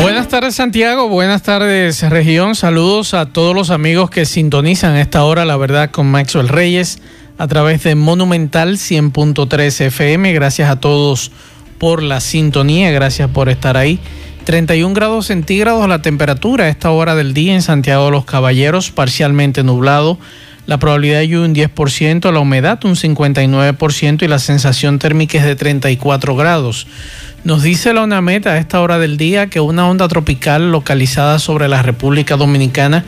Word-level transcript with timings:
Buenas 0.00 0.28
tardes 0.28 0.54
Santiago, 0.54 1.08
buenas 1.08 1.42
tardes 1.42 2.08
región, 2.08 2.54
saludos 2.54 3.12
a 3.12 3.26
todos 3.26 3.54
los 3.54 3.68
amigos 3.68 4.08
que 4.08 4.24
sintonizan 4.24 4.94
a 4.94 5.02
esta 5.02 5.24
hora, 5.24 5.44
la 5.44 5.58
verdad, 5.58 5.90
con 5.90 6.10
Maxwell 6.10 6.48
Reyes 6.48 7.00
a 7.36 7.46
través 7.46 7.82
de 7.82 7.94
Monumental 7.94 8.78
100.3 8.78 9.86
FM. 9.86 10.32
Gracias 10.32 10.70
a 10.70 10.80
todos 10.80 11.32
por 11.78 12.02
la 12.02 12.20
sintonía, 12.20 12.90
gracias 12.92 13.28
por 13.28 13.50
estar 13.50 13.76
ahí. 13.76 14.00
31 14.44 14.94
grados 14.94 15.26
centígrados 15.26 15.86
la 15.86 16.00
temperatura 16.00 16.64
a 16.64 16.68
esta 16.68 16.90
hora 16.90 17.14
del 17.14 17.34
día 17.34 17.52
en 17.54 17.62
Santiago 17.62 18.06
de 18.06 18.10
los 18.12 18.24
Caballeros, 18.24 18.90
parcialmente 18.90 19.62
nublado. 19.62 20.18
La 20.70 20.78
probabilidad 20.78 21.18
de 21.18 21.26
lluvia 21.26 21.46
un 21.46 21.54
10%, 21.74 22.30
la 22.32 22.38
humedad 22.38 22.78
un 22.84 22.94
59% 22.94 24.22
y 24.22 24.28
la 24.28 24.38
sensación 24.38 25.00
térmica 25.00 25.36
es 25.36 25.44
de 25.44 25.56
34 25.56 26.36
grados. 26.36 26.86
Nos 27.42 27.64
dice 27.64 27.92
la 27.92 28.04
UNAMET 28.04 28.46
a 28.46 28.56
esta 28.56 28.80
hora 28.80 29.00
del 29.00 29.16
día 29.16 29.48
que 29.48 29.58
una 29.58 29.88
onda 29.88 30.06
tropical 30.06 30.70
localizada 30.70 31.40
sobre 31.40 31.66
la 31.66 31.82
República 31.82 32.36
Dominicana 32.36 33.04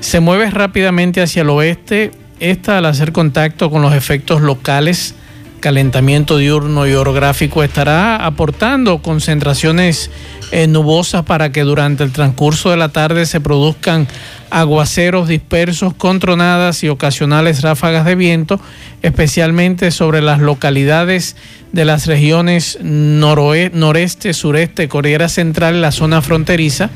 se 0.00 0.20
mueve 0.20 0.48
rápidamente 0.48 1.20
hacia 1.20 1.42
el 1.42 1.50
oeste. 1.50 2.12
Esta 2.40 2.78
al 2.78 2.86
hacer 2.86 3.12
contacto 3.12 3.70
con 3.70 3.82
los 3.82 3.92
efectos 3.92 4.40
locales, 4.40 5.14
calentamiento 5.62 6.36
diurno 6.36 6.86
y 6.86 6.92
orográfico, 6.92 7.62
estará 7.62 8.16
aportando 8.26 9.00
concentraciones 9.00 10.10
eh, 10.50 10.66
nubosas 10.66 11.24
para 11.24 11.52
que 11.52 11.62
durante 11.62 12.04
el 12.04 12.12
transcurso 12.12 12.68
de 12.68 12.76
la 12.76 12.90
tarde 12.90 13.24
se 13.24 13.40
produzcan 13.40 14.06
aguaceros 14.50 15.28
dispersos 15.28 15.94
con 15.94 16.18
tronadas 16.18 16.84
y 16.84 16.90
ocasionales 16.90 17.62
ráfagas 17.62 18.04
de 18.04 18.16
viento, 18.16 18.60
especialmente 19.00 19.90
sobre 19.90 20.20
las 20.20 20.40
localidades 20.40 21.36
de 21.72 21.86
las 21.86 22.06
regiones 22.06 22.78
noreste, 22.82 24.34
sureste, 24.34 24.88
Cordillera 24.88 25.30
Central, 25.30 25.80
la 25.80 25.90
zona 25.90 26.20
fronteriza. 26.20 26.90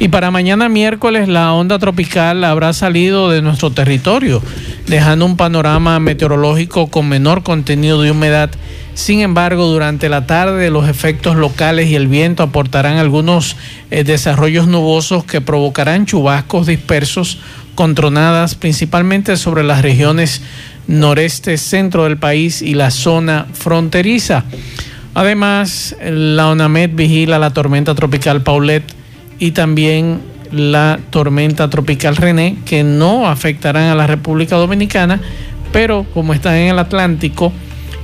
Y 0.00 0.08
para 0.08 0.30
mañana 0.30 0.68
miércoles 0.68 1.28
la 1.28 1.52
onda 1.52 1.78
tropical 1.78 2.42
habrá 2.42 2.72
salido 2.72 3.30
de 3.30 3.42
nuestro 3.42 3.70
territorio, 3.70 4.42
dejando 4.88 5.26
un 5.26 5.36
panorama 5.36 6.00
meteorológico 6.00 6.88
con 6.88 7.08
menor 7.08 7.42
contenido 7.42 8.00
de 8.02 8.10
humedad. 8.10 8.50
Sin 8.94 9.20
embargo, 9.20 9.66
durante 9.66 10.08
la 10.08 10.26
tarde 10.26 10.70
los 10.70 10.88
efectos 10.88 11.36
locales 11.36 11.88
y 11.88 11.94
el 11.94 12.08
viento 12.08 12.42
aportarán 12.42 12.96
algunos 12.96 13.56
eh, 13.90 14.02
desarrollos 14.02 14.66
nubosos 14.66 15.24
que 15.24 15.40
provocarán 15.40 16.06
chubascos 16.06 16.66
dispersos 16.66 17.38
con 17.74 17.94
tronadas 17.94 18.54
principalmente 18.54 19.36
sobre 19.36 19.62
las 19.62 19.82
regiones 19.82 20.42
noreste, 20.88 21.58
centro 21.58 22.04
del 22.04 22.16
país 22.16 22.62
y 22.62 22.74
la 22.74 22.90
zona 22.90 23.46
fronteriza. 23.52 24.44
Además, 25.14 25.94
la 26.02 26.48
ONAMED 26.48 26.90
vigila 26.94 27.38
la 27.38 27.52
tormenta 27.52 27.94
tropical 27.94 28.42
Paulette 28.42 28.94
y 29.38 29.52
también 29.52 30.20
la 30.52 30.98
tormenta 31.10 31.70
tropical 31.70 32.16
René, 32.16 32.56
que 32.64 32.84
no 32.84 33.28
afectarán 33.28 33.84
a 33.84 33.94
la 33.94 34.06
República 34.06 34.56
Dominicana, 34.56 35.20
pero 35.72 36.06
como 36.14 36.34
están 36.34 36.54
en 36.54 36.70
el 36.70 36.78
Atlántico 36.78 37.52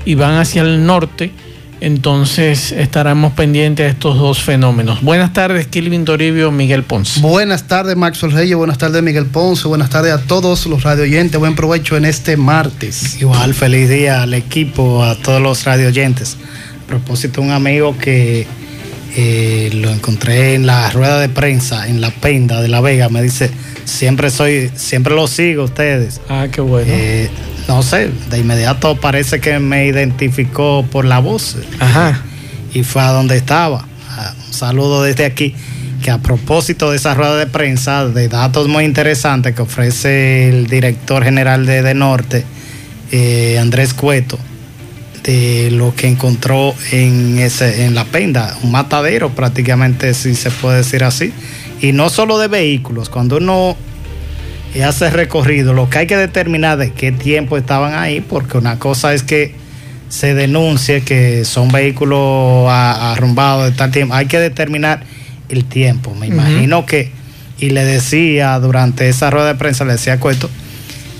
y 0.04 0.14
van 0.14 0.36
hacia 0.36 0.62
el 0.62 0.84
norte, 0.84 1.32
entonces 1.80 2.72
estaremos 2.72 3.32
pendientes 3.32 3.84
de 3.84 3.90
estos 3.90 4.18
dos 4.18 4.40
fenómenos. 4.40 5.02
Buenas 5.02 5.32
tardes, 5.32 5.66
Kilvin 5.66 6.04
Toribio, 6.04 6.50
Miguel 6.50 6.82
Ponce. 6.82 7.20
Buenas 7.20 7.68
tardes, 7.68 7.96
Maxwell 7.96 8.32
Reyes. 8.32 8.56
Buenas 8.56 8.78
tardes, 8.78 9.02
Miguel 9.02 9.26
Ponce. 9.26 9.68
Buenas 9.68 9.90
tardes 9.90 10.12
a 10.12 10.22
todos 10.22 10.66
los 10.66 10.82
radio 10.82 11.02
oyentes. 11.02 11.38
Buen 11.38 11.54
provecho 11.54 11.96
en 11.96 12.06
este 12.06 12.36
martes. 12.36 13.20
Igual, 13.20 13.52
feliz 13.54 13.90
día 13.90 14.22
al 14.22 14.34
equipo, 14.34 15.04
a 15.04 15.14
todos 15.16 15.42
los 15.42 15.64
radio 15.64 15.88
oyentes. 15.88 16.38
A 16.84 16.86
propósito, 16.86 17.42
un 17.42 17.50
amigo 17.50 17.98
que 17.98 18.46
eh, 19.16 19.70
lo 19.74 19.90
encontré 19.90 20.54
en 20.54 20.66
la 20.66 20.90
rueda 20.90 21.20
de 21.20 21.28
prensa, 21.28 21.88
en 21.88 22.00
la 22.00 22.10
Penda 22.10 22.60
de 22.60 22.68
La 22.68 22.80
Vega, 22.80 23.08
me 23.08 23.22
dice, 23.22 23.50
siempre 23.84 24.30
soy, 24.30 24.70
siempre 24.74 25.14
lo 25.14 25.26
sigo 25.26 25.64
ustedes. 25.64 26.20
Ah, 26.28 26.48
qué 26.50 26.60
bueno. 26.60 26.88
Eh, 26.90 27.30
no 27.68 27.82
sé, 27.82 28.10
de 28.30 28.38
inmediato 28.38 28.96
parece 29.00 29.40
que 29.40 29.58
me 29.58 29.86
identificó 29.86 30.84
por 30.90 31.04
la 31.04 31.18
voz. 31.18 31.56
Ajá. 31.78 32.22
Y 32.72 32.82
fue 32.82 33.02
a 33.02 33.10
donde 33.12 33.36
estaba. 33.36 33.86
Ah, 34.10 34.34
un 34.46 34.52
saludo 34.52 35.02
desde 35.02 35.24
aquí. 35.24 35.54
Que 36.02 36.10
a 36.10 36.18
propósito 36.18 36.90
de 36.90 36.98
esa 36.98 37.14
rueda 37.14 37.36
de 37.36 37.46
prensa, 37.46 38.06
de 38.06 38.28
datos 38.28 38.68
muy 38.68 38.84
interesantes 38.84 39.54
que 39.54 39.62
ofrece 39.62 40.50
el 40.50 40.66
director 40.66 41.24
general 41.24 41.64
de, 41.64 41.82
de 41.82 41.94
Norte, 41.94 42.44
eh, 43.10 43.58
Andrés 43.58 43.94
Cueto, 43.94 44.38
de 45.24 45.70
lo 45.70 45.94
que 45.94 46.06
encontró 46.06 46.74
en, 46.92 47.38
ese, 47.38 47.84
en 47.86 47.94
la 47.94 48.04
penda, 48.04 48.56
un 48.62 48.70
matadero 48.70 49.30
prácticamente, 49.30 50.14
si 50.14 50.34
se 50.34 50.50
puede 50.50 50.78
decir 50.78 51.02
así. 51.02 51.32
Y 51.80 51.92
no 51.92 52.10
solo 52.10 52.38
de 52.38 52.48
vehículos, 52.48 53.08
cuando 53.08 53.38
uno 53.38 53.76
hace 54.82 55.10
recorrido, 55.10 55.72
lo 55.72 55.88
que 55.88 55.98
hay 55.98 56.06
que 56.06 56.16
determinar 56.16 56.78
de 56.78 56.92
qué 56.92 57.12
tiempo 57.12 57.56
estaban 57.56 57.94
ahí, 57.94 58.20
porque 58.20 58.58
una 58.58 58.78
cosa 58.78 59.14
es 59.14 59.22
que 59.22 59.54
se 60.08 60.34
denuncie 60.34 61.02
que 61.02 61.44
son 61.44 61.72
vehículos 61.72 62.68
arrumbados 62.68 63.70
de 63.70 63.76
tal 63.76 63.90
tiempo, 63.90 64.14
hay 64.14 64.26
que 64.26 64.38
determinar 64.38 65.02
el 65.48 65.64
tiempo. 65.64 66.14
Me 66.14 66.26
imagino 66.26 66.86
que, 66.86 67.10
y 67.58 67.70
le 67.70 67.84
decía 67.84 68.58
durante 68.58 69.08
esa 69.08 69.30
rueda 69.30 69.48
de 69.48 69.54
prensa, 69.54 69.84
le 69.84 69.92
decía 69.92 70.20
Cueto, 70.20 70.50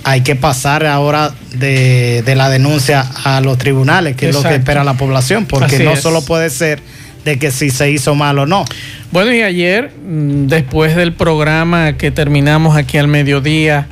hay 0.04 0.20
que 0.20 0.36
pasar 0.36 0.86
ahora 0.86 1.32
de, 1.56 2.22
la 2.36 2.50
denuncia 2.50 3.00
a 3.24 3.40
los 3.40 3.58
tribunales, 3.58 4.16
que 4.16 4.28
es 4.28 4.34
lo 4.34 4.42
que 4.42 4.54
espera 4.54 4.84
la 4.84 4.94
población, 4.94 5.46
porque 5.46 5.78
no 5.80 5.96
solo 5.96 6.22
puede 6.22 6.50
ser 6.50 6.80
de 7.24 7.38
que 7.38 7.50
si 7.50 7.70
se 7.70 7.90
hizo 7.90 8.14
mal 8.14 8.38
o 8.38 8.46
no. 8.46 8.64
Bueno, 9.10 9.32
y 9.32 9.42
ayer, 9.42 9.92
mm, 10.06 10.46
después 10.46 10.94
del 10.94 11.14
programa 11.14 11.96
que 11.96 12.10
terminamos 12.10 12.76
aquí 12.76 12.98
al 12.98 13.08
mediodía, 13.08 13.86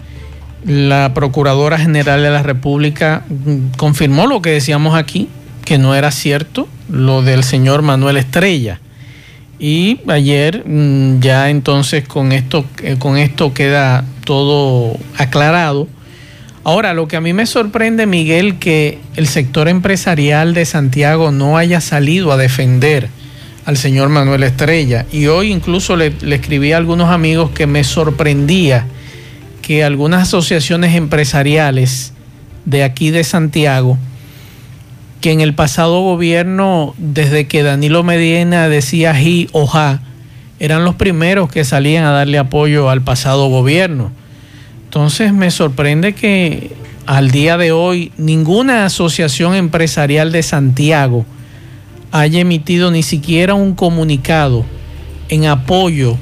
la 0.66 1.12
Procuradora 1.14 1.78
General 1.78 2.22
de 2.22 2.30
la 2.30 2.42
República 2.42 3.24
mm, 3.28 3.76
confirmó 3.76 4.26
lo 4.26 4.42
que 4.42 4.50
decíamos 4.50 4.94
aquí, 4.94 5.28
que 5.64 5.78
no 5.78 5.94
era 5.94 6.10
cierto 6.10 6.68
lo 6.90 7.22
del 7.22 7.42
señor 7.42 7.82
Manuel 7.82 8.18
Estrella. 8.18 8.80
Y 9.58 10.00
ayer 10.08 10.64
mm, 10.66 11.20
ya 11.20 11.48
entonces 11.48 12.06
con 12.06 12.32
esto, 12.32 12.64
eh, 12.82 12.96
con 12.98 13.16
esto 13.16 13.54
queda 13.54 14.04
todo 14.24 14.98
aclarado. 15.16 15.88
Ahora, 16.64 16.94
lo 16.94 17.08
que 17.08 17.16
a 17.16 17.20
mí 17.20 17.32
me 17.32 17.46
sorprende, 17.46 18.06
Miguel, 18.06 18.60
que 18.60 19.00
el 19.16 19.26
sector 19.26 19.68
empresarial 19.68 20.54
de 20.54 20.64
Santiago 20.64 21.32
no 21.32 21.58
haya 21.58 21.80
salido 21.80 22.30
a 22.30 22.36
defender 22.36 23.08
al 23.64 23.76
señor 23.76 24.08
Manuel 24.10 24.44
Estrella. 24.44 25.06
Y 25.10 25.26
hoy 25.26 25.50
incluso 25.50 25.96
le, 25.96 26.14
escribí 26.30 26.72
a 26.72 26.76
algunos 26.76 27.10
amigos 27.10 27.50
que 27.50 27.66
me 27.66 27.82
sorprendía 27.82 28.86
que 29.60 29.82
algunas 29.82 30.22
asociaciones 30.22 30.94
empresariales 30.94 32.12
de 32.64 32.84
aquí 32.84 33.10
de 33.10 33.24
Santiago, 33.24 33.98
que 35.20 35.32
en 35.32 35.40
el 35.40 35.54
pasado 35.54 36.00
gobierno, 36.00 36.94
desde 36.96 37.48
que 37.48 37.64
Danilo 37.64 38.04
Medina 38.04 38.68
decía 38.68 39.14
ji 39.14 39.48
o 39.50 39.66
ja, 39.66 40.00
eran 40.60 40.84
los 40.84 40.94
primeros 40.94 41.50
que 41.50 41.64
salían 41.64 42.04
a 42.04 42.12
darle 42.12 42.38
apoyo 42.38 42.88
al 42.88 43.02
pasado 43.02 43.48
gobierno. 43.48 44.12
Entonces 44.92 45.32
me 45.32 45.50
sorprende 45.50 46.12
que 46.12 46.70
al 47.06 47.30
día 47.30 47.56
de 47.56 47.72
hoy 47.72 48.12
ninguna 48.18 48.84
asociación 48.84 49.54
empresarial 49.54 50.32
de 50.32 50.42
Santiago 50.42 51.24
haya 52.10 52.40
emitido 52.40 52.90
ni 52.90 53.02
siquiera 53.02 53.54
un 53.54 53.74
comunicado 53.74 54.66
en 55.30 55.46
apoyo 55.46 56.18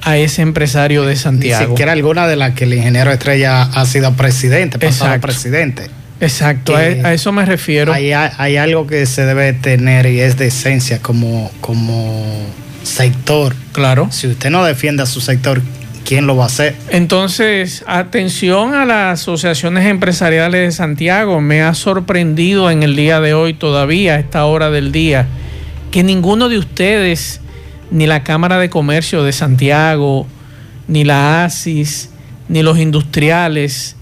a 0.00 0.16
ese 0.16 0.40
empresario 0.40 1.04
de 1.04 1.14
Santiago. 1.14 1.62
Ni 1.62 1.68
siquiera 1.72 1.92
alguna 1.92 2.26
de 2.26 2.36
las 2.36 2.54
que 2.54 2.64
el 2.64 2.72
ingeniero 2.72 3.12
Estrella 3.12 3.64
ha 3.64 3.84
sido 3.84 4.14
presidente, 4.14 4.78
pasado 4.78 5.20
presidente. 5.20 5.90
Exacto, 6.22 6.74
a, 6.74 7.12
eso 7.12 7.32
me 7.32 7.44
refiero. 7.44 7.92
Hay, 7.92 8.12
hay, 8.14 8.56
algo 8.56 8.86
que 8.86 9.04
se 9.04 9.26
debe 9.26 9.52
tener 9.52 10.06
y 10.06 10.20
es 10.20 10.38
de 10.38 10.46
esencia 10.46 11.00
como, 11.02 11.50
como 11.60 12.46
sector. 12.82 13.54
Claro. 13.72 14.08
Si 14.10 14.26
usted 14.26 14.48
no 14.48 14.64
defiende 14.64 15.02
a 15.02 15.06
su 15.06 15.20
sector, 15.20 15.60
¿quién 16.10 16.26
lo 16.26 16.36
va 16.36 16.42
a 16.42 16.46
hacer? 16.46 16.74
Entonces, 16.88 17.84
atención 17.86 18.74
a 18.74 18.84
las 18.84 19.20
asociaciones 19.20 19.86
empresariales 19.86 20.60
de 20.60 20.72
Santiago. 20.72 21.40
Me 21.40 21.62
ha 21.62 21.72
sorprendido 21.72 22.68
en 22.72 22.82
el 22.82 22.96
día 22.96 23.20
de 23.20 23.32
hoy 23.32 23.54
todavía, 23.54 24.14
a 24.14 24.18
esta 24.18 24.44
hora 24.44 24.70
del 24.70 24.90
día, 24.90 25.28
que 25.92 26.02
ninguno 26.02 26.48
de 26.48 26.58
ustedes, 26.58 27.40
ni 27.92 28.08
la 28.08 28.24
Cámara 28.24 28.58
de 28.58 28.68
Comercio 28.68 29.22
de 29.22 29.30
Santiago, 29.30 30.26
ni 30.88 31.04
la 31.04 31.44
ASIS, 31.44 32.10
ni 32.48 32.64
los 32.64 32.80
industriales, 32.80 33.94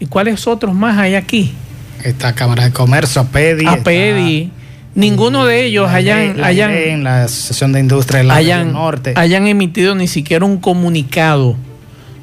¿y 0.00 0.06
cuáles 0.06 0.48
otros 0.48 0.74
más 0.74 0.98
hay 0.98 1.14
aquí? 1.14 1.54
Esta 2.02 2.34
Cámara 2.34 2.64
de 2.64 2.72
Comercio, 2.72 3.20
APEDI. 3.20 3.66
APEDI. 3.66 4.50
Ninguno 4.94 5.46
de 5.46 5.64
ellos 5.64 5.88
hayan, 5.90 6.42
hayan, 6.42 6.72
en 6.72 7.04
la 7.04 7.24
Asociación 7.24 7.72
de 7.72 7.80
Industria 7.80 8.18
del 8.18 8.30
hayan, 8.30 8.72
Norte. 8.72 9.14
hayan 9.16 9.46
emitido 9.46 9.94
ni 9.94 10.08
siquiera 10.08 10.44
un 10.44 10.58
comunicado 10.58 11.56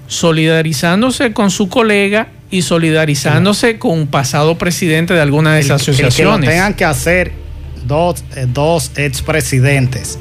solidarizándose 0.08 1.34
con 1.34 1.52
su 1.52 1.70
colega 1.70 2.28
y 2.50 2.64
solidarizándose 2.64 3.80
con 3.80 3.92
un 3.92 4.08
pasado 4.08 4.58
presidente 4.58 5.14
de 5.14 5.22
alguna 5.22 5.54
de 5.54 5.62
esas 5.62 5.82
asociaciones. 5.82 6.16
que 6.16 6.24
lo 6.24 6.52
tengan 6.52 6.74
que 6.74 6.86
hacer 6.86 7.32
dos, 7.88 8.24
eh, 8.36 8.46
dos 8.48 8.92
expresidentes, 8.98 10.20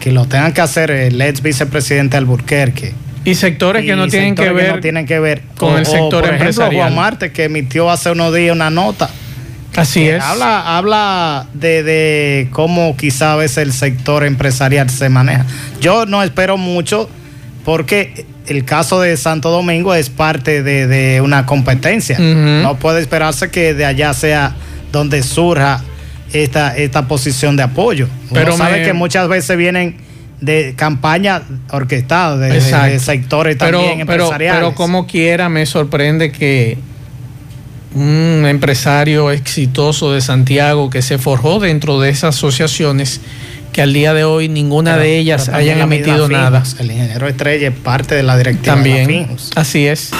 que 0.00 0.12
lo 0.12 0.26
tengan 0.26 0.52
que 0.52 0.60
hacer 0.60 0.90
el 0.90 1.20
ex 1.20 1.42
vicepresidente 1.42 2.16
Alburquerque. 2.16 2.94
Y 3.24 3.34
sectores 3.34 3.84
que 3.84 3.94
no 3.94 4.08
tienen 4.08 4.34
que, 4.34 4.50
ver, 4.50 4.80
tienen 4.80 5.06
que 5.06 5.18
ver 5.18 5.42
con, 5.56 5.78
el 5.78 5.86
sector 5.86 6.24
por 6.24 6.34
ejemplo, 6.34 6.70
Juan 6.72 6.94
Marte, 6.94 7.30
que 7.30 7.44
emitió 7.44 7.90
hace 7.90 8.10
unos 8.10 8.34
días 8.34 8.54
una 8.54 8.70
nota. 8.70 9.10
Así 9.76 10.08
es. 10.08 10.22
Habla, 10.22 10.76
habla 10.76 11.46
de, 11.54 11.82
de 11.82 12.48
cómo 12.50 12.96
quizá 12.96 13.34
a 13.34 13.36
veces 13.36 13.58
el 13.58 13.72
sector 13.72 14.24
empresarial 14.24 14.90
se 14.90 15.08
maneja. 15.08 15.46
Yo 15.80 16.06
no 16.06 16.22
espero 16.22 16.56
mucho 16.56 17.08
porque 17.64 18.26
el 18.48 18.64
caso 18.64 19.00
de 19.00 19.16
Santo 19.16 19.50
Domingo 19.50 19.94
es 19.94 20.10
parte 20.10 20.62
de, 20.62 21.20
una 21.20 21.46
competencia. 21.46 22.18
No 22.18 22.78
puede 22.78 23.00
esperarse 23.00 23.50
que 23.50 23.74
de 23.74 23.84
allá 23.84 24.14
sea 24.14 24.54
donde 24.90 25.22
surja 25.22 25.82
esta, 26.32 26.76
esta 26.76 27.06
posición 27.06 27.56
de 27.56 27.64
apoyo. 27.64 28.08
Pero 28.32 28.56
sabe 28.56 28.82
que 28.82 28.92
muchas 28.92 29.28
veces 29.28 29.56
vienen 29.56 29.96
de 30.40 30.74
campañas 30.76 31.42
orquestadas 31.70 32.40
de, 32.40 32.98
sectores 33.00 33.58
también 33.58 34.00
empresariales. 34.00 34.60
Pero, 34.60 34.74
como 34.74 35.06
quiera, 35.06 35.48
me 35.48 35.66
sorprende 35.66 36.32
que 36.32 36.78
un 37.94 38.44
empresario 38.46 39.30
exitoso 39.30 40.12
de 40.12 40.20
Santiago 40.20 40.90
que 40.90 41.02
se 41.02 41.18
forjó 41.18 41.58
dentro 41.58 42.00
de 42.00 42.10
esas 42.10 42.36
asociaciones 42.36 43.20
que 43.72 43.82
al 43.82 43.92
día 43.92 44.14
de 44.14 44.24
hoy 44.24 44.48
ninguna 44.48 44.96
de 44.96 45.18
ellas 45.18 45.48
hayan 45.48 45.80
emitido 45.80 46.28
nada. 46.28 46.62
El 46.78 46.90
ingeniero 46.90 47.28
Estrella 47.28 47.68
es 47.68 47.74
parte 47.74 48.14
de 48.14 48.22
la 48.22 48.36
directiva 48.36 48.74
También, 48.74 49.28
así 49.54 49.86
es. 49.86 50.10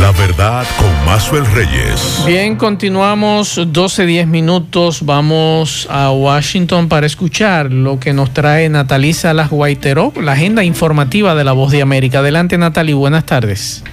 La 0.00 0.12
verdad 0.12 0.66
con 0.78 1.04
Mazuel 1.04 1.44
Reyes. 1.52 2.22
Bien, 2.26 2.56
continuamos 2.56 3.58
12-10 3.58 4.26
minutos. 4.26 5.04
Vamos 5.04 5.86
a 5.90 6.10
Washington 6.10 6.88
para 6.88 7.06
escuchar 7.06 7.70
lo 7.70 8.00
que 8.00 8.14
nos 8.14 8.32
trae 8.32 8.70
Natalisa 8.70 9.34
Las 9.34 9.50
Guaiteró, 9.50 10.12
la 10.18 10.32
agenda 10.32 10.64
informativa 10.64 11.34
de 11.34 11.44
la 11.44 11.52
Voz 11.52 11.70
de 11.70 11.82
América. 11.82 12.20
Adelante, 12.20 12.56
Natalie, 12.56 12.94
buenas 12.94 13.26
tardes. 13.26 13.84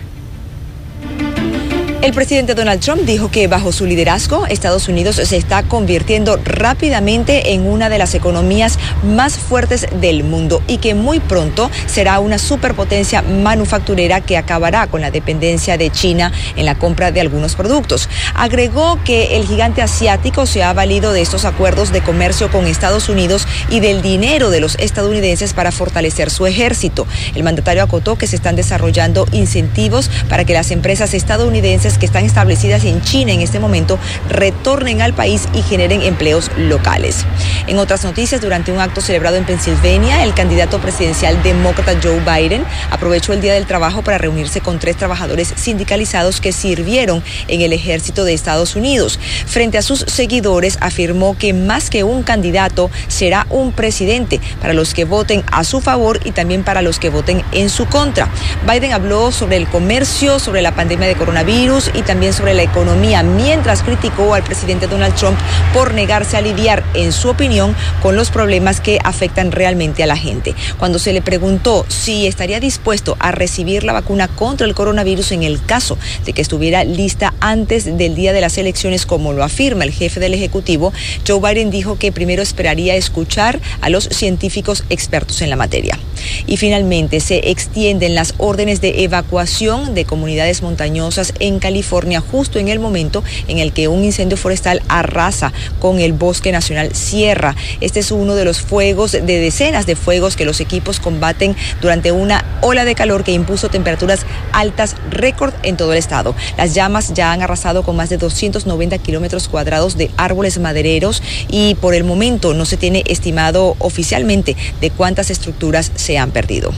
El 2.08 2.14
presidente 2.14 2.56
Donald 2.56 2.80
Trump 2.80 3.02
dijo 3.02 3.30
que 3.30 3.50
bajo 3.50 3.74
su 3.74 3.86
liderazgo 3.86 4.46
Estados 4.46 4.88
Unidos 4.88 5.18
se 5.18 5.36
está 5.36 5.64
convirtiendo 5.64 6.40
rápidamente 6.42 7.52
en 7.52 7.68
una 7.68 7.90
de 7.90 7.98
las 7.98 8.16
economías 8.16 8.80
más 9.04 9.38
fuertes 9.38 9.88
del 10.00 10.24
mundo 10.24 10.64
y 10.68 10.78
que 10.78 10.96
muy 10.96 11.20
pronto 11.20 11.70
será 11.86 12.20
una 12.20 12.38
superpotencia 12.38 13.24
manufacturera 13.24 14.22
que 14.22 14.38
acabará 14.38 14.88
con 14.88 15.02
la 15.02 15.12
dependencia 15.12 15.78
de 15.78 15.90
China 15.90 16.32
en 16.56 16.64
la 16.66 16.76
compra 16.76 17.12
de 17.12 17.20
algunos 17.20 17.56
productos. 17.56 18.08
Agregó 18.36 19.04
que 19.04 19.36
el 19.36 19.46
gigante 19.46 19.82
asiático 19.82 20.46
se 20.46 20.64
ha 20.64 20.72
valido 20.72 21.12
de 21.12 21.22
estos 21.22 21.44
acuerdos 21.44 21.92
de 21.92 22.00
comercio 22.00 22.50
con 22.50 22.68
Estados 22.68 23.10
Unidos 23.10 23.46
y 23.70 23.82
del 23.82 24.02
dinero 24.02 24.50
de 24.50 24.62
los 24.62 24.76
estadounidenses 24.76 25.52
para 25.52 25.74
fortalecer 25.74 26.30
su 26.30 26.46
ejército. 26.46 27.06
El 27.36 27.44
mandatario 27.44 27.84
acotó 27.84 28.18
que 28.18 28.28
se 28.28 28.38
están 28.38 28.56
desarrollando 28.56 29.28
incentivos 29.34 30.10
para 30.30 30.46
que 30.46 30.54
las 30.54 30.72
empresas 30.72 31.14
estadounidenses 31.14 31.97
que 31.98 32.06
están 32.06 32.26
establecidas 32.26 32.84
en 32.84 33.02
China 33.02 33.32
en 33.32 33.42
este 33.42 33.60
momento 33.60 34.00
retornen 34.30 35.02
al 35.02 35.14
país 35.14 35.48
y 35.54 35.62
generen 35.62 36.02
empleos 36.02 36.52
locales. 36.58 37.26
En 37.68 37.80
otras 37.80 38.04
noticias, 38.04 38.42
durante 38.42 38.72
un 38.72 38.80
acto 38.80 39.02
celebrado 39.02 39.38
en 39.38 39.46
Pensilvania, 39.46 40.24
el 40.24 40.34
candidato 40.34 40.80
presidencial 40.80 41.42
demócrata 41.44 41.94
Joe 42.02 42.20
Biden 42.20 42.64
aprovechó 42.92 43.34
el 43.34 43.42
Día 43.42 43.54
del 43.54 43.66
Trabajo 43.66 44.02
para 44.02 44.18
reunirse 44.18 44.62
con 44.62 44.80
tres 44.80 44.98
trabajadores 44.98 45.54
sindicalizados 45.56 46.42
que 46.42 46.52
sirvieron 46.52 47.24
en 47.48 47.62
el 47.62 47.74
ejército 47.74 48.24
de 48.24 48.34
Estados 48.34 48.76
Unidos. 48.76 49.20
Frente 49.46 49.78
a 49.78 49.82
sus 49.82 50.00
seguidores, 50.00 50.78
afirmó 50.82 51.38
que 51.38 51.54
más 51.54 51.90
que 51.90 52.04
un 52.04 52.24
candidato, 52.24 52.90
será 53.08 53.48
un 53.50 53.72
presidente 53.72 54.40
para 54.62 54.74
los 54.74 54.94
que 54.94 55.06
voten 55.06 55.44
a 55.52 55.64
su 55.64 55.82
favor 55.82 56.20
y 56.24 56.32
también 56.32 56.64
para 56.64 56.82
los 56.82 57.00
que 57.00 57.10
voten 57.10 57.44
en 57.52 57.70
su 57.70 57.86
contra. 57.86 58.30
Biden 58.70 58.94
habló 58.94 59.32
sobre 59.32 59.58
el 59.58 59.68
comercio, 59.68 60.40
sobre 60.40 60.62
la 60.62 60.76
pandemia 60.76 61.08
de 61.08 61.16
coronavirus, 61.16 61.77
y 61.94 62.02
también 62.02 62.34
sobre 62.34 62.56
la 62.56 62.64
economía, 62.64 63.22
mientras 63.22 63.84
criticó 63.84 64.34
al 64.34 64.44
presidente 64.44 64.88
Donald 64.88 65.14
Trump 65.14 65.38
por 65.74 65.94
negarse 65.94 66.36
a 66.36 66.42
lidiar, 66.42 66.84
en 66.96 67.12
su 67.12 67.30
opinión, 67.30 67.76
con 68.02 68.16
los 68.16 68.32
problemas 68.32 68.82
que 68.82 69.00
afectan 69.04 69.52
realmente 69.52 70.02
a 70.02 70.08
la 70.08 70.18
gente. 70.18 70.56
Cuando 70.80 70.98
se 70.98 71.14
le 71.14 71.22
preguntó 71.22 71.86
si 71.88 72.26
estaría 72.26 72.60
dispuesto 72.60 73.16
a 73.20 73.32
recibir 73.32 73.84
la 73.84 73.94
vacuna 73.94 74.28
contra 74.28 74.66
el 74.66 74.74
coronavirus 74.74 75.34
en 75.34 75.44
el 75.44 75.64
caso 75.64 76.00
de 76.26 76.34
que 76.34 76.42
estuviera 76.42 76.84
lista 76.84 77.34
antes 77.40 77.86
del 77.86 78.16
día 78.16 78.34
de 78.34 78.42
las 78.42 78.58
elecciones, 78.58 79.06
como 79.06 79.34
lo 79.34 79.44
afirma 79.44 79.84
el 79.84 79.92
jefe 79.92 80.20
del 80.20 80.34
Ejecutivo, 80.34 80.94
Joe 81.28 81.40
Biden 81.40 81.70
dijo 81.70 82.00
que 82.00 82.12
primero 82.12 82.42
esperaría 82.42 82.96
escuchar 82.96 83.60
a 83.82 83.90
los 83.90 84.06
científicos 84.06 84.84
expertos 84.90 85.42
en 85.42 85.52
la 85.52 85.56
materia. 85.56 86.00
Y 86.48 86.58
finalmente 86.58 87.20
se 87.20 87.52
extienden 87.52 88.16
las 88.16 88.34
órdenes 88.38 88.82
de 88.82 89.04
evacuación 89.04 89.94
de 89.94 90.06
comunidades 90.06 90.62
montañosas 90.62 91.34
en 91.40 91.60
California 91.68 92.22
justo 92.22 92.60
en 92.60 92.70
el 92.70 92.80
momento 92.80 93.26
en 93.50 93.60
el 93.60 93.74
que 93.74 93.90
un 93.90 94.06
incendio 94.06 94.38
forestal 94.38 94.82
arrasa 94.88 95.52
con 95.82 96.00
el 96.00 96.14
bosque 96.14 96.54
nacional 96.54 96.96
Sierra. 96.96 97.58
Este 97.82 98.00
es 98.00 98.12
uno 98.12 98.36
de 98.36 98.46
los 98.46 98.62
fuegos, 98.62 99.12
de 99.12 99.22
decenas 99.22 99.86
de 99.86 99.98
fuegos 99.98 100.38
que 100.38 100.46
los 100.46 100.62
equipos 100.62 101.02
combaten 101.02 101.58
durante 101.82 102.14
una 102.14 102.46
ola 102.62 102.86
de 102.86 102.96
calor 102.96 103.26
que 103.26 103.34
impuso 103.34 103.68
temperaturas 103.68 104.26
altas 104.54 104.96
récord 105.12 105.54
en 105.64 105.76
todo 105.76 105.92
el 105.92 106.00
estado. 106.00 106.36
Las 106.58 106.74
llamas 106.74 107.14
ya 107.14 107.34
han 107.34 107.42
arrasado 107.42 107.84
con 107.84 107.98
más 107.98 108.08
de 108.08 108.16
290 108.16 108.98
kilómetros 109.00 109.50
cuadrados 109.50 109.98
de 109.98 110.10
árboles 110.16 110.60
madereros 110.60 111.22
y 111.50 111.76
por 111.76 111.96
el 111.96 112.06
momento 112.06 112.54
no 112.54 112.64
se 112.64 112.78
tiene 112.78 113.04
estimado 113.08 113.76
oficialmente 113.80 114.56
de 114.80 114.90
cuántas 114.90 115.32
estructuras 115.32 115.92
se 115.96 116.18
han 116.18 116.32
perdido. 116.32 116.72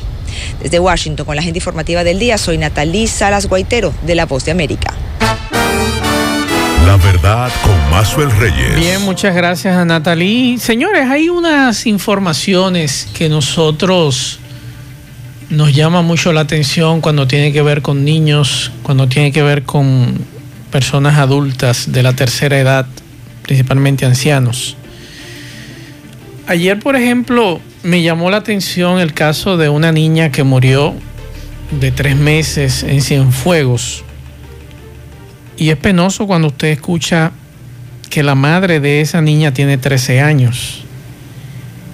Desde 0.61 0.79
Washington, 0.79 1.25
con 1.25 1.35
la 1.35 1.41
gente 1.41 1.59
informativa 1.59 2.03
del 2.03 2.19
día, 2.19 2.37
soy 2.37 2.57
Natalí 2.57 3.07
Salas 3.07 3.47
Guaitero, 3.47 3.93
de 4.05 4.15
La 4.15 4.25
Voz 4.25 4.45
de 4.45 4.51
América. 4.51 4.93
La 6.85 6.97
verdad 6.97 7.51
con 7.61 7.91
Mazuel 7.91 8.31
Reyes. 8.31 8.75
Bien, 8.75 9.01
muchas 9.01 9.35
gracias 9.35 9.75
a 9.75 9.85
Natalí. 9.85 10.57
Señores, 10.57 11.07
hay 11.07 11.29
unas 11.29 11.85
informaciones 11.85 13.07
que 13.13 13.29
nosotros 13.29 14.39
nos 15.49 15.73
llama 15.73 16.01
mucho 16.01 16.33
la 16.33 16.41
atención 16.41 17.01
cuando 17.01 17.27
tiene 17.27 17.51
que 17.51 17.61
ver 17.61 17.81
con 17.81 18.05
niños, 18.05 18.71
cuando 18.83 19.07
tiene 19.07 19.31
que 19.31 19.43
ver 19.43 19.63
con 19.63 20.17
personas 20.71 21.17
adultas 21.17 21.91
de 21.91 22.03
la 22.03 22.13
tercera 22.13 22.59
edad, 22.59 22.85
principalmente 23.43 24.05
ancianos. 24.05 24.75
Ayer, 26.49 26.79
por 26.79 26.95
ejemplo, 26.95 27.61
me 27.83 28.01
llamó 28.01 28.31
la 28.31 28.37
atención 28.37 28.99
el 28.99 29.13
caso 29.13 29.55
de 29.55 29.69
una 29.69 29.91
niña 29.91 30.31
que 30.31 30.41
murió 30.41 30.95
de 31.79 31.91
tres 31.91 32.15
meses 32.15 32.81
en 32.81 33.03
Cienfuegos. 33.03 34.03
Y 35.57 35.69
es 35.69 35.77
penoso 35.77 36.25
cuando 36.25 36.47
usted 36.47 36.69
escucha 36.69 37.33
que 38.09 38.23
la 38.23 38.33
madre 38.33 38.79
de 38.79 39.01
esa 39.01 39.21
niña 39.21 39.53
tiene 39.53 39.77
13 39.77 40.21
años 40.21 40.85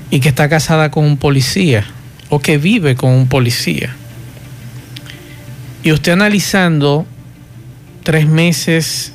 y 0.10 0.22
que 0.22 0.30
está 0.30 0.48
casada 0.48 0.90
con 0.90 1.04
un 1.04 1.18
policía 1.18 1.84
o 2.30 2.40
que 2.40 2.58
vive 2.58 2.96
con 2.96 3.12
un 3.12 3.28
policía. 3.28 3.94
Y 5.84 5.92
usted 5.92 6.14
analizando 6.14 7.06
tres 8.04 8.26
meses 8.26 9.12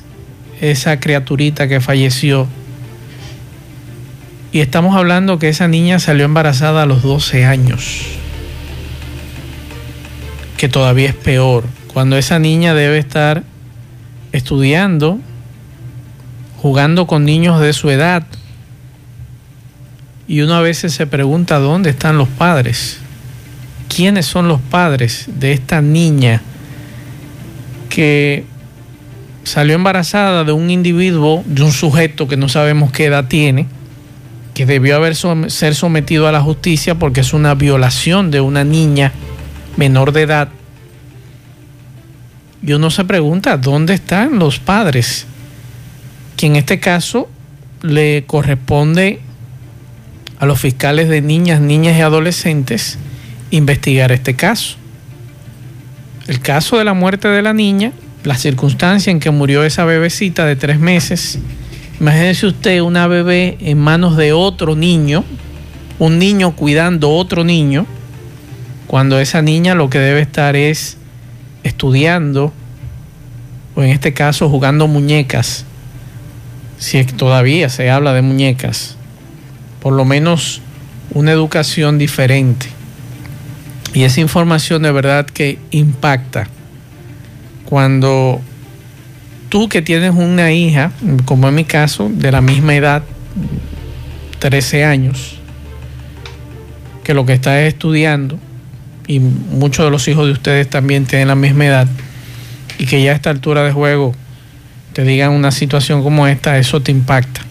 esa 0.61 0.99
criaturita 0.99 1.67
que 1.67 1.81
falleció, 1.81 2.47
y 4.51 4.59
estamos 4.59 4.95
hablando 4.95 5.39
que 5.39 5.49
esa 5.49 5.67
niña 5.67 5.99
salió 5.99 6.25
embarazada 6.25 6.83
a 6.83 6.85
los 6.85 7.03
12 7.03 7.45
años, 7.45 8.01
que 10.57 10.67
todavía 10.67 11.09
es 11.09 11.15
peor, 11.15 11.63
cuando 11.87 12.17
esa 12.17 12.37
niña 12.37 12.73
debe 12.73 12.97
estar 12.97 13.43
estudiando, 14.33 15.19
jugando 16.61 17.07
con 17.07 17.23
niños 17.23 17.61
de 17.61 17.71
su 17.71 17.89
edad, 17.89 18.23
y 20.27 20.41
uno 20.41 20.55
a 20.55 20.61
veces 20.61 20.93
se 20.93 21.07
pregunta 21.07 21.59
dónde 21.59 21.89
están 21.89 22.17
los 22.17 22.27
padres, 22.27 22.99
quiénes 23.93 24.25
son 24.25 24.47
los 24.49 24.59
padres 24.59 25.25
de 25.27 25.53
esta 25.53 25.81
niña 25.81 26.41
que 27.89 28.45
salió 29.43 29.75
embarazada 29.75 30.43
de 30.43 30.51
un 30.51 30.69
individuo, 30.69 31.43
de 31.45 31.63
un 31.63 31.71
sujeto 31.71 32.27
que 32.27 32.37
no 32.37 32.47
sabemos 32.47 32.91
qué 32.91 33.05
edad 33.05 33.25
tiene, 33.27 33.67
que 34.53 34.65
debió 34.65 34.95
haber 34.95 35.15
ser 35.15 35.75
sometido 35.75 36.27
a 36.27 36.31
la 36.31 36.41
justicia 36.41 36.95
porque 36.95 37.21
es 37.21 37.33
una 37.33 37.55
violación 37.55 38.31
de 38.31 38.41
una 38.41 38.63
niña 38.63 39.11
menor 39.77 40.11
de 40.11 40.23
edad. 40.23 40.49
Y 42.63 42.73
uno 42.73 42.91
se 42.91 43.05
pregunta, 43.05 43.57
¿dónde 43.57 43.93
están 43.93 44.37
los 44.37 44.59
padres? 44.59 45.25
Que 46.37 46.47
en 46.47 46.57
este 46.57 46.79
caso 46.79 47.29
le 47.81 48.23
corresponde 48.25 49.19
a 50.39 50.45
los 50.45 50.59
fiscales 50.59 51.09
de 51.09 51.21
niñas, 51.21 51.61
niñas 51.61 51.97
y 51.97 52.01
adolescentes 52.01 52.97
investigar 53.51 54.11
este 54.11 54.35
caso. 54.35 54.77
El 56.27 56.39
caso 56.39 56.77
de 56.77 56.83
la 56.83 56.93
muerte 56.93 57.27
de 57.27 57.41
la 57.41 57.53
niña, 57.53 57.91
la 58.23 58.35
circunstancia 58.35 59.11
en 59.11 59.19
que 59.19 59.31
murió 59.31 59.63
esa 59.63 59.85
bebecita 59.85 60.45
de 60.45 60.55
tres 60.55 60.79
meses, 60.79 61.39
Imagínese 62.01 62.47
usted 62.47 62.81
una 62.81 63.05
bebé 63.05 63.59
en 63.59 63.77
manos 63.77 64.17
de 64.17 64.33
otro 64.33 64.75
niño, 64.75 65.23
un 65.99 66.17
niño 66.17 66.55
cuidando 66.55 67.11
otro 67.11 67.43
niño, 67.43 67.85
cuando 68.87 69.19
esa 69.19 69.43
niña 69.43 69.75
lo 69.75 69.91
que 69.91 69.99
debe 69.99 70.19
estar 70.19 70.55
es 70.55 70.97
estudiando, 71.61 72.51
o 73.75 73.83
en 73.83 73.89
este 73.89 74.13
caso 74.13 74.49
jugando 74.49 74.87
muñecas, 74.87 75.63
si 76.79 77.03
todavía 77.03 77.69
se 77.69 77.91
habla 77.91 78.13
de 78.13 78.23
muñecas, 78.23 78.95
por 79.79 79.93
lo 79.93 80.03
menos 80.03 80.59
una 81.13 81.31
educación 81.31 81.99
diferente. 81.99 82.65
Y 83.93 84.05
esa 84.05 84.21
información 84.21 84.81
de 84.81 84.91
verdad 84.91 85.27
que 85.27 85.59
impacta 85.69 86.47
cuando 87.63 88.41
tú 89.51 89.67
que 89.67 89.81
tienes 89.81 90.13
una 90.15 90.53
hija, 90.53 90.93
como 91.25 91.49
en 91.49 91.55
mi 91.55 91.65
caso, 91.65 92.09
de 92.09 92.31
la 92.31 92.39
misma 92.39 92.73
edad, 92.73 93.03
13 94.39 94.85
años, 94.85 95.35
que 97.03 97.13
lo 97.13 97.25
que 97.25 97.33
está 97.33 97.61
estudiando, 97.63 98.39
y 99.07 99.19
muchos 99.19 99.83
de 99.83 99.91
los 99.91 100.07
hijos 100.07 100.25
de 100.25 100.31
ustedes 100.31 100.69
también 100.69 101.05
tienen 101.05 101.27
la 101.27 101.35
misma 101.35 101.65
edad, 101.65 101.87
y 102.79 102.85
que 102.85 103.03
ya 103.03 103.11
a 103.11 103.15
esta 103.15 103.29
altura 103.29 103.63
de 103.63 103.73
juego 103.73 104.15
te 104.93 105.03
digan 105.03 105.31
una 105.31 105.51
situación 105.51 106.01
como 106.01 106.27
esta, 106.27 106.57
eso 106.57 106.81
te 106.81 106.93
impacta. 106.93 107.41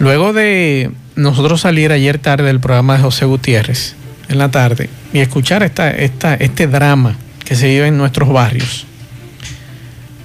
Luego 0.00 0.32
de 0.32 0.90
nosotros 1.14 1.60
salir 1.60 1.92
ayer 1.92 2.18
tarde 2.18 2.46
del 2.46 2.58
programa 2.58 2.96
de 2.96 3.04
José 3.04 3.26
Gutiérrez, 3.26 3.94
en 4.28 4.38
la 4.38 4.50
tarde, 4.50 4.90
y 5.12 5.20
escuchar 5.20 5.62
esta, 5.62 5.88
esta, 5.88 6.34
este 6.34 6.66
drama 6.66 7.16
que 7.44 7.54
se 7.54 7.68
vive 7.68 7.86
en 7.86 7.96
nuestros 7.96 8.28
barrios, 8.28 8.86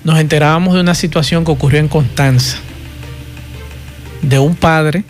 nos 0.03 0.19
enterábamos 0.19 0.73
de 0.73 0.81
una 0.81 0.95
situación 0.95 1.45
que 1.45 1.51
ocurrió 1.51 1.79
en 1.79 1.87
Constanza, 1.87 2.57
de 4.21 4.39
un 4.39 4.55
padre 4.55 5.03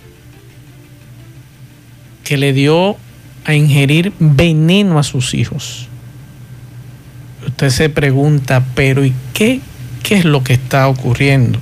que 2.24 2.38
le 2.38 2.54
dio 2.54 2.98
a 3.46 3.54
ingerir 3.54 4.14
veneno 4.20 5.00
a 5.00 5.04
sus 5.04 5.34
hijos. 5.34 5.88
Usted 7.46 7.70
se 7.70 7.90
pregunta, 7.90 8.64
pero 8.76 9.04
¿y 9.04 9.14
qué, 9.34 9.62
qué 10.04 10.16
es 10.16 10.26
lo 10.26 10.44
que 10.44 10.54
está 10.54 10.88
ocurriendo? 10.88 11.60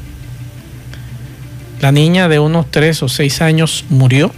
La 1.81 1.91
niña 1.91 2.27
de 2.27 2.39
unos 2.39 2.69
3 2.69 3.03
o 3.03 3.07
6 3.07 3.41
años 3.41 3.85
murió. 3.89 4.33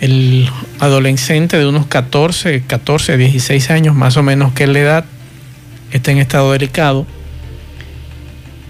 El 0.00 0.48
adolescente 0.78 1.58
de 1.58 1.66
unos 1.66 1.86
14, 1.86 2.62
14, 2.62 3.16
16 3.16 3.70
años 3.70 3.94
más 3.94 4.16
o 4.16 4.22
menos 4.22 4.52
que 4.52 4.66
la 4.66 4.78
edad 4.78 5.04
está 5.92 6.12
en 6.12 6.18
estado 6.18 6.52
delicado. 6.52 7.06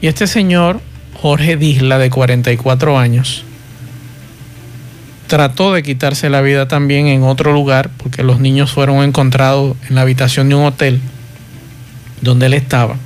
Y 0.00 0.06
este 0.06 0.26
señor, 0.26 0.80
Jorge 1.14 1.56
Disla, 1.56 1.98
de 1.98 2.10
44 2.10 2.98
años, 2.98 3.44
trató 5.26 5.72
de 5.72 5.82
quitarse 5.82 6.30
la 6.30 6.40
vida 6.40 6.68
también 6.68 7.06
en 7.06 7.22
otro 7.22 7.52
lugar, 7.52 7.90
porque 7.96 8.22
los 8.22 8.40
niños 8.40 8.72
fueron 8.72 9.02
encontrados 9.02 9.76
en 9.88 9.94
la 9.94 10.02
habitación 10.02 10.48
de 10.48 10.54
un 10.54 10.64
hotel 10.64 11.00
donde 12.20 12.46
él 12.46 12.54
estaba. 12.54 12.96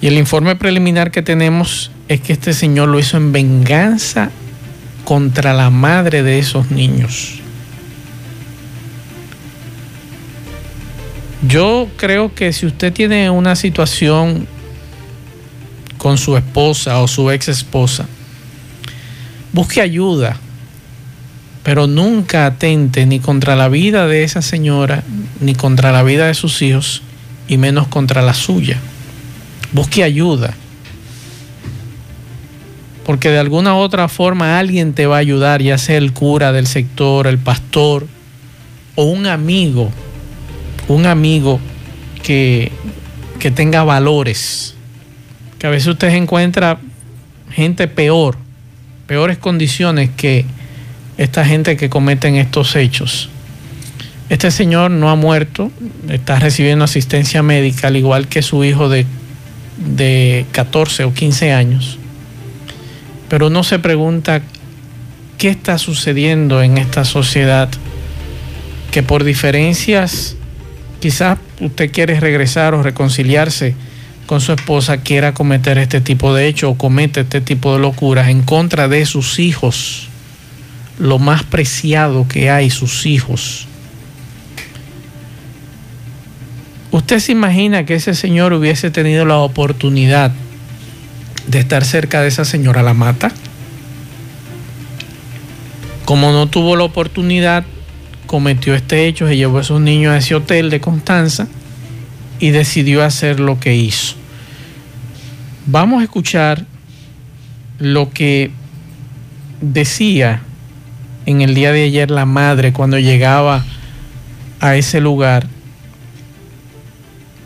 Y 0.00 0.06
el 0.06 0.18
informe 0.18 0.56
preliminar 0.56 1.10
que 1.10 1.22
tenemos 1.22 1.90
es 2.08 2.20
que 2.20 2.32
este 2.32 2.52
señor 2.52 2.88
lo 2.88 2.98
hizo 2.98 3.16
en 3.16 3.32
venganza 3.32 4.30
contra 5.04 5.52
la 5.54 5.70
madre 5.70 6.22
de 6.22 6.38
esos 6.38 6.70
niños. 6.70 7.41
Yo 11.46 11.88
creo 11.96 12.32
que 12.34 12.52
si 12.52 12.66
usted 12.66 12.92
tiene 12.92 13.28
una 13.28 13.56
situación 13.56 14.46
con 15.98 16.16
su 16.16 16.36
esposa 16.36 17.00
o 17.00 17.08
su 17.08 17.32
ex 17.32 17.48
esposa, 17.48 18.06
busque 19.52 19.80
ayuda, 19.80 20.36
pero 21.64 21.88
nunca 21.88 22.46
atente 22.46 23.06
ni 23.06 23.18
contra 23.18 23.56
la 23.56 23.68
vida 23.68 24.06
de 24.06 24.22
esa 24.22 24.40
señora, 24.40 25.02
ni 25.40 25.56
contra 25.56 25.90
la 25.90 26.04
vida 26.04 26.28
de 26.28 26.34
sus 26.34 26.62
hijos, 26.62 27.02
y 27.48 27.58
menos 27.58 27.88
contra 27.88 28.22
la 28.22 28.34
suya. 28.34 28.78
Busque 29.72 30.04
ayuda, 30.04 30.54
porque 33.04 33.30
de 33.30 33.38
alguna 33.40 33.74
u 33.74 33.78
otra 33.78 34.06
forma 34.06 34.60
alguien 34.60 34.92
te 34.92 35.06
va 35.06 35.16
a 35.16 35.20
ayudar, 35.20 35.60
ya 35.60 35.76
sea 35.76 35.98
el 35.98 36.12
cura 36.12 36.52
del 36.52 36.68
sector, 36.68 37.26
el 37.26 37.38
pastor 37.38 38.06
o 38.94 39.04
un 39.04 39.26
amigo 39.26 39.90
un 40.88 41.06
amigo 41.06 41.60
que, 42.22 42.72
que 43.38 43.50
tenga 43.50 43.84
valores, 43.84 44.74
que 45.58 45.66
a 45.66 45.70
veces 45.70 45.88
usted 45.88 46.08
encuentra 46.10 46.78
gente 47.50 47.88
peor, 47.88 48.36
peores 49.06 49.38
condiciones 49.38 50.10
que 50.16 50.44
esta 51.18 51.44
gente 51.44 51.76
que 51.76 51.88
cometen 51.88 52.36
estos 52.36 52.74
hechos. 52.76 53.28
Este 54.28 54.50
señor 54.50 54.90
no 54.90 55.10
ha 55.10 55.16
muerto, 55.16 55.70
está 56.08 56.38
recibiendo 56.38 56.84
asistencia 56.84 57.42
médica, 57.42 57.88
al 57.88 57.96
igual 57.96 58.28
que 58.28 58.40
su 58.40 58.64
hijo 58.64 58.88
de, 58.88 59.04
de 59.76 60.46
14 60.52 61.04
o 61.04 61.12
15 61.12 61.52
años. 61.52 61.98
Pero 63.28 63.48
uno 63.48 63.62
se 63.62 63.78
pregunta 63.78 64.42
qué 65.36 65.48
está 65.48 65.76
sucediendo 65.76 66.62
en 66.62 66.78
esta 66.78 67.04
sociedad 67.04 67.68
que 68.90 69.02
por 69.02 69.24
diferencias 69.24 70.36
quizás 71.02 71.36
usted 71.58 71.90
quiere 71.90 72.20
regresar 72.20 72.74
o 72.74 72.82
reconciliarse 72.84 73.74
con 74.26 74.40
su 74.40 74.52
esposa, 74.52 74.98
quiera 74.98 75.34
cometer 75.34 75.76
este 75.78 76.00
tipo 76.00 76.32
de 76.32 76.46
hecho 76.46 76.70
o 76.70 76.78
comete 76.78 77.22
este 77.22 77.40
tipo 77.40 77.74
de 77.74 77.80
locuras 77.80 78.28
en 78.28 78.42
contra 78.42 78.86
de 78.86 79.04
sus 79.04 79.40
hijos, 79.40 80.06
lo 81.00 81.18
más 81.18 81.42
preciado 81.42 82.28
que 82.28 82.50
hay, 82.50 82.70
sus 82.70 83.04
hijos. 83.04 83.66
¿Usted 86.92 87.18
se 87.18 87.32
imagina 87.32 87.84
que 87.84 87.96
ese 87.96 88.14
señor 88.14 88.52
hubiese 88.52 88.92
tenido 88.92 89.24
la 89.24 89.38
oportunidad 89.38 90.30
de 91.48 91.58
estar 91.58 91.84
cerca 91.84 92.22
de 92.22 92.28
esa 92.28 92.44
señora 92.44 92.84
la 92.84 92.94
mata? 92.94 93.32
Como 96.04 96.30
no 96.30 96.46
tuvo 96.46 96.76
la 96.76 96.84
oportunidad 96.84 97.64
cometió 98.32 98.74
este 98.74 99.06
hecho, 99.06 99.28
se 99.28 99.36
llevó 99.36 99.58
a 99.58 99.60
esos 99.60 99.78
niños 99.78 100.14
a 100.14 100.16
ese 100.16 100.34
hotel 100.34 100.70
de 100.70 100.80
Constanza 100.80 101.48
y 102.40 102.48
decidió 102.48 103.04
hacer 103.04 103.38
lo 103.38 103.60
que 103.60 103.76
hizo. 103.76 104.14
Vamos 105.66 106.00
a 106.00 106.04
escuchar 106.04 106.64
lo 107.78 108.08
que 108.08 108.50
decía 109.60 110.40
en 111.26 111.42
el 111.42 111.54
día 111.54 111.72
de 111.72 111.84
ayer 111.84 112.10
la 112.10 112.24
madre 112.24 112.72
cuando 112.72 112.98
llegaba 112.98 113.66
a 114.60 114.76
ese 114.76 115.02
lugar 115.02 115.46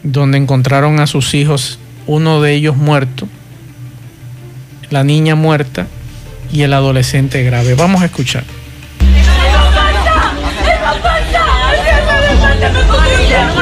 donde 0.04 0.38
encontraron 0.38 1.00
a 1.00 1.08
sus 1.08 1.34
hijos, 1.34 1.80
uno 2.06 2.40
de 2.40 2.54
ellos 2.54 2.76
muerto, 2.76 3.26
la 4.90 5.02
niña 5.02 5.34
muerta 5.34 5.88
y 6.52 6.62
el 6.62 6.72
adolescente 6.72 7.42
grave. 7.42 7.74
Vamos 7.74 8.02
a 8.02 8.04
escuchar. 8.04 8.44
difficult 12.60 13.04
to 13.04 13.55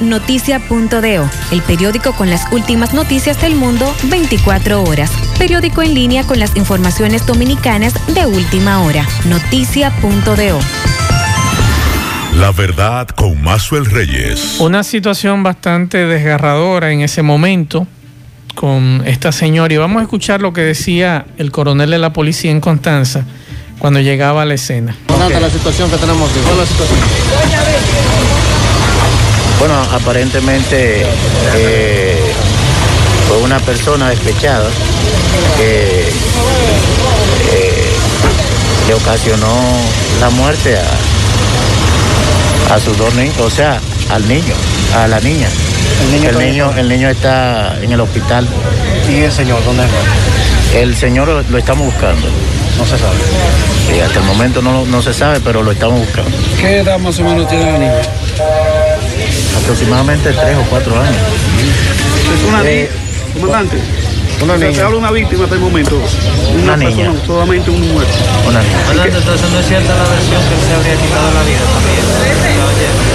noticia.do, 0.00 1.30
el 1.50 1.62
periódico 1.62 2.12
con 2.12 2.30
las 2.30 2.50
últimas 2.52 2.94
noticias 2.94 3.40
del 3.40 3.54
mundo 3.54 3.92
24 4.04 4.82
horas. 4.82 5.10
Periódico 5.38 5.82
en 5.82 5.94
línea 5.94 6.24
con 6.24 6.38
las 6.38 6.56
informaciones 6.56 7.26
dominicanas 7.26 7.94
de 8.14 8.26
última 8.26 8.82
hora. 8.82 9.06
Noticia.do. 9.26 10.58
La 12.34 12.52
verdad 12.52 13.08
con 13.08 13.42
Mazuel 13.42 13.86
Reyes. 13.86 14.56
Una 14.60 14.84
situación 14.84 15.42
bastante 15.42 16.06
desgarradora 16.06 16.92
en 16.92 17.00
ese 17.00 17.22
momento 17.22 17.86
con 18.54 19.02
esta 19.06 19.32
señora 19.32 19.72
y 19.72 19.76
vamos 19.76 20.00
a 20.00 20.02
escuchar 20.02 20.40
lo 20.40 20.52
que 20.52 20.62
decía 20.62 21.26
el 21.38 21.50
coronel 21.50 21.90
de 21.90 21.98
la 21.98 22.12
policía 22.12 22.50
en 22.50 22.60
Constanza 22.60 23.24
cuando 23.78 24.00
llegaba 24.00 24.42
a 24.42 24.44
la 24.44 24.54
escena. 24.54 24.96
Okay. 25.08 25.40
la 25.40 25.50
situación 25.50 25.90
que 25.90 25.96
tenemos 25.96 26.30
aquí. 26.30 26.40
¿Cuál 26.40 26.54
es 26.54 26.58
la 26.58 26.66
situación? 26.66 28.35
Bueno, 29.58 29.74
aparentemente 29.92 31.02
eh, 31.56 32.18
fue 33.26 33.38
una 33.38 33.58
persona 33.60 34.10
despechada 34.10 34.68
que 35.56 36.08
eh, 37.52 37.92
le 38.86 38.94
ocasionó 38.94 39.48
la 40.20 40.30
muerte 40.30 40.76
a, 40.78 42.74
a 42.74 42.80
sus 42.80 42.96
dos 42.98 43.14
niños, 43.14 43.38
o 43.40 43.50
sea, 43.50 43.80
al 44.10 44.28
niño, 44.28 44.54
a 44.94 45.08
la 45.08 45.20
niña. 45.20 45.48
El 46.02 46.12
niño, 46.12 46.28
el 46.30 46.38
niño, 46.38 46.74
el 46.76 46.88
niño 46.88 47.08
está 47.08 47.78
en 47.80 47.92
el 47.92 48.00
hospital. 48.00 48.46
¿Y 49.08 49.22
el 49.22 49.32
señor 49.32 49.64
dónde 49.64 49.84
está? 49.84 50.78
El 50.78 50.94
señor 50.94 51.28
lo, 51.28 51.42
lo 51.42 51.58
estamos 51.58 51.86
buscando. 51.86 52.28
No 52.76 52.84
se 52.84 52.98
sabe. 52.98 53.16
Sí, 53.90 53.98
hasta 54.00 54.18
el 54.18 54.26
momento 54.26 54.60
no, 54.60 54.84
no, 54.84 55.00
se 55.00 55.14
sabe, 55.14 55.40
pero 55.40 55.62
lo 55.62 55.72
estamos 55.72 55.98
buscando. 56.00 56.30
¿Qué 56.60 56.80
edad 56.80 56.98
más 56.98 57.18
o 57.18 57.24
menos 57.24 57.48
tiene 57.48 57.72
la 57.72 57.78
niña? 57.78 58.02
Aproximadamente 59.62 60.32
tres 60.32 60.56
o 60.56 60.62
cuatro 60.70 60.98
años. 61.00 61.16
¿Es 62.34 62.48
una 62.48 62.62
eh, 62.64 62.90
comandante? 63.34 63.76
Una 64.42 64.52
o 64.52 64.58
sea, 64.58 64.66
niña. 64.68 64.78
se 64.78 64.84
habla 64.84 64.98
una 64.98 65.10
víctima 65.12 65.44
hasta 65.44 65.54
el 65.56 65.62
momento. 65.62 65.96
Una, 65.96 66.62
una 66.62 66.76
niña. 66.76 67.06
Persona, 67.10 67.26
solamente 67.26 67.70
un 67.70 67.92
muerto. 67.92 68.12
Una 68.46 68.60
niña. 68.62 68.76
Hablando, 68.90 69.18
entonces 69.18 69.50
no 69.50 69.58
es 69.60 69.66
cierta 69.66 69.94
la 69.94 70.04
versión 70.04 70.42
que 70.42 70.54
él 70.54 70.60
se 70.68 70.74
habría 70.74 70.94
quitado 70.96 71.30
la 71.32 71.42
vida 71.42 71.58
también. 71.72 71.96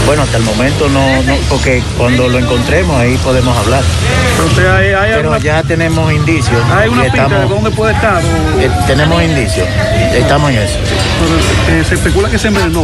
Bueno, 0.07 0.23
hasta 0.23 0.37
el 0.37 0.43
momento 0.43 0.89
no, 0.89 1.21
no, 1.23 1.35
porque 1.47 1.83
cuando 1.97 2.27
lo 2.27 2.39
encontremos 2.39 2.99
ahí 2.99 3.17
podemos 3.17 3.55
hablar. 3.55 3.83
Pero, 4.55 4.73
hay, 4.73 4.87
hay 4.87 4.93
Pero 5.13 5.15
alguna, 5.33 5.37
ya 5.39 5.61
tenemos 5.63 6.11
indicios. 6.11 6.59
hay 6.75 6.89
una 6.89 7.03
pista 7.03 7.17
estamos- 7.23 7.39
de 7.49 7.55
dónde 7.55 7.71
puede 7.71 7.93
estar. 7.93 8.21
O, 8.23 8.59
eh, 8.59 8.71
tenemos 8.87 9.21
indicios. 9.23 9.67
Estamos 10.13 10.49
en 10.49 10.57
eso. 10.57 10.79
eh, 11.69 11.83
se 11.87 11.95
especula 11.95 12.29
que 12.29 12.39
se 12.39 12.47
envenenó. 12.47 12.83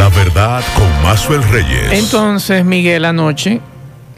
La 0.00 0.08
verdad 0.08 0.64
con 0.76 1.02
Mazuel 1.02 1.42
Reyes. 1.42 1.92
Entonces, 1.92 2.64
Miguel, 2.64 3.04
anoche, 3.04 3.60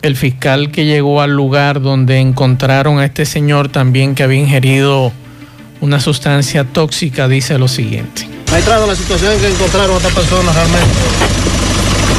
el 0.03 0.15
fiscal 0.15 0.71
que 0.71 0.85
llegó 0.85 1.21
al 1.21 1.33
lugar 1.33 1.81
donde 1.83 2.21
encontraron 2.21 3.01
a 3.01 3.05
este 3.05 3.27
señor 3.27 3.69
también 3.69 4.15
que 4.15 4.23
había 4.23 4.39
ingerido 4.39 5.11
una 5.81 5.99
sustancia 5.99 6.63
tóxica, 6.63 7.27
dice 7.27 7.59
lo 7.59 7.67
siguiente. 7.67 8.29
Maestrado, 8.53 8.87
la 8.87 8.95
situación 8.95 9.37
que 9.41 9.49
encontraron 9.49 9.97
a 9.97 9.99
esta 9.99 10.11
persona 10.11 10.53
realmente. 10.53 10.87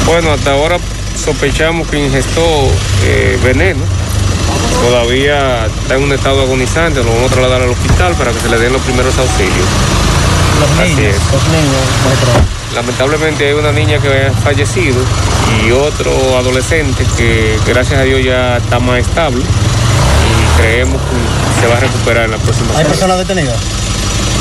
Bueno, 0.04 0.32
hasta 0.32 0.52
ahora 0.52 0.76
sospechamos 1.24 1.88
que 1.88 2.04
ingestó 2.04 2.68
eh, 3.04 3.38
veneno. 3.42 3.80
Todavía 4.82 5.64
está 5.64 5.94
en 5.94 6.02
un 6.02 6.12
estado 6.12 6.42
agonizante, 6.42 7.02
lo 7.02 7.14
vamos 7.14 7.30
a 7.30 7.34
trasladar 7.34 7.62
al 7.62 7.70
hospital 7.70 8.14
para 8.16 8.30
que 8.30 8.40
se 8.40 8.50
le 8.50 8.58
den 8.58 8.74
los 8.74 8.82
primeros 8.82 9.16
auxilios. 9.16 9.66
Los 10.60 10.70
Así 10.80 10.94
niños. 10.94 11.14
es. 11.14 11.32
Los 11.32 11.42
niños. 11.48 11.82
Lamentablemente 12.74 13.46
hay 13.46 13.52
una 13.54 13.72
niña 13.72 13.98
que 13.98 14.08
ha 14.26 14.32
fallecido 14.32 14.96
y 15.64 15.70
otro 15.70 16.10
adolescente 16.38 17.04
que 17.16 17.58
gracias 17.66 18.00
a 18.00 18.02
Dios 18.02 18.24
ya 18.24 18.56
está 18.56 18.80
más 18.80 18.98
estable 19.00 19.42
y 19.42 20.60
creemos 20.60 21.00
que 21.00 21.60
se 21.60 21.66
va 21.68 21.76
a 21.76 21.80
recuperar 21.80 22.24
en 22.24 22.30
la 22.32 22.38
próxima 22.38 22.66
¿Hay 22.70 22.76
semana. 22.78 22.88
personas 22.88 23.18
detenidas? 23.18 23.56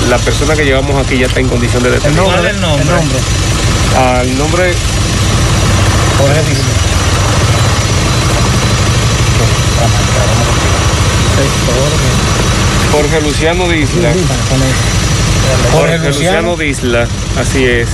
La 0.09 0.17
persona 0.17 0.55
que 0.55 0.65
llevamos 0.65 1.05
aquí 1.05 1.17
ya 1.19 1.27
está 1.27 1.39
en 1.39 1.47
condición 1.47 1.83
de 1.83 1.91
detención. 1.91 2.25
¿Cuál 2.25 2.45
es 2.45 2.53
el 2.55 2.61
nombre? 2.61 2.83
El 2.83 2.89
nombre. 2.95 3.19
Al 3.97 4.37
nombre 4.37 4.73
Jorge 6.17 6.41
Díaz. 6.41 6.59
Jorge 12.91 13.21
Luciano 13.21 13.67
Disla. 13.67 14.11
Jorge 15.71 15.99
Luciano 15.99 16.55
Disla, 16.55 17.07
así 17.39 17.65
es. 17.65 17.89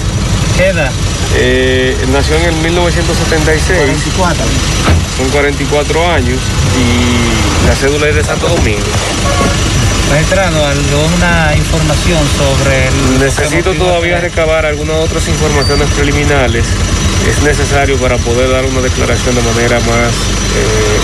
¿Qué 0.58 0.68
edad? 0.68 0.92
Eh, 1.38 1.96
nació 2.12 2.36
en 2.38 2.46
el 2.46 2.56
1976, 2.56 3.80
24. 3.88 4.44
son 5.18 5.30
44 5.30 6.12
años 6.12 6.40
y 6.78 7.68
la 7.68 7.76
cédula 7.76 8.10
es 8.10 8.16
de 8.16 8.24
Santo 8.24 8.50
Domingo. 8.50 8.86
Maestrado, 10.10 10.66
alguna 10.66 11.54
información 11.56 12.20
sobre 12.36 12.88
el... 12.88 13.20
Necesito 13.20 13.74
todavía 13.76 14.20
recabar 14.20 14.66
algunas 14.66 14.98
otras 14.98 15.28
informaciones 15.28 15.88
preliminares. 15.92 16.66
Es 17.30 17.44
necesario 17.44 17.96
para 17.98 18.18
poder 18.18 18.50
dar 18.50 18.66
una 18.66 18.82
declaración 18.82 19.36
de 19.36 19.42
manera 19.44 19.80
más, 19.82 20.12
eh, 20.58 21.00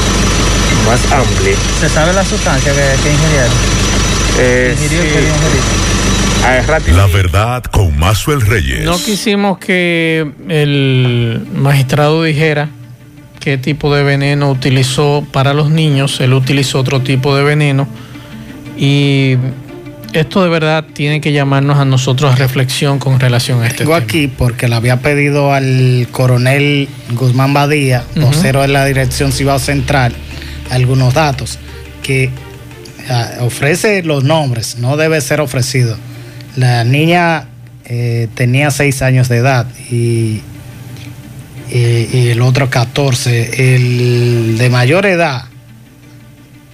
más 0.88 1.12
amplia. 1.12 1.56
¿Se 1.80 1.88
sabe 1.88 2.14
la 2.14 2.26
sustancia 2.26 2.74
que, 2.74 2.82
que 3.04 3.12
ingirieron? 3.12 3.52
Eh, 4.40 4.76
Ingirió, 4.76 5.04
sí. 5.04 5.08
que. 5.10 5.95
La 6.46 7.08
verdad 7.08 7.64
con 7.64 7.98
Mazuel 7.98 8.40
Reyes. 8.42 8.86
No 8.86 8.98
quisimos 9.00 9.58
que 9.58 10.32
el 10.48 11.44
magistrado 11.56 12.22
dijera 12.22 12.70
qué 13.40 13.58
tipo 13.58 13.94
de 13.96 14.04
veneno 14.04 14.52
utilizó 14.52 15.26
para 15.32 15.56
los 15.56 15.72
niños. 15.72 16.20
Él 16.22 16.34
utilizó 16.34 16.80
otro 16.80 17.02
tipo 17.02 17.36
de 17.36 17.44
veneno. 17.44 17.88
Y 18.78 19.38
esto 20.14 20.44
de 20.44 20.50
verdad 20.50 20.86
tiene 20.94 21.20
que 21.20 21.32
llamarnos 21.32 21.80
a 21.80 21.86
nosotros 21.86 22.32
a 22.32 22.36
reflexión 22.36 23.00
con 23.00 23.20
relación 23.20 23.64
a 23.64 23.68
este 23.68 23.80
Tengo 23.80 23.96
tema. 23.96 24.06
aquí 24.06 24.28
porque 24.28 24.68
le 24.68 24.76
había 24.76 24.98
pedido 24.98 25.52
al 25.52 26.08
coronel 26.12 26.88
Guzmán 27.14 27.56
Badía, 27.56 28.04
vocero 28.16 28.62
de 28.62 28.68
la 28.68 28.86
Dirección 28.86 29.32
Cibao 29.32 29.58
Central, 29.58 30.14
algunos 30.70 31.16
datos 31.16 31.58
que 32.04 32.30
ah, 33.10 33.32
ofrece 33.40 34.04
los 34.04 34.24
nombres, 34.24 34.78
no 34.78 34.96
debe 34.96 35.20
ser 35.22 35.42
ofrecido. 35.42 35.98
La 36.56 36.86
niña 36.86 37.48
eh, 37.86 38.30
tenía 38.34 38.72
seis 38.72 39.02
años 39.02 39.28
de 39.28 39.38
edad 39.38 39.68
y, 39.92 40.42
el 41.72 42.42
otro 42.42 42.70
14. 42.70 43.76
El 43.76 44.58
de 44.58 44.70
mayor 44.70 45.06
edad 45.06 45.46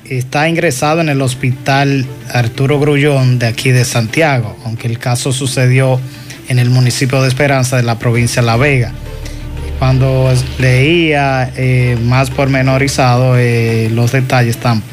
está 0.06 0.48
ingresado 0.48 1.02
en 1.02 1.10
el 1.10 1.22
hospital 1.22 2.06
Arturo 2.32 2.80
Grullón 2.80 3.39
de 3.39 3.48
aquí 3.48 3.72
de 3.72 3.86
Santiago, 3.86 4.56
aunque 4.65 4.88
el 4.88 5.00
caso 5.00 5.32
sucedió 5.32 6.00
en 6.50 6.60
el 6.60 6.70
municipio 6.70 7.22
de 7.22 7.30
Esperanza 7.30 7.78
de 7.78 7.84
la 7.84 7.98
provincia 7.98 8.41
de 8.41 8.46
La 8.46 8.58
Vega. 8.58 8.91
Cuando 9.80 10.32
leía 10.60 11.52
eh, 11.56 11.98
más 12.04 12.30
pormenorizado 12.30 13.38
eh, 13.38 13.89
los 13.91 14.12
detalles 14.12 14.58
tan 14.58 14.84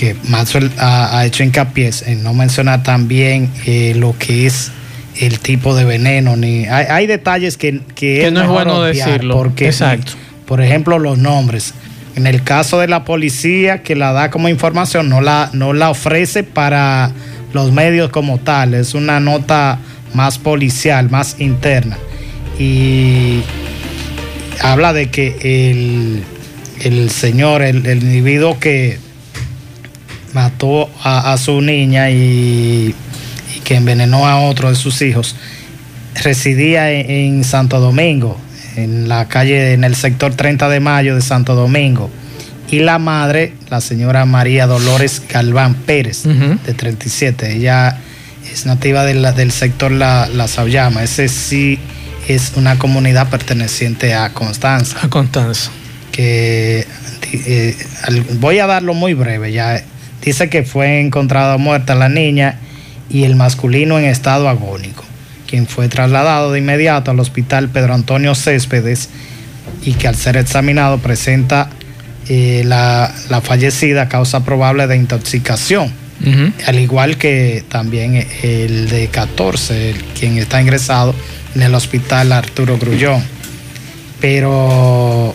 que 0.00 0.16
Maxwell 0.30 0.70
ha, 0.78 1.18
ha 1.18 1.26
hecho 1.26 1.42
hincapié 1.44 1.90
en 2.06 2.22
no 2.22 2.32
mencionar 2.32 2.82
también 2.82 3.50
eh, 3.66 3.92
lo 3.94 4.16
que 4.18 4.46
es 4.46 4.72
el 5.20 5.40
tipo 5.40 5.76
de 5.76 5.84
veneno 5.84 6.38
ni 6.38 6.64
hay, 6.64 6.86
hay 6.88 7.06
detalles 7.06 7.58
que, 7.58 7.82
que, 7.94 8.20
Que 8.22 8.30
no 8.30 8.40
es 8.40 8.48
bueno 8.48 8.80
decirlo. 8.80 9.34
porque 9.36 9.66
Exacto. 9.66 10.12
por 10.46 10.62
ejemplo 10.62 10.98
los 10.98 11.18
nombres 11.18 11.74
en 12.16 12.26
el 12.26 12.42
caso 12.42 12.78
de 12.80 12.88
la 12.88 13.04
policía 13.04 13.82
que 13.82 13.94
la 13.94 14.12
da 14.12 14.30
como 14.30 14.48
información 14.48 15.10
no 15.10 15.20
la 15.20 15.50
no 15.52 15.74
la 15.74 15.90
ofrece 15.90 16.44
para 16.44 17.10
los 17.52 17.70
medios 17.70 18.08
como 18.08 18.38
tal 18.38 18.72
es 18.72 18.94
una 18.94 19.20
nota 19.20 19.80
más 20.14 20.38
policial 20.38 21.10
más 21.10 21.36
interna 21.40 21.98
y 22.58 23.42
habla 24.62 24.94
de 24.94 25.10
que 25.10 25.36
el, 25.42 26.22
el 26.80 27.10
señor 27.10 27.60
el, 27.60 27.84
el 27.84 28.02
individuo 28.02 28.58
que 28.58 28.98
mató 30.32 30.88
a, 31.02 31.32
a 31.32 31.38
su 31.38 31.60
niña 31.60 32.10
y, 32.10 32.94
y 33.56 33.60
que 33.64 33.76
envenenó 33.76 34.26
a 34.26 34.40
otro 34.40 34.68
de 34.70 34.76
sus 34.76 35.00
hijos, 35.02 35.36
residía 36.22 36.90
en, 36.92 37.10
en 37.10 37.44
Santo 37.44 37.80
Domingo, 37.80 38.38
en 38.76 39.08
la 39.08 39.26
calle, 39.28 39.72
en 39.72 39.84
el 39.84 39.94
sector 39.96 40.34
30 40.34 40.68
de 40.68 40.80
mayo 40.80 41.14
de 41.14 41.22
Santo 41.22 41.54
Domingo. 41.54 42.10
Y 42.70 42.80
la 42.80 42.98
madre, 42.98 43.54
la 43.68 43.80
señora 43.80 44.24
María 44.26 44.66
Dolores 44.66 45.22
Galván 45.28 45.74
Pérez, 45.74 46.24
Ujú. 46.24 46.58
de 46.64 46.74
37. 46.74 47.56
Ella 47.56 47.98
es 48.52 48.64
nativa 48.66 49.04
de 49.04 49.14
la- 49.14 49.32
del 49.32 49.50
sector 49.50 49.90
La, 49.90 50.28
la 50.28 50.46
Sauyama. 50.46 51.02
Ese 51.02 51.28
sí 51.28 51.80
es 52.28 52.52
una 52.54 52.78
comunidad 52.78 53.28
perteneciente 53.28 54.14
a 54.14 54.32
Constanza 54.32 54.98
A 55.02 55.08
Constanza. 55.10 55.70
que 56.12 56.86
eh, 57.32 57.76
voy 58.38 58.58
a 58.60 58.66
darlo 58.66 58.94
muy 58.94 59.14
breve 59.14 59.50
ya 59.52 59.82
dice 60.22 60.48
que 60.48 60.62
fue 60.62 61.00
encontrada 61.00 61.56
muerta 61.56 61.94
la 61.94 62.08
niña 62.08 62.58
y 63.08 63.24
el 63.24 63.36
masculino 63.36 63.98
en 63.98 64.04
estado 64.04 64.48
agónico 64.48 65.04
quien 65.50 65.66
fue 65.66 65.88
trasladado 65.88 66.52
de 66.52 66.60
inmediato 66.60 67.10
al 67.10 67.18
hospital 67.18 67.68
Pedro 67.68 67.94
Antonio 67.94 68.36
Céspedes 68.36 69.08
y 69.82 69.94
que 69.94 70.06
al 70.06 70.14
ser 70.14 70.36
examinado 70.36 70.98
presenta 70.98 71.68
eh, 72.28 72.62
la, 72.64 73.12
la 73.28 73.40
fallecida 73.40 74.08
causa 74.08 74.44
probable 74.44 74.86
de 74.86 74.96
intoxicación. 74.96 75.92
Al 76.66 76.78
igual 76.78 77.16
que 77.16 77.64
también 77.70 78.26
el 78.42 78.90
de 78.90 79.08
14, 79.08 79.90
el, 79.90 80.04
quien 80.18 80.36
está 80.36 80.60
ingresado 80.60 81.14
en 81.54 81.62
el 81.62 81.74
hospital 81.74 82.32
Arturo 82.32 82.76
Grullón. 82.76 83.22
Pero 84.20 85.34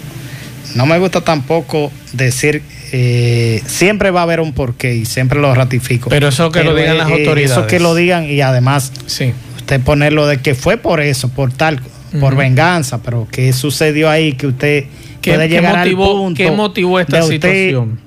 no 0.75 0.85
me 0.85 0.99
gusta 0.99 1.21
tampoco 1.21 1.91
decir, 2.13 2.61
eh, 2.97 3.61
siempre 3.65 4.09
va 4.09 4.21
a 4.21 4.23
haber 4.23 4.39
un 4.39 4.53
porqué 4.53 4.95
y 4.95 5.03
siempre 5.03 5.41
lo 5.41 5.53
ratifico. 5.53 6.09
Pero 6.09 6.29
eso 6.29 6.49
que 6.49 6.63
lo 6.63 6.73
digan 6.73 6.97
las 6.97 7.11
autoridades. 7.11 7.51
Eso 7.51 7.67
que 7.67 7.81
lo 7.81 7.93
digan 7.93 8.23
y 8.23 8.39
además 8.39 8.93
sí. 9.05 9.33
usted 9.57 9.81
ponerlo 9.81 10.27
de 10.27 10.37
que 10.37 10.55
fue 10.55 10.77
por 10.77 11.01
eso, 11.01 11.27
por 11.27 11.51
tal, 11.51 11.81
por 12.21 12.37
venganza, 12.37 13.03
pero 13.03 13.27
¿qué 13.29 13.51
sucedió 13.51 14.09
ahí 14.09 14.31
que 14.31 14.47
usted 14.47 14.85
puede 15.21 15.49
llegar 15.49 15.75
al 15.75 15.91
punto 15.91 16.37
¿Qué 16.37 16.51
motivó 16.51 17.01
esta 17.01 17.21
situación? 17.23 17.99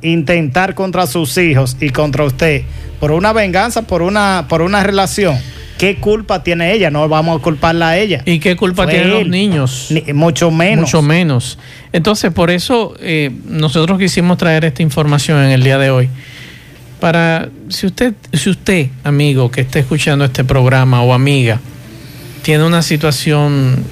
intentar 0.00 0.76
contra 0.76 1.08
sus 1.08 1.36
hijos 1.38 1.76
y 1.80 1.90
contra 1.90 2.22
usted 2.22 2.62
por 3.00 3.10
una 3.10 3.32
venganza, 3.32 3.82
por 3.82 4.02
una, 4.02 4.46
por 4.48 4.62
una 4.62 4.84
relación. 4.84 5.36
¿Qué 5.78 5.96
culpa 5.96 6.42
tiene 6.42 6.72
ella? 6.72 6.90
No 6.90 7.08
vamos 7.08 7.38
a 7.38 7.42
culparla 7.42 7.90
a 7.90 7.98
ella. 7.98 8.22
¿Y 8.24 8.38
qué 8.38 8.56
culpa 8.56 8.86
tienen 8.86 9.10
los 9.10 9.28
niños? 9.28 9.92
mucho 10.14 10.50
menos. 10.50 10.86
Mucho 10.86 11.02
menos. 11.02 11.58
Entonces, 11.92 12.32
por 12.32 12.50
eso 12.50 12.94
eh, 13.00 13.30
nosotros 13.44 13.98
quisimos 13.98 14.38
traer 14.38 14.64
esta 14.64 14.82
información 14.82 15.42
en 15.44 15.50
el 15.50 15.62
día 15.62 15.78
de 15.78 15.90
hoy. 15.90 16.08
Para, 17.00 17.50
si 17.68 17.86
usted, 17.86 18.14
si 18.32 18.48
usted, 18.48 18.88
amigo, 19.04 19.50
que 19.50 19.60
esté 19.60 19.80
escuchando 19.80 20.24
este 20.24 20.44
programa 20.44 21.02
o 21.02 21.12
amiga, 21.12 21.60
tiene 22.42 22.64
una 22.64 22.80
situación 22.80 23.84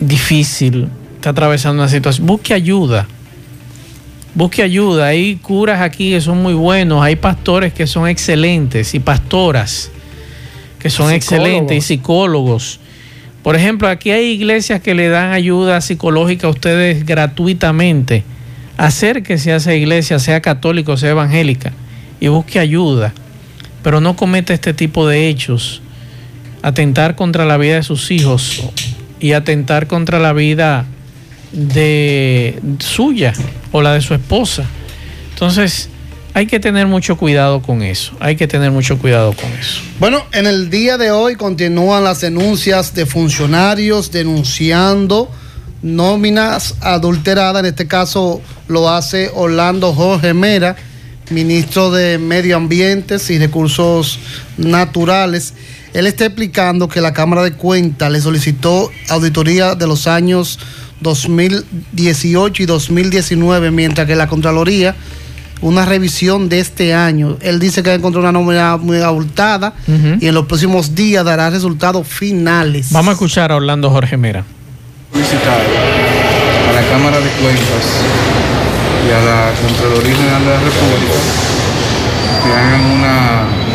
difícil, 0.00 0.88
está 1.16 1.30
atravesando 1.30 1.82
una 1.82 1.90
situación, 1.90 2.26
busque 2.26 2.54
ayuda 2.54 3.06
busque 4.34 4.62
ayuda. 4.62 5.06
Hay 5.06 5.36
curas 5.36 5.80
aquí 5.80 6.10
que 6.10 6.20
son 6.20 6.42
muy 6.42 6.52
buenos, 6.52 7.02
hay 7.02 7.16
pastores 7.16 7.72
que 7.72 7.86
son 7.86 8.06
excelentes 8.06 8.94
y 8.94 9.00
pastoras 9.00 9.90
que 10.78 10.90
son 10.90 11.12
excelentes 11.12 11.76
y 11.76 11.80
psicólogos. 11.80 12.80
Por 13.42 13.54
ejemplo, 13.56 13.88
aquí 13.88 14.10
hay 14.10 14.26
iglesias 14.26 14.80
que 14.80 14.94
le 14.94 15.08
dan 15.08 15.32
ayuda 15.32 15.80
psicológica 15.80 16.48
a 16.48 16.50
ustedes 16.50 17.06
gratuitamente. 17.06 18.24
Acérquese 18.76 19.52
a 19.52 19.56
esa 19.56 19.74
iglesia, 19.74 20.18
sea 20.18 20.40
católico, 20.40 20.96
sea 20.96 21.10
evangélica, 21.10 21.72
y 22.20 22.28
busque 22.28 22.58
ayuda. 22.58 23.12
Pero 23.82 24.00
no 24.00 24.16
cometa 24.16 24.52
este 24.52 24.74
tipo 24.74 25.06
de 25.08 25.28
hechos. 25.28 25.80
Atentar 26.62 27.14
contra 27.14 27.44
la 27.44 27.56
vida 27.56 27.76
de 27.76 27.82
sus 27.84 28.10
hijos 28.10 28.64
y 29.20 29.32
atentar 29.32 29.86
contra 29.86 30.18
la 30.18 30.32
vida 30.32 30.84
de 31.52 32.60
suya 32.80 33.32
o 33.72 33.82
la 33.82 33.94
de 33.94 34.00
su 34.00 34.14
esposa. 34.14 34.64
Entonces, 35.32 35.88
hay 36.36 36.46
que 36.46 36.60
tener 36.60 36.86
mucho 36.86 37.16
cuidado 37.16 37.62
con 37.62 37.80
eso. 37.80 38.12
Hay 38.20 38.36
que 38.36 38.46
tener 38.46 38.70
mucho 38.70 38.98
cuidado 38.98 39.32
con 39.32 39.50
eso. 39.52 39.80
Bueno, 39.98 40.22
en 40.32 40.46
el 40.46 40.68
día 40.68 40.98
de 40.98 41.10
hoy 41.10 41.34
continúan 41.34 42.04
las 42.04 42.20
denuncias 42.20 42.92
de 42.92 43.06
funcionarios 43.06 44.10
denunciando 44.12 45.30
nóminas 45.80 46.74
adulteradas. 46.82 47.60
En 47.60 47.66
este 47.70 47.86
caso 47.86 48.42
lo 48.68 48.90
hace 48.90 49.30
Orlando 49.34 49.94
Jorge 49.94 50.34
Mera, 50.34 50.76
ministro 51.30 51.90
de 51.90 52.18
Medio 52.18 52.58
Ambiente 52.58 53.16
y 53.30 53.38
Recursos 53.38 54.18
Naturales. 54.58 55.54
Él 55.94 56.06
está 56.06 56.26
explicando 56.26 56.86
que 56.86 57.00
la 57.00 57.14
Cámara 57.14 57.44
de 57.44 57.52
Cuentas 57.52 58.12
le 58.12 58.20
solicitó 58.20 58.90
auditoría 59.08 59.74
de 59.74 59.86
los 59.86 60.06
años 60.06 60.58
2018 61.00 62.62
y 62.62 62.66
2019, 62.66 63.70
mientras 63.70 64.06
que 64.06 64.16
la 64.16 64.26
Contraloría 64.26 64.94
una 65.60 65.84
revisión 65.84 66.48
de 66.48 66.60
este 66.60 66.94
año. 66.94 67.36
Él 67.40 67.58
dice 67.58 67.82
que 67.82 67.92
encontró 67.94 68.20
una 68.20 68.32
nómina 68.32 68.76
muy 68.76 69.00
abultada 69.00 69.74
y 70.20 70.26
en 70.26 70.34
los 70.34 70.46
próximos 70.46 70.94
días 70.94 71.24
dará 71.24 71.50
resultados 71.50 72.06
finales. 72.06 72.92
Vamos 72.92 73.10
a 73.10 73.12
escuchar 73.12 73.52
a 73.52 73.56
Orlando 73.56 73.90
Jorge 73.90 74.16
Mera. 74.16 74.44
Visitar 75.14 75.60
a 76.68 76.72
la 76.72 76.82
Cámara 76.88 77.18
de 77.18 77.30
Cuentas 77.30 77.84
y 79.06 79.10
a 79.10 79.20
la 79.20 79.52
Contraloría 79.62 80.14
General 80.14 80.44
de 80.44 80.50
la 80.50 80.60
República 80.60 81.14
que 82.44 82.52
hagan 82.52 82.84
una. 82.92 83.16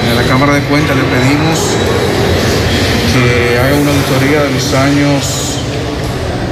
En 0.02 0.16
la 0.16 0.24
Cámara 0.24 0.54
de 0.54 0.62
Cuentas 0.62 0.96
le 0.96 1.04
pedimos 1.04 1.60
que 3.14 3.60
haga 3.60 3.76
una 3.76 3.92
auditoría 3.92 4.44
de 4.44 4.52
los 4.52 4.74
años 4.74 5.58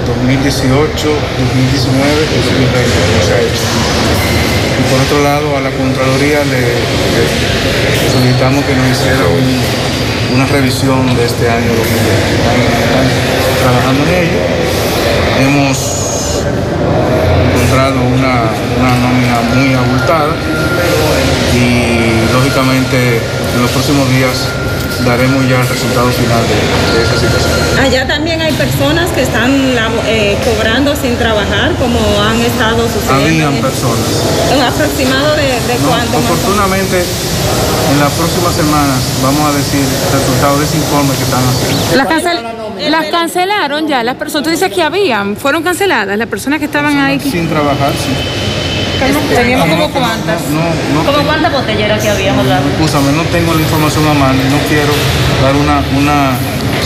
2018, 0.06 0.70
2019 0.70 1.13
y 2.30 2.39
2020. 2.46 3.10
Y 4.26 4.29
por 4.89 4.99
otro 5.02 5.21
lado, 5.23 5.56
a 5.56 5.62
la 5.62 5.69
Contraloría 5.71 6.43
le, 6.45 6.65
solicitamos 8.12 8.65
que 8.65 8.75
nos 8.75 8.88
hiciera 8.89 9.23
una 10.34 10.45
revisión 10.47 11.15
de 11.15 11.25
este 11.25 11.49
año 11.49 11.69
2020. 11.69 11.86
Están, 12.34 13.08
trabajando 13.62 14.04
en 14.06 14.13
ello. 14.17 14.41
Hemos 15.45 16.43
encontrado 17.54 18.02
una 18.02 18.49
nómina 18.97 19.41
muy 19.54 19.73
abultada 19.73 20.34
y 21.54 22.34
lógicamente 22.34 23.21
en 23.56 23.62
los 23.62 23.71
próximos 23.71 24.10
días 24.10 24.47
daremos 25.05 25.47
ya 25.47 25.62
el 25.62 25.67
resultado 25.67 26.09
final 26.12 26.41
de, 26.47 27.03
esa 27.03 27.17
situación. 27.19 27.79
Allá 27.79 28.07
también 28.07 28.41
hay 28.41 28.53
personas 28.53 29.09
que 29.12 29.21
están 29.23 29.51
eh, 30.07 30.38
cobrando 30.43 30.95
sin 30.95 31.15
trabajar, 31.17 31.73
como 31.75 31.99
han 32.21 32.39
estado 32.41 32.88
sucediendo. 32.88 33.47
Habían 33.47 33.62
personas. 33.62 34.05
¿Un 34.55 34.62
aproximado 34.62 35.35
de, 35.35 35.43
de 35.43 35.75
cuánto? 35.88 36.17
Afortunadamente, 36.17 37.03
en 37.91 37.99
las 37.99 38.12
próximas 38.13 38.53
semanas 38.55 38.99
vamos 39.23 39.49
a 39.49 39.57
decir 39.57 39.81
el 39.81 40.19
resultado 40.19 40.59
de 40.59 40.65
ese 40.65 40.77
informe 40.77 41.15
que 41.15 41.23
están 41.23 41.43
haciendo. 41.47 41.95
Las, 41.95 42.89
las 42.89 43.05
cancelaron 43.12 43.88
ya, 43.88 44.03
las 44.03 44.15
personas, 44.15 44.43
tú 44.43 44.49
dices 44.49 44.71
que 44.71 44.81
habían, 44.81 45.35
fueron 45.35 45.63
canceladas, 45.63 46.17
las 46.17 46.27
personas 46.27 46.59
que 46.59 46.65
estaban 46.65 46.97
ahí. 46.97 47.19
Sin 47.19 47.47
trabajar, 47.49 47.91
sí. 47.93 48.48
Teníamos 48.99 49.69
como 49.69 49.89
cuántas. 49.91 50.41
No, 50.49 51.03
¿Como 51.05 51.25
cuántas 51.25 51.51
botelleras 51.53 52.01
que 52.03 52.09
habíamos 52.09 52.45
dado? 52.45 52.67
Escúchame, 52.69 53.13
no 53.13 53.23
tengo 53.23 53.53
la 53.53 53.62
información 53.62 54.07
a 54.07 54.13
mano 54.13 54.39
y 54.45 54.49
no 54.51 54.57
quiero 54.67 54.91
dar 55.41 55.55
una, 55.55 55.81
una 55.97 56.38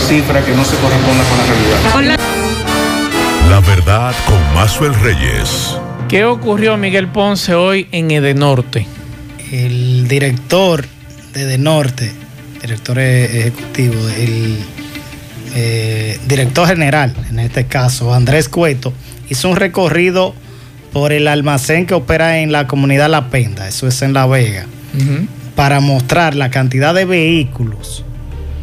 cifra 0.06 0.44
que 0.44 0.54
no 0.54 0.64
se 0.64 0.76
corresponda 0.76 1.24
con 1.24 1.38
la 1.38 1.44
realidad. 1.44 2.18
La 3.50 3.60
verdad 3.60 4.14
con 4.26 4.54
Mazuel 4.54 4.94
Reyes. 4.94 5.76
¿Qué 6.08 6.24
ocurrió, 6.24 6.76
Miguel 6.76 7.08
Ponce, 7.08 7.54
hoy 7.54 7.88
en 7.90 8.10
Edenorte? 8.10 8.86
El 9.50 10.06
director 10.06 10.84
de 11.32 11.42
Edenorte, 11.42 12.12
director 12.62 12.98
ejecutivo, 12.98 14.08
el 14.16 14.58
eh, 15.56 16.18
director 16.26 16.68
general, 16.68 17.14
en 17.28 17.40
este 17.40 17.66
caso, 17.66 18.14
Andrés 18.14 18.48
Cueto, 18.48 18.92
hizo 19.28 19.48
un 19.48 19.56
recorrido 19.56 20.34
por 20.94 21.12
el 21.12 21.26
almacén 21.26 21.86
que 21.86 21.94
opera 21.94 22.38
en 22.38 22.52
la 22.52 22.68
comunidad 22.68 23.10
La 23.10 23.28
Penda, 23.28 23.66
eso 23.66 23.88
es 23.88 24.00
en 24.00 24.14
La 24.14 24.26
Vega, 24.26 24.66
para 25.56 25.80
mostrar 25.80 26.36
la 26.36 26.50
cantidad 26.50 26.94
de 26.94 27.04
vehículos 27.04 28.04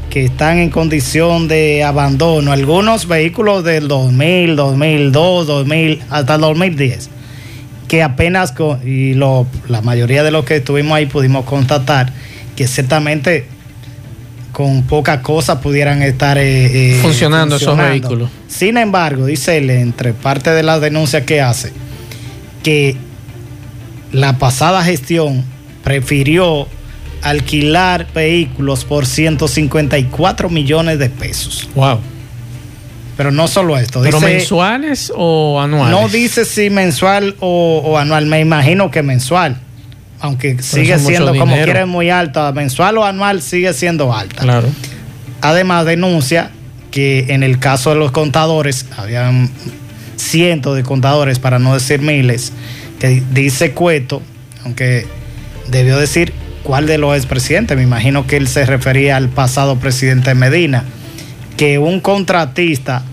que 0.09 0.25
están 0.25 0.57
en 0.57 0.69
condición 0.69 1.49
de 1.49 1.83
abandono, 1.83 2.53
algunos 2.53 3.05
vehículos 3.05 3.65
del 3.65 3.89
2000, 3.89 4.55
2002, 4.55 5.45
2000, 5.45 6.03
hasta 6.09 6.35
el 6.35 6.41
2010, 6.41 7.09
que 7.89 8.01
apenas, 8.01 8.53
y 8.85 9.13
la 9.13 9.81
mayoría 9.83 10.23
de 10.23 10.31
los 10.31 10.45
que 10.45 10.55
estuvimos 10.55 10.93
ahí 10.93 11.07
pudimos 11.07 11.43
constatar 11.43 12.13
que 12.55 12.65
ciertamente 12.65 13.45
con 14.53 14.83
poca 14.83 15.21
cosa 15.21 15.59
pudieran 15.59 16.01
estar 16.01 16.37
eh, 16.37 16.93
eh, 16.95 16.99
funcionando, 17.01 17.57
esos 17.57 17.75
vehículos. 17.75 18.29
Sin 18.47 18.77
embargo, 18.77 19.25
dice 19.25 19.57
él, 19.57 19.69
entre 19.69 20.13
parte 20.13 20.51
de 20.51 20.63
las 20.63 20.79
denuncias 20.79 21.23
que 21.23 21.41
hace, 21.41 21.73
que 22.63 22.95
la 24.11 24.37
pasada 24.37 24.83
gestión 24.83 25.43
prefirió 25.83 26.67
alquilar 27.21 28.07
vehículos 28.13 28.85
por 28.85 29.05
154 29.05 30.49
millones 30.49 30.99
de 30.99 31.09
pesos. 31.09 31.69
Wow. 31.75 31.99
Pero 33.17 33.31
no 33.31 33.47
solo 33.47 33.77
esto. 33.77 34.01
¿Pero 34.01 34.19
mensuales 34.19 35.11
o 35.15 35.59
anuales? 35.61 35.91
No 35.91 36.09
dice 36.09 36.45
si 36.45 36.69
mensual 36.69 37.35
o, 37.39 37.97
anual, 37.97 38.25
me 38.25 38.39
imagino 38.39 38.89
que 38.89 39.03
mensual. 39.03 39.57
Aunque 40.19 40.61
sigue 40.61 40.97
siendo, 40.99 41.35
como 41.35 41.55
quieren, 41.55 41.89
muy 41.89 42.09
alta. 42.09 42.51
Mensual 42.51 42.97
o 42.97 43.05
anual 43.05 43.41
sigue 43.41 43.73
siendo 43.73 44.13
alta. 44.13 44.41
Claro. 44.43 44.69
Además, 45.41 45.85
denuncia 45.85 46.51
que 46.91 47.25
en 47.29 47.41
el 47.41 47.59
caso 47.59 47.91
de 47.91 47.95
los 47.95 48.11
contadores, 48.11 48.85
habían 48.97 49.49
cientos 50.21 50.75
de 50.75 50.83
contadores, 50.83 51.39
para 51.39 51.59
no 51.59 51.73
decir 51.73 52.01
miles, 52.01 52.53
que 52.99 53.23
dice 53.31 53.71
Cueto, 53.71 54.21
aunque 54.63 55.05
debió 55.69 55.97
decir 55.97 56.33
cuál 56.63 56.85
de 56.85 56.97
los 56.97 57.15
expresidentes, 57.15 57.75
me 57.75 57.83
imagino 57.83 58.27
que 58.27 58.37
él 58.37 58.47
se 58.47 58.65
refería 58.65 59.17
al 59.17 59.29
pasado 59.29 59.77
presidente 59.77 60.35
Medina, 60.35 60.85
que 61.57 61.79
un 61.79 61.99
contratista 61.99 63.03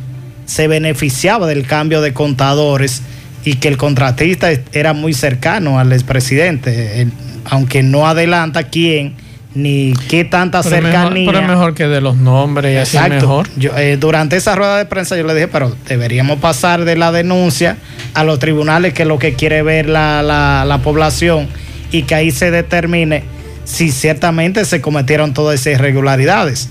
se 0.46 0.68
beneficiaba 0.68 1.46
del 1.46 1.66
cambio 1.66 2.00
de 2.00 2.12
contadores 2.12 3.02
y 3.44 3.54
que 3.54 3.68
el 3.68 3.76
contratista 3.76 4.48
era 4.72 4.92
muy 4.92 5.14
cercano 5.14 5.78
al 5.78 5.92
expresidente, 5.92 7.06
aunque 7.44 7.82
no 7.82 8.06
adelanta 8.06 8.64
quién 8.64 9.14
ni 9.54 9.94
qué 10.08 10.24
tanta 10.24 10.62
Pero 10.62 10.76
es 10.76 10.82
mejor- 10.82 11.00
cercanía. 11.02 11.26
pero 11.32 11.38
es 11.44 11.48
mejor 11.48 11.74
que 11.74 11.88
de 11.88 12.00
los 12.00 12.16
nombres 12.16 12.74
y 12.74 12.76
así 12.76 12.96
Exacto. 12.96 13.14
mejor. 13.26 13.48
Yo, 13.56 13.76
eh, 13.76 13.96
durante 13.98 14.36
esa 14.36 14.54
rueda 14.54 14.76
de 14.78 14.84
prensa 14.86 15.16
yo 15.16 15.24
le 15.24 15.34
dije, 15.34 15.48
pero 15.48 15.74
deberíamos 15.88 16.38
pasar 16.38 16.84
de 16.84 16.96
la 16.96 17.10
denuncia 17.12 17.76
a 18.14 18.24
los 18.24 18.38
tribunales, 18.38 18.92
que 18.94 19.02
es 19.02 19.08
lo 19.08 19.18
que 19.18 19.34
quiere 19.34 19.62
ver 19.62 19.88
la, 19.88 20.22
la- 20.22 20.64
la 20.66 20.78
población, 20.78 21.48
y 21.90 22.02
que 22.02 22.14
ahí 22.14 22.30
se 22.30 22.50
determine 22.50 23.24
si 23.64 23.90
ciertamente 23.90 24.64
se 24.64 24.80
cometieron 24.80 25.34
todas 25.34 25.60
esas 25.60 25.74
irregularidades. 25.80 26.68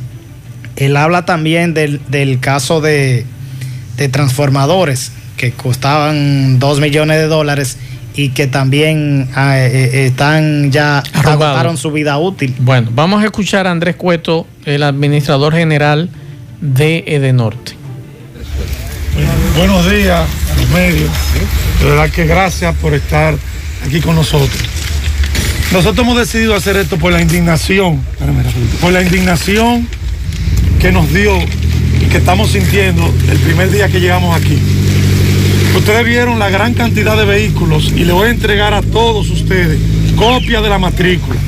Él 0.76 0.96
habla 0.96 1.26
también 1.26 1.74
del, 1.74 2.00
del 2.08 2.40
caso 2.40 2.82
de, 2.82 3.26
de 3.98 4.10
transformadores 4.10 5.12
que 5.36 5.52
costaban 5.52 6.60
2 6.60 6.80
millones 6.80 7.18
de 7.18 7.26
dólares 7.28 7.78
y 8.18 8.30
que 8.30 8.48
también 8.48 9.30
ah, 9.36 9.60
eh, 9.60 9.70
eh, 9.94 10.06
están 10.08 10.72
ya 10.72 11.00
Arrumbados. 11.00 11.44
agotaron 11.44 11.78
su 11.78 11.92
vida 11.92 12.18
útil. 12.18 12.54
Bueno, 12.60 12.90
vamos 12.92 13.22
a 13.22 13.26
escuchar 13.26 13.68
a 13.68 13.72
Andrés 13.72 13.96
Cueto, 13.96 14.48
el 14.66 14.82
administrador 14.82 15.54
general 15.54 16.10
de 16.60 17.04
Edenorte. 17.06 17.74
Buenos 19.56 19.90
días 19.90 20.28
a 20.52 20.60
los 20.60 20.70
medios. 20.72 21.12
De 21.80 21.86
verdad 21.86 22.10
que 22.10 22.26
gracias 22.26 22.76
por 22.78 22.96
estar 22.96 23.36
aquí 23.86 24.02
con 24.02 24.16
nosotros. 24.16 24.58
Nosotros 25.72 26.04
hemos 26.04 26.18
decidido 26.18 26.56
hacer 26.56 26.76
esto 26.76 26.98
por 26.98 27.12
la 27.14 27.22
indignación, 27.22 28.02
por 28.82 28.94
la 28.94 29.04
indignación 29.04 29.88
que 30.82 30.92
nos 30.92 31.14
dio 31.14 31.38
y 32.02 32.06
que 32.10 32.18
estamos 32.18 32.50
sintiendo 32.50 33.14
el 33.30 33.38
primer 33.40 33.70
día 33.70 33.88
que 33.90 34.00
llegamos 34.00 34.36
aquí. 34.36 34.58
Ustedes 35.78 36.06
vieron 36.06 36.40
la 36.40 36.50
gran 36.50 36.74
cantidad 36.74 37.16
de 37.16 37.24
vehículos 37.24 37.94
y 37.96 38.04
le 38.04 38.12
voy 38.12 38.28
a 38.28 38.32
entregar 38.32 38.74
a 38.74 38.82
todos 38.82 39.30
ustedes 39.30 39.80
copia 40.18 40.60
de 40.60 40.70
la 40.70 40.80
matrícula. 40.80 41.40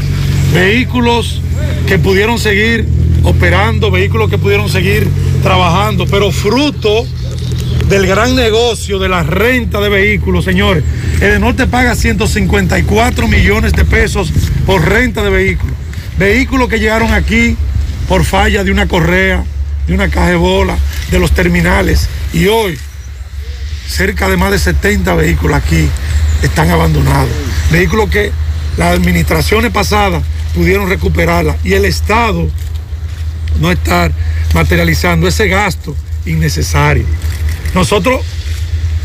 Vehículos 0.53 1.41
que 1.87 1.97
pudieron 1.97 2.37
seguir 2.37 2.87
operando, 3.23 3.89
vehículos 3.89 4.29
que 4.29 4.37
pudieron 4.37 4.69
seguir 4.69 5.09
trabajando, 5.41 6.05
pero 6.05 6.31
fruto 6.31 7.07
del 7.89 8.05
gran 8.05 8.35
negocio 8.35 8.99
de 8.99 9.09
la 9.09 9.23
renta 9.23 9.81
de 9.81 9.89
vehículos, 9.89 10.45
señores. 10.45 10.83
Edenorte 11.19 11.65
paga 11.65 11.95
154 11.95 13.27
millones 13.27 13.73
de 13.73 13.83
pesos 13.83 14.31
por 14.67 14.87
renta 14.87 15.23
de 15.23 15.31
vehículos. 15.31 15.75
Vehículos 16.19 16.69
que 16.69 16.79
llegaron 16.79 17.11
aquí 17.13 17.57
por 18.07 18.23
falla 18.23 18.63
de 18.63 18.71
una 18.71 18.87
correa, 18.87 19.43
de 19.87 19.93
una 19.95 20.07
caja 20.07 20.29
de 20.29 20.35
bola, 20.35 20.77
de 21.09 21.19
los 21.19 21.31
terminales. 21.31 22.07
Y 22.31 22.45
hoy, 22.45 22.77
cerca 23.89 24.29
de 24.29 24.37
más 24.37 24.51
de 24.51 24.59
70 24.59 25.13
vehículos 25.15 25.57
aquí 25.57 25.89
están 26.43 26.69
abandonados. 26.69 27.29
Vehículos 27.71 28.09
que 28.09 28.31
las 28.77 28.95
administraciones 28.95 29.71
pasadas 29.71 30.23
pudieron 30.53 30.87
recuperarla 30.87 31.57
y 31.63 31.73
el 31.73 31.85
Estado 31.85 32.47
no 33.59 33.71
estar 33.71 34.11
materializando 34.53 35.27
ese 35.27 35.47
gasto 35.47 35.95
innecesario. 36.25 37.05
Nosotros 37.73 38.21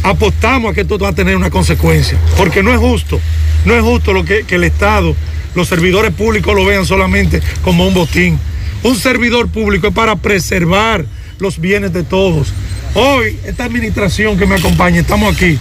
apostamos 0.03 0.71
a 0.71 0.75
que 0.75 0.83
esto 0.83 0.99
va 0.99 1.09
a 1.09 1.15
tener 1.15 1.35
una 1.35 1.51
consecuencia, 1.51 2.19
porque 2.37 2.63
no 2.63 2.73
es 2.73 2.79
justo, 2.79 3.21
no 3.65 3.75
es 3.75 3.83
justo 3.83 4.13
lo 4.13 4.25
que, 4.25 4.45
que 4.45 4.57
el 4.57 4.65
Estado, 4.65 5.17
los 5.55 5.67
servidores 5.67 6.13
públicos 6.13 6.55
lo 6.55 6.65
vean 6.65 6.85
solamente 6.85 7.41
como 7.63 7.87
un 7.87 7.95
botín. 7.95 8.39
Un 8.83 8.97
servidor 8.97 9.49
público 9.49 9.89
es 9.89 9.95
para 9.95 10.17
preservar 10.17 11.07
los 11.39 11.59
bienes 11.59 11.93
de 11.95 12.03
todos. 12.03 12.53
Hoy, 12.95 13.37
esta 13.45 13.65
administración 13.65 14.39
que 14.39 14.47
me 14.47 14.55
acompaña, 14.55 15.01
estamos 15.01 15.35
aquí 15.35 15.59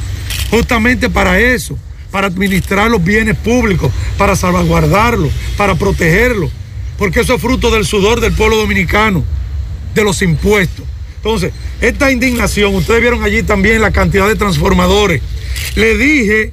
justamente 0.52 1.10
para 1.10 1.40
eso, 1.40 1.78
para 2.12 2.28
administrar 2.28 2.92
los 2.92 3.04
bienes 3.04 3.36
públicos, 3.36 3.92
para 4.20 4.36
salvaguardarlos, 4.36 5.32
para 5.58 5.74
protegerlos, 5.74 6.52
porque 6.98 7.22
eso 7.22 7.34
es 7.34 7.42
fruto 7.42 7.72
del 7.72 7.86
sudor 7.86 8.22
del 8.22 8.34
pueblo 8.34 8.58
dominicano, 8.58 9.24
de 9.96 10.04
los 10.04 10.22
impuestos. 10.22 10.86
Entonces, 11.16 11.54
esta 11.82 12.12
indignación, 12.12 12.76
ustedes 12.76 13.02
vieron 13.02 13.24
allí 13.24 13.42
también 13.42 13.82
la 13.82 13.90
cantidad 13.90 14.28
de 14.28 14.36
transformadores. 14.36 15.22
Le 15.76 15.98
dije 15.98 16.52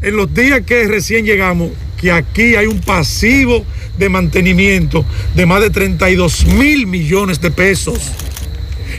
en 0.00 0.16
los 0.16 0.32
días 0.32 0.62
que 0.64 0.86
recién 0.88 1.26
llegamos 1.26 1.72
que 2.00 2.10
aquí 2.10 2.54
hay 2.54 2.66
un 2.66 2.80
pasivo 2.80 3.66
de 3.98 4.08
mantenimiento 4.08 5.04
de 5.34 5.44
más 5.44 5.60
de 5.60 5.68
32 5.68 6.46
mil 6.46 6.86
millones 6.86 7.38
de 7.42 7.50
pesos. 7.50 7.98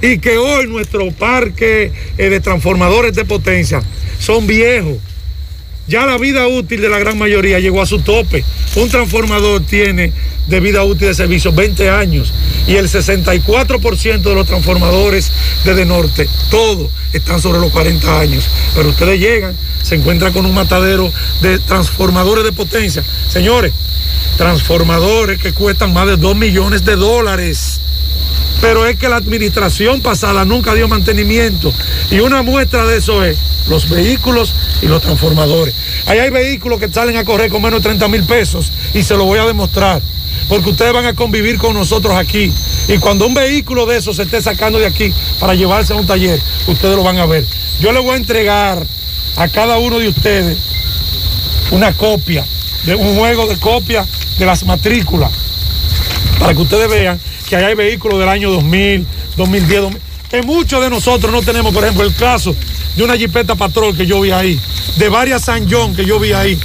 Y 0.01 0.19
que 0.19 0.37
hoy 0.37 0.67
nuestro 0.67 1.11
parque 1.11 1.91
eh, 2.17 2.29
de 2.29 2.39
transformadores 2.39 3.13
de 3.13 3.25
potencia 3.25 3.81
son 4.19 4.47
viejos. 4.47 4.97
Ya 5.87 6.05
la 6.05 6.17
vida 6.17 6.47
útil 6.47 6.79
de 6.79 6.89
la 6.89 6.99
gran 6.99 7.17
mayoría 7.17 7.59
llegó 7.59 7.81
a 7.81 7.85
su 7.85 7.99
tope. 7.99 8.45
Un 8.75 8.89
transformador 8.89 9.65
tiene 9.65 10.13
de 10.47 10.59
vida 10.59 10.83
útil 10.83 11.07
de 11.07 11.13
servicio 11.13 11.51
20 11.51 11.89
años 11.89 12.33
y 12.67 12.75
el 12.75 12.87
64% 12.87 14.21
de 14.21 14.35
los 14.35 14.47
transformadores 14.47 15.31
de 15.65 15.75
De 15.75 15.85
Norte, 15.85 16.27
todos 16.49 16.89
están 17.13 17.41
sobre 17.41 17.59
los 17.59 17.71
40 17.71 18.19
años. 18.19 18.49
Pero 18.75 18.89
ustedes 18.89 19.19
llegan, 19.19 19.55
se 19.81 19.95
encuentran 19.95 20.33
con 20.33 20.45
un 20.45 20.53
matadero 20.53 21.11
de 21.41 21.59
transformadores 21.59 22.43
de 22.43 22.51
potencia. 22.51 23.03
Señores, 23.27 23.73
transformadores 24.37 25.39
que 25.39 25.53
cuestan 25.53 25.93
más 25.93 26.07
de 26.07 26.17
2 26.17 26.35
millones 26.35 26.85
de 26.85 26.95
dólares 26.95 27.81
pero 28.61 28.85
es 28.85 28.95
que 28.95 29.09
la 29.09 29.15
administración 29.15 30.01
pasada 30.01 30.45
nunca 30.45 30.75
dio 30.75 30.87
mantenimiento. 30.87 31.73
Y 32.11 32.19
una 32.19 32.43
muestra 32.43 32.85
de 32.85 32.97
eso 32.97 33.25
es 33.25 33.37
los 33.67 33.89
vehículos 33.89 34.55
y 34.81 34.87
los 34.87 35.01
transformadores. 35.01 35.73
Ahí 36.05 36.19
hay 36.19 36.29
vehículos 36.29 36.79
que 36.79 36.87
salen 36.87 37.17
a 37.17 37.25
correr 37.25 37.49
con 37.49 37.61
menos 37.61 37.79
de 37.79 37.89
30 37.89 38.07
mil 38.07 38.23
pesos 38.23 38.71
y 38.93 39.01
se 39.01 39.17
lo 39.17 39.25
voy 39.25 39.39
a 39.39 39.45
demostrar. 39.45 40.01
Porque 40.47 40.69
ustedes 40.69 40.93
van 40.93 41.05
a 41.05 41.13
convivir 41.13 41.57
con 41.57 41.73
nosotros 41.73 42.15
aquí. 42.15 42.51
Y 42.87 42.97
cuando 42.97 43.25
un 43.25 43.33
vehículo 43.33 43.85
de 43.85 43.97
esos 43.97 44.15
se 44.15 44.23
esté 44.23 44.41
sacando 44.41 44.79
de 44.79 44.85
aquí 44.85 45.11
para 45.39 45.55
llevarse 45.55 45.93
a 45.93 45.95
un 45.95 46.05
taller, 46.05 46.39
ustedes 46.67 46.95
lo 46.95 47.03
van 47.03 47.17
a 47.17 47.25
ver. 47.25 47.45
Yo 47.79 47.91
le 47.91 47.99
voy 47.99 48.11
a 48.11 48.17
entregar 48.17 48.85
a 49.37 49.47
cada 49.47 49.79
uno 49.79 49.97
de 49.97 50.09
ustedes 50.09 50.57
una 51.71 51.93
copia, 51.93 52.45
de 52.85 52.95
un 52.95 53.15
juego 53.15 53.47
de 53.47 53.57
copia 53.57 54.05
de 54.37 54.45
las 54.45 54.65
matrículas, 54.65 55.31
para 56.37 56.53
que 56.53 56.61
ustedes 56.61 56.89
vean 56.89 57.19
que 57.51 57.65
hay 57.65 57.75
vehículos 57.75 58.17
del 58.17 58.29
año 58.29 58.49
2000, 58.49 59.05
2010, 59.35 59.81
2000, 59.81 60.01
que 60.29 60.41
muchos 60.41 60.81
de 60.81 60.89
nosotros 60.89 61.33
no 61.33 61.41
tenemos, 61.41 61.73
por 61.73 61.83
ejemplo, 61.83 62.05
el 62.05 62.15
caso 62.15 62.55
de 62.95 63.03
una 63.03 63.17
Jeepeta 63.17 63.55
Patrol 63.55 63.95
que 63.95 64.05
yo 64.05 64.21
vi 64.21 64.31
ahí, 64.31 64.57
de 64.95 65.09
varias 65.09 65.43
San 65.43 65.69
John 65.69 65.93
que 65.93 66.05
yo 66.05 66.17
vi 66.17 66.31
ahí, 66.31 66.57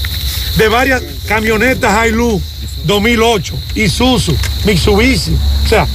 de 0.57 0.68
varias 0.68 1.03
camionetas 1.27 2.07
Hilux 2.07 2.40
2008, 2.85 3.55
Isuzu, 3.75 4.37
Mitsubishi, 4.64 5.33
o 5.64 5.68
sea, 5.68 5.88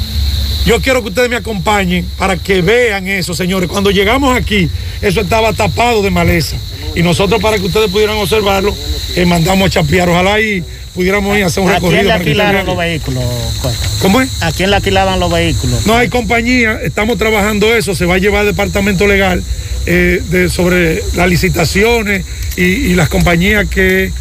yo 0.65 0.80
quiero 0.82 1.02
que 1.02 1.10
ustedes 1.10 1.30
me 1.30 1.36
acompañen 1.38 2.06
para 2.17 2.38
que 2.38 2.62
vean 2.62 3.08
eso, 3.08 3.34
señores. 3.34 3.69
Cuando 3.69 3.91
llegamos 3.91 4.36
aquí, 4.38 4.69
eso 5.02 5.21
estaba 5.21 5.54
tapado 5.54 6.02
de 6.02 6.12
maleza. 6.12 6.56
Y 6.95 7.02
nosotros, 7.04 7.41
para 7.41 7.58
que 7.58 7.65
ustedes 7.65 7.89
pudieran 7.89 8.17
observarlo, 8.17 8.76
eh, 9.15 9.26
mandamos 9.26 9.67
a 9.67 9.69
chapear. 9.69 10.10
Ojalá 10.10 10.39
y 10.41 10.63
pudiéramos 10.93 11.38
ir 11.38 11.43
a 11.43 11.47
hacer 11.47 11.63
un 11.63 11.69
¿A 11.69 11.80
quién 11.80 11.84
recorrido. 11.91 12.04
le 12.04 12.12
alquilaron 12.13 12.65
los 12.65 12.78
vehículos? 12.78 13.24
Cuesta? 13.62 13.88
¿Cómo 14.02 14.21
es? 14.21 14.43
¿A 14.43 14.52
quién 14.52 14.69
le 14.69 14.76
alquilaban 14.76 15.19
los 15.19 15.32
vehículos? 15.32 15.86
No 15.88 15.95
hay 15.95 16.10
compañía, 16.10 16.80
estamos 16.84 17.17
trabajando 17.17 17.74
eso, 17.74 17.95
se 17.95 18.06
va 18.06 18.15
a 18.15 18.17
llevar 18.17 18.41
al 18.41 18.47
departamento 18.47 19.08
legal 19.08 19.41
eh, 19.86 20.21
de- 20.30 20.50
sobre 20.50 21.02
las 21.15 21.30
licitaciones 21.30 22.26
y, 22.58 22.63
y 22.63 22.93
las 22.95 23.08
compañías 23.10 23.67
que 23.69 24.12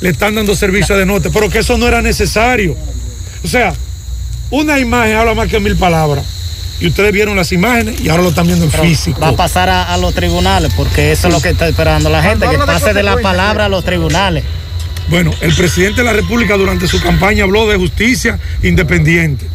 le 0.00 0.08
están 0.10 0.34
dando 0.34 0.54
servicio 0.56 0.96
de 0.96 1.06
norte, 1.06 1.30
pero 1.32 1.48
que 1.48 1.60
eso 1.60 1.78
no 1.78 1.86
era 1.88 2.02
necesario. 2.02 2.76
O 3.44 3.48
sea, 3.48 3.74
una 4.50 4.78
imagen 4.78 5.16
habla 5.16 5.34
más 5.34 5.48
que 5.48 5.60
mil 5.60 5.76
palabras. 5.76 6.24
Y 6.80 6.86
ustedes 6.86 7.12
vieron 7.12 7.34
las 7.36 7.50
imágenes 7.50 8.00
y 8.00 8.08
ahora 8.08 8.22
lo 8.22 8.28
están 8.28 8.46
viendo 8.46 8.64
en 8.64 8.70
Pero 8.70 8.84
físico. 8.84 9.20
Va 9.20 9.28
a 9.28 9.36
pasar 9.36 9.68
a, 9.68 9.92
a 9.92 9.96
los 9.96 10.14
tribunales, 10.14 10.72
porque 10.76 11.10
eso 11.10 11.26
es 11.26 11.34
lo 11.34 11.40
que 11.40 11.50
está 11.50 11.66
esperando 11.66 12.08
la 12.08 12.22
gente, 12.22 12.48
que 12.48 12.58
pase 12.58 12.94
de 12.94 13.02
la 13.02 13.16
palabra 13.16 13.64
a 13.64 13.68
los 13.68 13.84
tribunales. 13.84 14.44
Bueno, 15.08 15.32
el 15.40 15.54
presidente 15.54 16.02
de 16.02 16.04
la 16.04 16.12
República 16.12 16.56
durante 16.56 16.86
su 16.86 17.00
campaña 17.00 17.44
habló 17.44 17.66
de 17.66 17.76
justicia 17.76 18.38
independiente. 18.62 19.46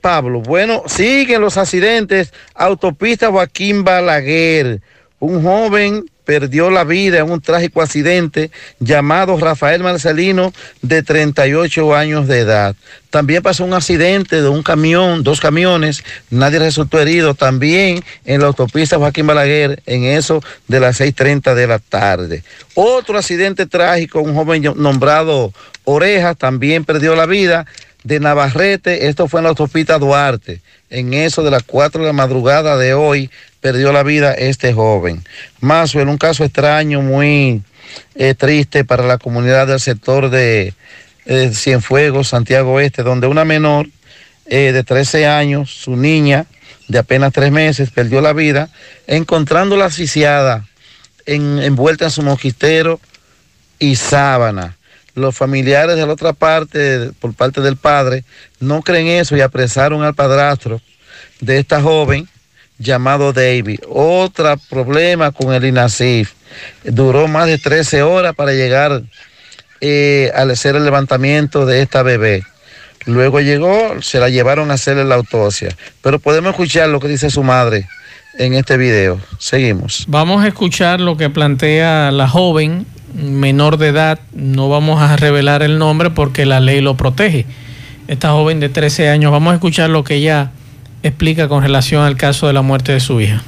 Pablo. 0.00 0.42
Bueno, 0.42 0.84
siguen 0.86 1.40
los 1.40 1.56
accidentes. 1.56 2.32
Autopista 2.54 3.32
Joaquín 3.32 3.82
Balaguer. 3.82 4.80
Un 5.20 5.42
joven 5.42 6.04
perdió 6.28 6.70
la 6.70 6.84
vida 6.84 7.20
en 7.20 7.30
un 7.30 7.40
trágico 7.40 7.80
accidente 7.80 8.50
llamado 8.80 9.38
Rafael 9.38 9.82
Marcelino 9.82 10.52
de 10.82 11.02
38 11.02 11.94
años 11.94 12.28
de 12.28 12.40
edad. 12.40 12.76
También 13.08 13.42
pasó 13.42 13.64
un 13.64 13.72
accidente 13.72 14.42
de 14.42 14.48
un 14.48 14.62
camión, 14.62 15.22
dos 15.22 15.40
camiones, 15.40 16.04
nadie 16.28 16.58
resultó 16.58 17.00
herido 17.00 17.34
también 17.34 18.04
en 18.26 18.42
la 18.42 18.48
autopista 18.48 18.98
Joaquín 18.98 19.26
Balaguer 19.26 19.82
en 19.86 20.04
eso 20.04 20.42
de 20.68 20.80
las 20.80 21.00
6.30 21.00 21.54
de 21.54 21.66
la 21.66 21.78
tarde. 21.78 22.44
Otro 22.74 23.16
accidente 23.16 23.64
trágico, 23.64 24.20
un 24.20 24.34
joven 24.34 24.62
nombrado 24.76 25.54
Orejas 25.84 26.36
también 26.36 26.84
perdió 26.84 27.16
la 27.16 27.24
vida 27.24 27.64
de 28.08 28.20
Navarrete, 28.20 29.06
esto 29.08 29.28
fue 29.28 29.40
en 29.40 29.44
la 29.44 29.50
autopista 29.50 29.98
Duarte. 29.98 30.62
En 30.88 31.12
eso 31.12 31.42
de 31.42 31.50
las 31.50 31.62
4 31.62 32.00
de 32.00 32.06
la 32.06 32.12
madrugada 32.14 32.78
de 32.78 32.94
hoy 32.94 33.30
perdió 33.60 33.92
la 33.92 34.02
vida 34.02 34.32
este 34.32 34.72
joven. 34.72 35.22
Más 35.60 35.94
en 35.94 36.08
un 36.08 36.16
caso 36.16 36.42
extraño, 36.42 37.02
muy 37.02 37.62
eh, 38.14 38.34
triste 38.34 38.84
para 38.84 39.06
la 39.06 39.18
comunidad 39.18 39.66
del 39.66 39.78
sector 39.80 40.30
de 40.30 40.72
eh, 41.26 41.50
Cienfuegos, 41.54 42.28
Santiago 42.28 42.72
Oeste, 42.72 43.02
donde 43.02 43.26
una 43.26 43.44
menor 43.44 43.86
eh, 44.46 44.72
de 44.72 44.82
13 44.82 45.26
años, 45.26 45.70
su 45.70 45.94
niña 45.94 46.46
de 46.88 46.98
apenas 46.98 47.34
tres 47.34 47.52
meses, 47.52 47.90
perdió 47.90 48.22
la 48.22 48.32
vida, 48.32 48.70
encontrándola 49.06 49.84
asfixiada, 49.84 50.64
en- 51.26 51.58
envuelta 51.58 52.06
en 52.06 52.10
su 52.10 52.22
mosquitero 52.22 52.98
y 53.78 53.96
sábana. 53.96 54.77
Los 55.18 55.36
familiares 55.36 55.96
de 55.96 56.06
la 56.06 56.12
otra 56.12 56.32
parte, 56.32 57.10
por 57.20 57.34
parte 57.34 57.60
del 57.60 57.76
padre, 57.76 58.24
no 58.60 58.82
creen 58.82 59.08
eso 59.08 59.36
y 59.36 59.40
apresaron 59.40 60.02
al 60.02 60.14
padrastro 60.14 60.80
de 61.40 61.58
esta 61.58 61.82
joven 61.82 62.28
llamado 62.78 63.32
David. 63.32 63.80
Otro 63.88 64.54
problema 64.70 65.32
con 65.32 65.52
el 65.52 65.64
INASIF. 65.64 66.32
Duró 66.84 67.28
más 67.28 67.46
de 67.46 67.58
13 67.58 68.02
horas 68.02 68.34
para 68.34 68.52
llegar 68.52 69.02
eh, 69.80 70.30
al 70.34 70.50
hacer 70.50 70.76
el 70.76 70.84
levantamiento 70.84 71.66
de 71.66 71.82
esta 71.82 72.02
bebé. 72.02 72.44
Luego 73.06 73.40
llegó, 73.40 74.02
se 74.02 74.20
la 74.20 74.28
llevaron 74.28 74.70
a 74.70 74.74
hacerle 74.74 75.04
la 75.04 75.16
autopsia. 75.16 75.76
Pero 76.02 76.18
podemos 76.18 76.50
escuchar 76.50 76.88
lo 76.88 77.00
que 77.00 77.08
dice 77.08 77.30
su 77.30 77.42
madre 77.42 77.88
en 78.38 78.54
este 78.54 78.76
video. 78.76 79.20
Seguimos. 79.38 80.04
Vamos 80.08 80.44
a 80.44 80.48
escuchar 80.48 81.00
lo 81.00 81.16
que 81.16 81.30
plantea 81.30 82.10
la 82.10 82.28
joven 82.28 82.86
menor 83.18 83.76
de 83.78 83.88
edad. 83.88 84.20
No 84.32 84.68
vamos 84.68 85.00
a 85.00 85.16
revelar 85.16 85.62
el 85.62 85.78
nombre 85.78 86.10
porque 86.10 86.46
la 86.46 86.60
ley 86.60 86.80
lo 86.80 86.96
protege. 86.96 87.46
Esta 88.06 88.30
joven 88.30 88.60
de 88.60 88.68
13 88.68 89.10
años, 89.10 89.32
vamos 89.32 89.52
a 89.52 89.54
escuchar 89.54 89.90
lo 89.90 90.04
que 90.04 90.14
ella 90.14 90.50
explica 91.02 91.48
con 91.48 91.62
relación 91.62 92.02
al 92.04 92.16
caso 92.16 92.46
de 92.46 92.52
la 92.52 92.62
muerte 92.62 92.92
de 92.92 93.00
su 93.00 93.20
hija. 93.20 93.42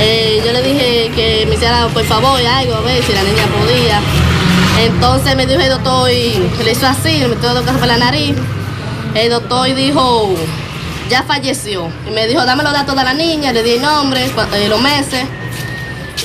Eh, 0.00 0.40
yo 0.44 0.52
le 0.52 0.62
dije 0.62 1.10
que 1.14 1.46
me 1.48 1.56
hiciera 1.56 1.88
por 1.88 2.04
favor 2.04 2.40
algo, 2.40 2.74
a 2.74 2.80
ver 2.80 3.02
si 3.02 3.12
la 3.12 3.22
niña 3.22 3.46
podía. 3.46 4.00
Entonces 4.80 5.36
me 5.36 5.46
dijo 5.46 5.60
el 5.60 5.70
doctor, 5.70 6.10
y 6.10 6.34
le 6.64 6.72
hizo 6.72 6.86
así, 6.86 7.18
le 7.18 7.28
metió 7.28 7.52
dos 7.52 7.62
cosas 7.62 7.78
por 7.78 7.88
la 7.88 7.98
nariz. 7.98 8.34
El 9.14 9.30
doctor 9.30 9.74
dijo, 9.74 10.34
ya 11.10 11.24
falleció. 11.24 11.88
Y 12.08 12.12
me 12.12 12.26
dijo, 12.26 12.44
dame 12.44 12.62
los 12.62 12.72
datos 12.72 12.94
de 12.94 13.02
la 13.02 13.14
niña, 13.14 13.52
le 13.52 13.62
di 13.62 13.72
el 13.72 13.82
nombre, 13.82 14.24
eh, 14.24 14.68
los 14.68 14.80
meses. 14.80 15.24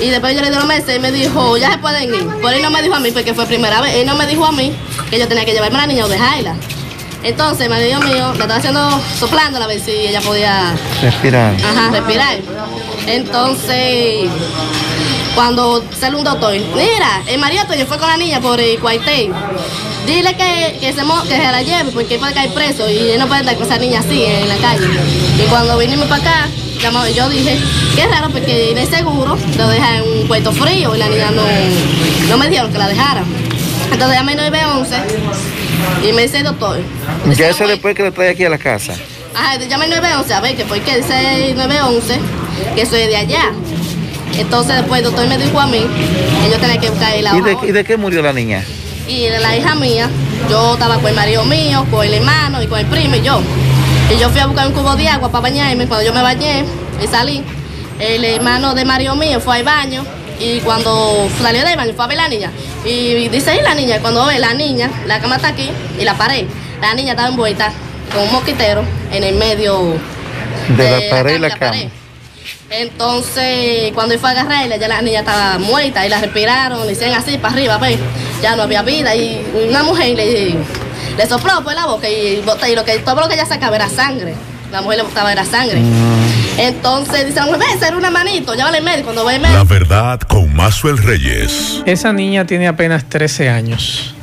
Y 0.01 0.09
después 0.09 0.35
yo 0.35 0.41
le 0.41 0.49
di 0.49 0.55
los 0.55 0.65
meses 0.65 0.95
y 0.95 0.99
me 0.99 1.11
dijo, 1.11 1.55
ya 1.57 1.71
se 1.71 1.77
pueden 1.77 2.13
ir. 2.13 2.25
Por 2.41 2.53
él 2.53 2.61
no 2.61 2.69
me 2.71 2.81
dijo 2.81 2.95
a 2.95 2.99
mí, 2.99 3.11
porque 3.11 3.33
fue 3.33 3.45
primera 3.45 3.79
vez. 3.81 3.95
Él 3.95 4.05
no 4.07 4.15
me 4.15 4.25
dijo 4.27 4.45
a 4.45 4.51
mí 4.51 4.73
que 5.09 5.19
yo 5.19 5.27
tenía 5.27 5.45
que 5.45 5.53
llevarme 5.53 5.77
a 5.77 5.81
la 5.81 5.87
niña 5.87 6.05
o 6.05 6.09
dejarla. 6.09 6.55
Entonces, 7.23 7.61
el 7.65 7.69
marido 7.69 7.99
mío 8.01 8.27
la 8.33 8.43
estaba 8.43 8.55
haciendo, 8.55 9.01
soplándola 9.17 9.63
a 9.65 9.67
ver 9.69 9.79
si 9.79 9.91
ella 9.91 10.19
podía 10.19 10.73
Respirar. 11.01 11.55
Ajá, 11.63 11.89
respirar. 11.91 12.37
Entonces, 13.07 14.29
cuando 15.35 15.83
sale 15.97 16.15
un 16.17 16.23
doctor, 16.23 16.53
mira, 16.75 17.21
el 17.27 17.39
marido 17.39 17.63
tuyo 17.65 17.85
fue 17.85 17.97
con 17.97 18.07
la 18.09 18.17
niña 18.17 18.41
por 18.41 18.59
el 18.59 18.77
cuartel. 18.79 19.31
Dile 20.05 20.35
que, 20.35 20.77
que, 20.81 20.91
se, 20.91 21.03
mo- 21.03 21.23
que 21.23 21.29
se 21.37 21.43
la 21.43 21.61
lleve 21.61 21.91
porque 21.91 22.17
puede 22.19 22.33
caer 22.33 22.53
preso 22.53 22.89
y 22.89 23.11
él 23.11 23.19
no 23.19 23.27
puede 23.27 23.41
estar 23.41 23.55
con 23.55 23.65
esa 23.65 23.77
niña 23.77 23.99
así 24.01 24.23
en 24.23 24.49
la 24.49 24.57
calle. 24.57 24.85
Y 25.37 25.47
cuando 25.49 25.77
vinimos 25.77 26.07
para 26.07 26.21
acá, 26.21 26.47
llamamos- 26.83 27.15
yo 27.15 27.29
dije, 27.29 27.57
qué 27.95 28.07
raro 28.07 28.29
porque 28.29 28.71
el 28.73 28.87
seguro 28.87 29.37
lo 29.57 29.67
deja 29.69 29.97
en 29.97 30.03
un 30.21 30.27
puerto 30.27 30.51
frío 30.51 30.95
y 30.95 30.99
la 30.99 31.07
niña 31.07 31.31
no, 31.31 31.43
no 32.29 32.37
me 32.37 32.47
dijeron 32.49 32.71
que 32.71 32.77
la 32.77 32.87
dejara. 32.89 33.23
Entonces 33.91 34.17
llamé 34.17 34.35
911 34.35 34.95
y 36.07 36.13
me 36.13 36.23
dice 36.23 36.37
el 36.39 36.43
doctor, 36.45 36.79
Ya 37.35 37.49
eso 37.49 37.67
después 37.67 37.95
que 37.95 38.03
lo 38.03 38.11
trae 38.11 38.29
aquí 38.29 38.43
a 38.45 38.49
la 38.49 38.57
casa. 38.57 38.93
Ajá, 39.35 39.57
llama 39.57 39.85
el 39.85 39.89
911, 39.91 40.33
a 40.33 40.41
ver, 40.41 40.55
que 40.55 40.65
por 40.65 40.79
qué 40.81 40.97
dice 40.97 41.49
el 41.49 41.55
911, 41.55 42.19
que 42.75 42.85
soy 42.85 43.07
de 43.07 43.17
allá. 43.17 43.51
Entonces 44.37 44.75
después 44.77 44.99
el 44.99 45.05
doctor 45.05 45.27
me 45.27 45.37
dijo 45.37 45.59
a 45.59 45.67
mí 45.67 45.79
que 46.43 46.49
yo 46.51 46.57
tenía 46.59 46.79
que 46.79 46.89
buscar 46.89 47.13
el 47.13 47.19
¿Y 47.21 47.41
de, 47.41 47.51
agua. 47.51 47.65
y 47.67 47.71
de 47.71 47.83
qué 47.83 47.97
murió 47.97 48.21
la 48.21 48.33
niña? 48.33 48.63
Y 49.07 49.27
la 49.29 49.55
hija 49.57 49.75
mía, 49.75 50.09
yo 50.49 50.73
estaba 50.73 50.95
con 50.95 51.07
el 51.07 51.15
marido 51.15 51.43
mío, 51.45 51.85
con 51.91 52.05
el 52.05 52.13
hermano 52.15 52.61
y 52.63 52.67
con 52.67 52.79
el 52.79 52.85
primo 52.87 53.15
y 53.15 53.21
yo. 53.21 53.41
Y 54.11 54.19
yo 54.19 54.29
fui 54.29 54.39
a 54.39 54.47
buscar 54.47 54.67
un 54.67 54.73
cubo 54.73 54.95
de 54.95 55.07
agua 55.07 55.29
para 55.29 55.41
bañarme. 55.41 55.87
Cuando 55.87 56.05
yo 56.05 56.13
me 56.13 56.21
bañé 56.21 56.65
y 57.01 57.07
salí, 57.07 57.43
el 57.99 58.23
hermano 58.23 58.73
de 58.73 58.85
marido 58.85 59.15
mío 59.15 59.39
fue 59.39 59.57
al 59.57 59.63
baño 59.63 60.03
y 60.39 60.59
cuando 60.59 61.27
salió 61.41 61.63
del 61.63 61.77
baño 61.77 61.93
fue 61.95 62.05
a 62.05 62.07
ver 62.07 62.17
la 62.17 62.27
niña. 62.27 62.51
Y 62.85 63.29
dice 63.29 63.51
ahí 63.51 63.61
la 63.61 63.75
niña, 63.75 63.99
cuando 64.01 64.25
ve 64.25 64.39
la 64.39 64.53
niña, 64.53 64.89
la 65.05 65.19
cama 65.19 65.37
está 65.37 65.49
aquí 65.49 65.69
y 65.97 66.03
la 66.03 66.15
pared. 66.15 66.45
La 66.81 66.93
niña 66.93 67.11
estaba 67.11 67.29
envuelta 67.29 67.71
con 68.13 68.23
un 68.23 68.31
mosquitero 68.31 68.83
en 69.11 69.23
el 69.23 69.35
medio 69.35 69.95
De 70.77 70.91
la 70.91 71.15
pared 71.15 71.35
y 71.35 71.39
la 71.39 71.47
la 71.49 71.57
cama. 71.57 71.71
pared. 71.71 71.89
Entonces, 72.69 73.91
cuando 73.93 74.17
fue 74.17 74.29
a 74.29 74.31
agarrarla, 74.31 74.77
ya 74.77 74.87
la 74.87 75.01
niña 75.01 75.19
estaba 75.19 75.59
muerta 75.59 76.05
y 76.05 76.09
la 76.09 76.19
respiraron, 76.19 76.85
le 76.87 76.93
hicieron 76.93 77.15
así 77.15 77.37
para 77.37 77.53
arriba, 77.53 77.77
pues, 77.77 77.99
ya 78.41 78.55
no 78.55 78.63
había 78.63 78.81
vida. 78.81 79.15
Y 79.15 79.45
una 79.69 79.83
mujer 79.83 80.15
le, 80.15 80.57
le 81.17 81.27
sopló 81.27 81.63
por 81.63 81.73
la 81.73 81.85
boca 81.85 82.09
y, 82.09 82.41
bota- 82.45 82.69
y 82.69 82.75
lo 82.75 82.83
que, 82.85 82.97
todo 82.99 83.21
lo 83.21 83.27
que 83.27 83.35
ella 83.35 83.45
sacaba 83.45 83.75
era 83.75 83.89
sangre. 83.89 84.33
La 84.71 84.81
mujer 84.81 84.97
le 84.97 85.03
botaba 85.03 85.31
era 85.31 85.45
sangre. 85.45 85.79
Entonces 86.57 87.25
dice 87.27 87.39
la 87.39 87.45
mujer, 87.45 87.59
ve, 87.79 87.87
era 87.87 87.97
una 87.97 88.09
manito, 88.09 88.53
llévale 88.55 88.77
al 88.79 88.83
médico. 88.83 89.03
Cuando 89.05 89.25
ve 89.25 89.35
el 89.35 89.41
médico, 89.41 89.57
La 89.59 89.63
verdad 89.65 90.19
con 90.21 90.53
Mazuel 90.55 90.97
Reyes. 90.97 91.81
Esa 91.85 92.11
niña 92.13 92.45
tiene 92.45 92.67
apenas 92.67 93.05
13 93.07 93.49
años. 93.49 94.15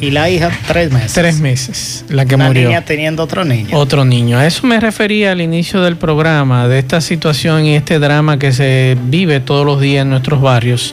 Y 0.00 0.10
la 0.10 0.28
hija, 0.28 0.50
tres 0.66 0.90
meses. 0.90 1.12
Tres 1.12 1.38
meses, 1.38 2.04
la 2.08 2.24
que 2.26 2.34
Una 2.34 2.46
murió. 2.48 2.68
niña 2.68 2.84
teniendo 2.84 3.22
otro 3.22 3.44
niño. 3.44 3.76
Otro 3.78 4.04
niño. 4.04 4.36
A 4.36 4.46
eso 4.46 4.66
me 4.66 4.80
refería 4.80 5.30
al 5.30 5.40
inicio 5.40 5.80
del 5.80 5.96
programa, 5.96 6.66
de 6.66 6.80
esta 6.80 7.00
situación 7.00 7.64
y 7.66 7.76
este 7.76 8.00
drama 8.00 8.36
que 8.36 8.52
se 8.52 8.96
vive 9.04 9.38
todos 9.38 9.64
los 9.64 9.80
días 9.80 10.02
en 10.02 10.10
nuestros 10.10 10.40
barrios. 10.40 10.92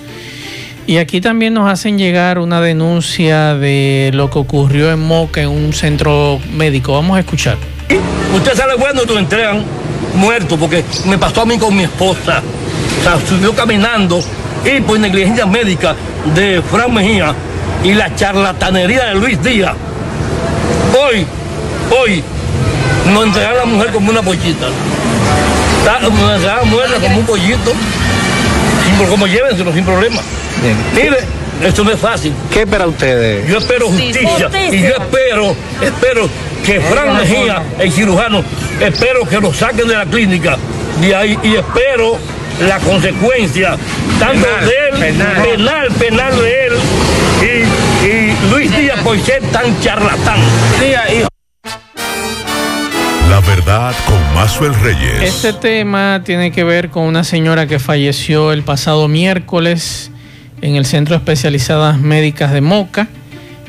Y 0.90 0.98
aquí 0.98 1.22
también 1.22 1.54
nos 1.54 1.72
hacen 1.72 2.00
llegar 2.00 2.40
una 2.40 2.62
denuncia 2.62 3.54
de 3.54 4.10
lo 4.12 4.32
que 4.32 4.40
ocurrió 4.40 4.92
en 4.92 5.00
Moca 5.00 5.40
en 5.40 5.50
un 5.50 5.72
centro 5.72 6.40
médico. 6.52 6.94
Vamos 6.94 7.16
a 7.16 7.20
escuchar. 7.20 7.58
Usted 8.36 8.56
sale 8.56 8.74
bueno, 8.74 9.04
lo 9.04 9.20
entregan 9.20 9.64
muerto, 10.16 10.58
porque 10.58 10.84
me 11.06 11.20
pasó 11.20 11.42
a 11.42 11.46
mí 11.46 11.60
con 11.60 11.78
mi 11.78 11.84
esposa. 11.84 12.42
O 13.00 13.04
sea, 13.04 13.20
subió 13.28 13.54
caminando 13.54 14.20
y 14.66 14.82
por 14.82 15.00
negligencia 15.00 15.46
médica 15.46 15.96
de 16.34 16.60
Fran 16.64 16.92
Mejía 16.92 17.36
y 17.84 17.94
la 17.94 18.16
charlatanería 18.16 19.10
de 19.10 19.14
Luis 19.14 19.40
Díaz. 19.44 19.76
Hoy, 21.00 21.24
hoy, 22.02 22.24
nos 23.14 23.26
entregan 23.26 23.52
a 23.52 23.58
la 23.58 23.66
mujer 23.66 23.92
como 23.92 24.10
una 24.10 24.24
pollita. 24.24 24.66
Nos 26.02 26.20
entregan 26.32 26.60
a 26.62 26.64
muerta 26.64 27.00
como 27.00 27.20
un 27.20 27.26
pollito. 27.28 27.74
Como 29.08 29.28
llévenselo 29.28 29.72
sin 29.72 29.86
problema. 29.86 30.20
Mire, 30.96 31.18
esto 31.64 31.84
no 31.84 31.92
es 31.92 32.00
fácil. 32.00 32.34
¿Qué 32.52 32.62
espera 32.62 32.88
ustedes? 32.88 33.48
Yo 33.48 33.58
espero 33.58 33.88
justicia 33.88 34.22
justicia. 34.50 34.76
y 34.76 34.82
yo 34.82 34.96
espero, 34.96 35.56
espero 35.82 36.30
que 36.66 36.80
Fran 36.82 37.18
Mejía, 37.18 37.64
el 37.80 37.92
cirujano, 37.92 38.44
espero 38.80 39.26
que 39.26 39.40
lo 39.40 39.54
saquen 39.54 39.88
de 39.88 39.96
la 39.96 40.06
clínica 40.06 40.58
de 41.02 41.16
ahí 41.16 41.38
y 41.44 41.56
espero 41.56 42.18
la 42.68 42.78
consecuencia 42.80 43.78
tanto 44.20 44.46
Penal, 44.46 44.66
de 44.66 44.74
él, 44.90 45.00
penal. 45.16 45.44
penal, 45.44 45.88
penal 45.98 46.42
de 46.42 46.66
él 46.66 46.74
y, 47.42 48.06
y 48.06 48.50
Luis 48.52 48.76
Díaz 48.76 49.00
por 49.00 49.18
ser 49.20 49.42
tan 49.52 49.80
charlatán. 49.82 50.40
La 53.30 53.40
verdad 53.42 53.94
con 54.06 54.34
Mazuel 54.34 54.74
Reyes. 54.76 55.22
Este 55.22 55.54
tema 55.54 56.22
tiene 56.26 56.52
que 56.52 56.64
ver 56.64 56.90
con 56.90 57.04
una 57.04 57.24
señora 57.24 57.68
que 57.68 57.80
falleció 57.80 58.52
el 58.52 58.64
pasado 58.64 59.08
miércoles 59.08 60.12
en 60.62 60.76
el 60.76 60.86
Centro 60.86 61.16
Especializadas 61.16 62.00
Médicas 62.00 62.52
de 62.52 62.62
Moca. 62.62 63.08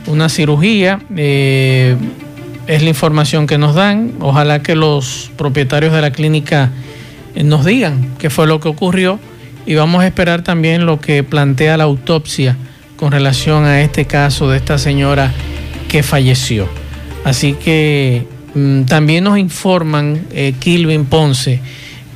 Una 0.07 0.29
cirugía. 0.29 1.01
eh, 1.17 1.97
es 2.67 2.83
la 2.83 2.89
información 2.89 3.47
que 3.49 3.59
nos 3.59 3.75
dan. 3.75 4.13
Ojalá 4.21 4.63
que 4.63 4.77
los 4.77 5.33
propietarios 5.37 5.93
de 5.93 6.01
la 6.01 6.13
clínica 6.13 6.71
eh, 7.35 7.43
nos 7.43 7.65
digan 7.65 8.15
qué 8.19 8.31
fue 8.31 8.47
lo 8.47 8.61
que 8.61 8.69
ocurrió. 8.69 9.19
Y 9.67 9.75
vamos 9.75 10.03
a 10.03 10.07
esperar 10.07 10.43
también 10.43 10.87
lo 10.87 11.01
que 11.01 11.23
plantea 11.23 11.77
la 11.77 11.85
autopsia 11.85 12.57
con 12.97 13.13
relación 13.13 13.65
a 13.65 13.81
este 13.81 14.05
caso 14.05 14.49
de 14.51 14.57
esta 14.57 14.79
señora 14.79 15.33
que 15.89 16.03
falleció. 16.03 16.69
Así 17.25 17.55
que 17.55 18.27
mm, 18.55 18.83
también 18.83 19.25
nos 19.25 19.39
informan 19.39 20.27
eh, 20.33 20.55
Kilvin 20.59 21.07
Ponce 21.07 21.61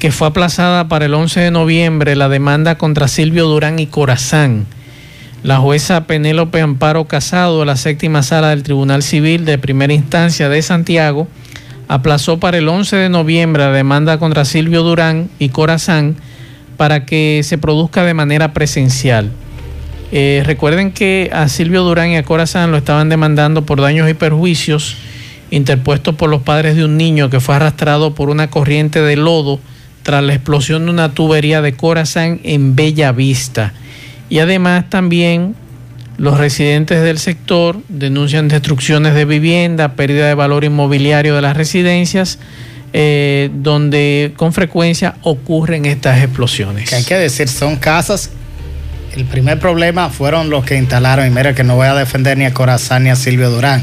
que 0.05 0.13
fue 0.13 0.29
aplazada 0.29 0.87
para 0.87 1.07
el 1.07 1.15
11 1.15 1.41
de 1.41 1.51
noviembre 1.51 2.15
la 2.15 2.29
demanda 2.29 2.77
contra 2.77 3.09
Silvio 3.09 3.47
Durán 3.47 3.79
y 3.79 3.87
Corazán. 3.87 4.67
La 5.43 5.57
jueza 5.57 6.07
Penélope 6.07 6.61
Amparo 6.61 7.07
Casado 7.07 7.61
de 7.61 7.65
la 7.65 7.77
séptima 7.77 8.23
sala 8.23 8.51
del 8.51 8.65
Tribunal 8.65 9.03
Civil 9.03 9.47
de 9.47 9.57
Primera 9.57 9.95
Instancia 9.95 10.51
de 10.51 10.61
Santiago 10.61 11.27
aplazó 11.89 12.39
para 12.39 12.59
el 12.59 12.69
11 12.69 12.97
de 12.97 13.09
noviembre 13.09 13.65
la 13.65 13.73
demanda 13.73 14.19
contra 14.19 14.45
Silvio 14.45 14.83
Durán 14.83 15.31
y 15.39 15.49
Corazán 15.49 16.17
para 16.77 17.07
que 17.07 17.41
se 17.43 17.57
produzca 17.57 18.05
de 18.05 18.13
manera 18.13 18.53
presencial. 18.53 19.33
Eh, 20.13 20.43
recuerden 20.45 20.93
que 20.93 21.31
a 21.33 21.49
Silvio 21.49 21.83
Durán 21.83 22.11
y 22.11 22.19
a 22.19 22.25
Corazán 22.25 22.73
lo 22.73 22.77
estaban 22.77 23.09
demandando 23.09 23.65
por 23.65 23.81
daños 23.81 24.11
y 24.11 24.13
perjuicios 24.13 24.99
interpuestos 25.51 26.15
por 26.15 26.29
los 26.29 26.43
padres 26.43 26.77
de 26.77 26.85
un 26.85 26.99
niño 26.99 27.31
que 27.31 27.41
fue 27.41 27.55
arrastrado 27.55 28.15
por 28.15 28.29
una 28.29 28.51
corriente 28.51 29.01
de 29.01 29.17
lodo 29.17 29.61
tras 30.05 30.23
la 30.23 30.35
explosión 30.35 30.85
de 30.85 30.93
una 30.93 31.13
tubería 31.13 31.61
de 31.63 31.73
Corazán 31.73 32.39
en 32.45 32.77
Bella 32.77 33.11
Vista. 33.11 33.73
Y 34.31 34.39
además 34.39 34.85
también 34.89 35.57
los 36.17 36.39
residentes 36.39 37.03
del 37.03 37.19
sector 37.19 37.81
denuncian 37.89 38.47
destrucciones 38.47 39.15
de 39.15 39.25
vivienda, 39.25 39.95
pérdida 39.95 40.29
de 40.29 40.35
valor 40.35 40.63
inmobiliario 40.63 41.35
de 41.35 41.43
las 41.43 41.57
residencias, 41.57 42.39
eh, 42.93 43.51
donde 43.53 44.33
con 44.37 44.53
frecuencia 44.53 45.17
ocurren 45.23 45.85
estas 45.85 46.23
explosiones. 46.23 46.89
Que 46.91 46.95
hay 46.97 47.05
que 47.05 47.17
decir, 47.17 47.49
son 47.49 47.75
casas. 47.77 48.31
El 49.17 49.25
primer 49.25 49.59
problema 49.59 50.11
fueron 50.11 50.51
los 50.51 50.65
que 50.65 50.77
instalaron, 50.77 51.27
y 51.27 51.31
mira 51.31 51.55
que 51.55 51.65
no 51.65 51.75
voy 51.77 51.87
a 51.89 51.95
defender 51.95 52.39
ni 52.39 52.45
a 52.45 52.55
Corazán 52.55 53.05
ni 53.05 53.11
a 53.11 53.17
Silvio 53.17 53.51
Durán, 53.51 53.83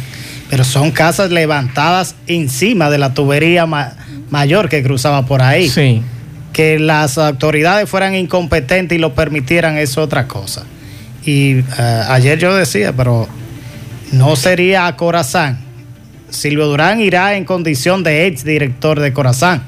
pero 0.50 0.64
son 0.64 0.92
casas 0.92 1.32
levantadas 1.32 2.16
encima 2.28 2.90
de 2.90 2.98
la 2.98 3.14
tubería 3.14 3.66
ma- 3.66 3.94
mayor 4.30 4.70
que 4.70 4.84
cruzaba 4.84 5.26
por 5.26 5.42
ahí. 5.42 5.70
Sí. 5.70 6.02
Que 6.54 6.80
las 6.80 7.18
autoridades 7.18 7.90
fueran 7.90 8.16
incompetentes 8.16 8.98
y 8.98 9.00
lo 9.00 9.14
permitieran 9.14 9.78
es 9.78 9.98
otra 9.98 10.28
cosa. 10.28 10.64
Y 11.24 11.60
eh, 11.60 12.04
ayer 12.08 12.40
yo 12.40 12.56
decía, 12.56 12.94
pero 12.94 13.28
no 14.12 14.36
sería 14.36 14.88
a 14.88 14.96
Corazán. 14.96 15.60
Silvio 16.30 16.68
Durán 16.68 17.02
irá 17.02 17.36
en 17.36 17.46
condición 17.46 18.04
de 18.04 18.26
ex 18.26 18.44
director 18.44 19.00
de 19.00 19.14
Corazán, 19.14 19.64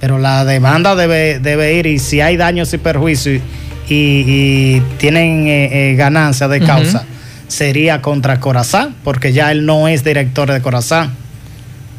pero 0.00 0.18
la 0.18 0.44
demanda 0.44 0.96
debe, 0.96 1.38
debe 1.38 1.74
ir 1.74 1.86
y 1.86 1.98
si 1.98 2.20
hay 2.20 2.36
daños 2.36 2.72
y 2.74 2.78
perjuicios 2.78 3.40
y, 3.88 4.24
y 4.26 4.82
tienen 4.98 5.46
eh, 5.46 5.90
eh, 5.92 5.94
ganancia 5.94 6.48
de 6.48 6.60
causa, 6.60 7.04
sería 7.46 8.02
contra 8.02 8.40
Corazán, 8.40 8.94
porque 9.04 9.32
ya 9.32 9.50
él 9.50 9.64
no 9.64 9.88
es 9.88 10.04
director 10.04 10.52
de 10.52 10.60
Corazán. 10.60 11.12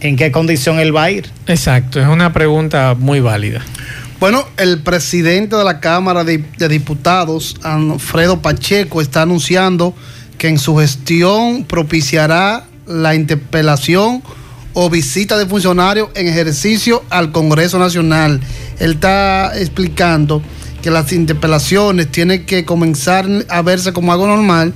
¿En 0.02 0.16
qué 0.16 0.32
condición 0.32 0.80
él 0.80 0.96
va 0.96 1.06
a 1.06 1.12
ir? 1.12 1.30
Exacto, 1.48 2.00
es 2.00 2.08
una 2.08 2.32
pregunta 2.32 2.96
muy 2.98 3.20
válida. 3.20 3.62
Bueno, 4.20 4.44
el 4.58 4.80
presidente 4.80 5.56
de 5.56 5.64
la 5.64 5.80
Cámara 5.80 6.26
de, 6.26 6.44
Diputados, 6.68 7.56
Alfredo 7.64 8.42
Pacheco, 8.42 9.00
está 9.00 9.22
anunciando 9.22 9.94
que 10.38 10.50
en 10.50 10.60
su 10.60 10.76
gestión 10.76 11.64
propiciará 11.64 12.68
la 12.86 13.16
interpelación 13.16 14.22
o 14.74 14.90
visita 14.90 15.38
de 15.38 15.46
funcionarios 15.46 16.10
en 16.16 16.28
ejercicio 16.28 17.02
al 17.10 17.32
Congreso 17.32 17.80
Nacional. 17.80 18.42
Él 18.80 18.92
está 18.92 19.58
explicando 19.58 20.42
que 20.82 20.92
las 20.92 21.14
interpelaciones 21.14 22.12
tienen 22.12 22.46
que 22.46 22.66
comenzar 22.66 23.26
a 23.48 23.62
verse 23.62 23.94
como 23.94 24.12
algo 24.12 24.28
normal 24.28 24.74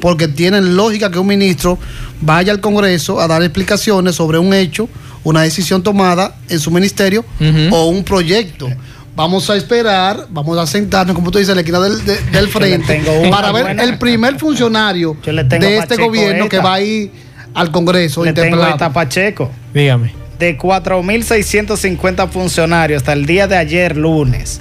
porque 0.00 0.28
tienen 0.28 0.76
lógica 0.76 1.10
que 1.10 1.18
un 1.18 1.28
ministro 1.28 1.78
vaya 2.20 2.52
al 2.52 2.60
Congreso 2.60 3.22
a 3.22 3.26
dar 3.26 3.42
explicaciones 3.42 4.16
sobre 4.16 4.38
un 4.38 4.52
hecho, 4.52 4.90
una 5.24 5.42
decisión 5.42 5.82
tomada 5.82 6.36
en 6.48 6.58
su 6.58 6.70
ministerio 6.70 7.24
o 7.70 7.86
un 7.86 8.04
proyecto. 8.04 8.68
Vamos 9.14 9.50
a 9.50 9.56
esperar, 9.56 10.26
vamos 10.30 10.56
a 10.58 10.66
sentarnos, 10.66 11.14
como 11.14 11.30
tú 11.30 11.38
dices, 11.38 11.50
en 11.50 11.56
la 11.56 11.60
esquina 11.60 11.80
del, 11.80 12.02
de- 12.04 12.18
del 12.32 12.48
frente, 12.48 13.02
para 13.30 13.52
ver 13.52 13.64
buena. 13.64 13.82
el 13.84 13.98
primer 13.98 14.38
funcionario 14.38 15.16
de 15.22 15.76
este 15.76 15.96
gobierno 15.96 16.48
que 16.48 16.58
va 16.58 16.74
a 16.74 16.80
ir 16.80 17.10
al 17.54 17.70
Congreso. 17.70 18.24
Le 18.24 18.32
tengo 18.32 18.66
esta 18.66 18.90
Pacheco. 18.92 19.50
Dígame. 19.74 20.14
De 20.38 20.56
4.650 20.58 22.28
funcionarios 22.30 23.02
hasta 23.02 23.12
el 23.12 23.26
día 23.26 23.46
de 23.46 23.56
ayer, 23.56 23.96
lunes, 23.96 24.60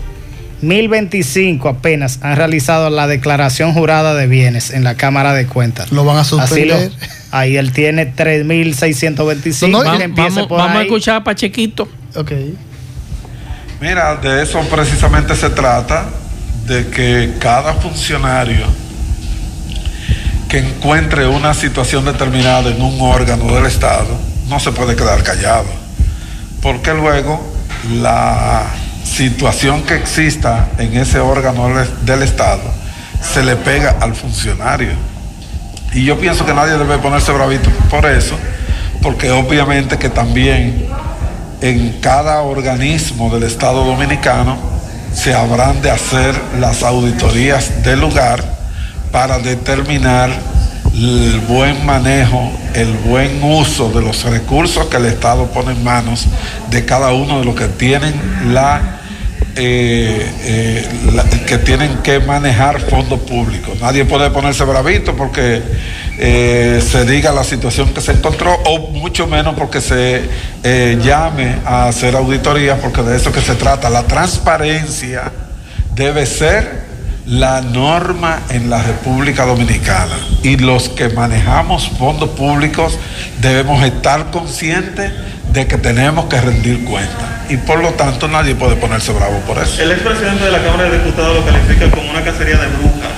1.025 0.62 1.70
apenas 1.70 2.20
han 2.22 2.36
realizado 2.36 2.89
la 2.89 3.07
declaración 3.07 3.74
jurada 3.74 4.14
de 4.16 4.28
bienes 4.28 4.72
en 4.72 4.84
la 4.84 4.95
Cámara 4.95 5.34
de 5.34 5.45
Cuentas. 5.47 5.91
Lo 5.91 6.03
van 6.05 6.18
a 6.18 6.22
Así 6.22 6.36
lo- 6.36 6.41
suspender. 6.41 6.91
ahí 7.32 7.57
él 7.57 7.72
tiene 7.72 8.14
3.625. 8.16 9.70
No, 9.70 9.84
no, 9.84 9.99
vamos 10.16 10.47
por 10.47 10.57
vamos 10.59 10.78
a 10.78 10.82
escuchar 10.84 11.16
a 11.18 11.24
Pachequito. 11.24 11.88
Ok. 12.16 12.32
Mira, 13.80 14.16
de 14.18 14.43
eso 14.43 14.59
precisamente 14.70 15.36
se 15.36 15.49
trata, 15.49 16.05
de 16.68 16.88
que 16.89 17.34
cada 17.39 17.74
funcionario 17.74 18.68
que 20.47 20.59
encuentre 20.59 21.26
una 21.28 21.53
situación 21.53 22.05
determinada 22.05 22.70
en 22.70 22.82
un 22.82 22.99
órgano 23.01 23.53
del 23.55 23.66
Estado 23.66 24.20
no 24.49 24.59
se 24.59 24.72
puede 24.72 24.95
quedar 24.95 25.24
callado, 25.24 25.66
porque 26.62 26.93
luego 26.93 27.41
la 28.01 28.66
situación 29.03 29.83
que 29.83 29.95
exista 29.95 30.69
en 30.77 30.95
ese 30.97 31.19
órgano 31.19 31.69
del- 32.03 32.23
Estado 32.23 32.61
se 33.21 33.43
le 33.43 33.55
pega 33.55 33.97
al 33.99 34.15
funcionario. 34.15 34.93
Y 35.93 36.05
yo 36.05 36.17
pienso 36.19 36.45
que 36.45 36.53
nadie 36.53 36.73
debe 36.77 36.97
ponerse 36.97 37.31
bravito 37.31 37.69
por 37.89 38.05
eso, 38.05 38.35
porque 39.01 39.29
obviamente 39.31 39.97
que 39.97 40.09
también 40.09 40.87
en 41.61 41.99
cada 41.99 42.41
organismo 42.41 43.29
del 43.29 43.43
Estado 43.43 43.83
Dominicano 43.85 44.57
se 45.13 45.33
habrán 45.33 45.81
de 45.81 45.91
hacer 45.91 46.33
las 46.59 46.81
auditorías 46.83 47.83
del 47.83 47.99
lugar 47.99 48.43
para 49.11 49.37
determinar 49.39 50.31
el 50.93 51.39
buen 51.47 51.85
manejo, 51.85 52.51
el 52.73 52.93
buen 52.93 53.41
uso 53.43 53.89
de 53.91 54.01
los 54.01 54.23
recursos 54.23 54.87
que 54.87 54.97
el 54.97 55.05
Estado 55.05 55.47
pone 55.47 55.71
en 55.71 55.83
manos 55.83 56.27
de 56.69 56.85
cada 56.85 57.13
uno 57.13 57.39
de 57.39 57.45
los 57.45 57.55
que 57.55 57.67
tienen 57.67 58.13
la, 58.53 58.99
eh, 59.55 60.31
eh, 60.43 60.89
que 61.47 61.57
tienen 61.59 61.97
que 62.03 62.19
manejar 62.19 62.81
fondos 62.81 63.21
públicos. 63.21 63.79
Nadie 63.79 64.05
puede 64.05 64.29
ponerse 64.31 64.65
bravito 64.65 65.15
porque 65.15 65.61
eh, 66.17 66.83
se 66.85 67.05
diga 67.05 67.31
la 67.31 67.43
situación 67.43 67.93
que 67.93 68.01
se 68.01 68.11
encontró 68.11 68.53
o 68.65 68.91
mucho 68.91 69.27
menos 69.27 69.55
porque 69.55 69.79
se 69.79 70.29
llame 71.01 71.55
a 71.65 71.87
hacer 71.87 72.15
auditoría 72.15 72.77
porque 72.79 73.01
de 73.01 73.15
eso 73.15 73.31
que 73.31 73.41
se 73.41 73.55
trata. 73.55 73.89
La 73.89 74.03
transparencia 74.03 75.31
debe 75.95 76.25
ser 76.25 76.90
la 77.26 77.61
norma 77.61 78.41
en 78.49 78.69
la 78.69 78.82
República 78.82 79.45
Dominicana 79.45 80.17
y 80.43 80.57
los 80.57 80.89
que 80.89 81.09
manejamos 81.09 81.89
fondos 81.89 82.30
públicos 82.30 82.97
debemos 83.39 83.84
estar 83.84 84.32
conscientes 84.32 85.11
de 85.53 85.67
que 85.67 85.78
tenemos 85.78 86.26
que 86.26 86.39
rendir 86.39 86.84
cuenta 86.86 87.45
y 87.49 87.57
por 87.57 87.80
lo 87.80 87.91
tanto 87.91 88.28
nadie 88.28 88.55
puede 88.55 88.76
ponerse 88.76 89.11
bravo 89.11 89.38
por 89.41 89.57
eso. 89.57 89.82
El 89.82 89.91
expresidente 89.91 90.45
de 90.45 90.51
la 90.51 90.63
Cámara 90.63 90.89
de 90.89 90.97
Diputados 90.99 91.36
lo 91.36 91.45
califica 91.45 91.91
como 91.91 92.09
una 92.09 92.24
cacería 92.24 92.57
de 92.57 92.67
brujas. 92.67 93.11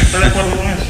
¿Está 0.00 0.18
de 0.20 0.26
acuerdo 0.26 0.50
con 0.56 0.66
eso? 0.66 0.76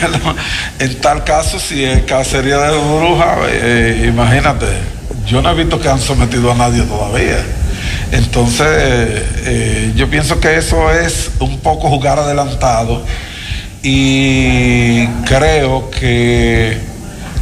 Bueno, 0.00 0.34
en 0.80 1.00
tal 1.00 1.22
caso, 1.22 1.60
si 1.60 1.84
es 1.84 2.02
cacería 2.02 2.58
de 2.58 2.76
brujas, 2.76 3.38
eh, 3.50 4.06
imagínate, 4.08 4.66
yo 5.26 5.40
no 5.40 5.50
he 5.50 5.54
visto 5.54 5.80
que 5.80 5.88
han 5.88 6.00
sometido 6.00 6.50
a 6.50 6.54
nadie 6.56 6.82
todavía. 6.82 7.38
Entonces, 8.12 8.66
eh, 8.68 9.92
yo 9.96 10.08
pienso 10.08 10.38
que 10.38 10.56
eso 10.56 10.92
es 10.92 11.30
un 11.40 11.58
poco 11.60 11.88
jugar 11.88 12.18
adelantado 12.18 13.02
y 13.82 15.06
creo 15.24 15.90
que 15.90 16.76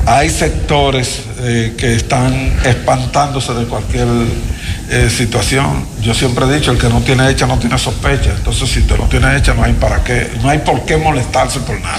hay 0.06 0.30
sectores 0.30 1.22
eh, 1.40 1.74
que 1.76 1.96
están 1.96 2.52
espantándose 2.64 3.52
de 3.52 3.64
cualquier 3.64 4.06
eh, 4.90 5.10
situación. 5.10 5.84
Yo 6.00 6.14
siempre 6.14 6.46
he 6.46 6.54
dicho, 6.54 6.70
el 6.70 6.78
que 6.78 6.88
no 6.88 7.00
tiene 7.00 7.28
hecha 7.28 7.46
no 7.46 7.58
tiene 7.58 7.76
sospecha. 7.76 8.30
Entonces, 8.30 8.70
si 8.70 8.82
te 8.82 8.96
lo 8.96 9.04
tiene 9.04 9.36
hecha, 9.36 9.54
no 9.54 9.64
hay 9.64 9.72
para 9.72 10.04
qué, 10.04 10.28
no 10.40 10.48
hay 10.48 10.58
por 10.58 10.84
qué 10.84 10.96
molestarse 10.96 11.58
por 11.60 11.80
nada. 11.80 11.98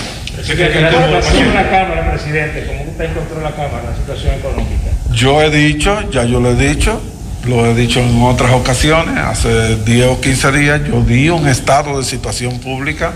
la 1.53 1.69
Cámara, 1.69 2.11
presidente, 2.11 2.65
¿cómo 2.67 2.89
usted 2.89 3.03
encontró 3.03 3.41
la 3.41 3.51
Cámara 3.51 3.84
la 3.91 3.97
situación 3.97 4.36
económica? 4.36 4.91
Yo 5.11 5.41
he 5.41 5.49
dicho, 5.49 6.09
ya 6.09 6.24
yo 6.24 6.39
lo 6.39 6.51
he 6.51 6.55
dicho, 6.55 7.01
lo 7.46 7.66
he 7.66 7.74
dicho 7.74 8.00
en 8.00 8.22
otras 8.22 8.52
ocasiones, 8.52 9.18
hace 9.18 9.78
10 9.78 10.08
o 10.08 10.22
15 10.22 10.52
días, 10.52 10.82
yo 10.88 11.02
di 11.02 11.30
un 11.30 11.48
estado 11.48 11.98
de 11.98 12.06
situación 12.06 12.60
pública 12.60 13.14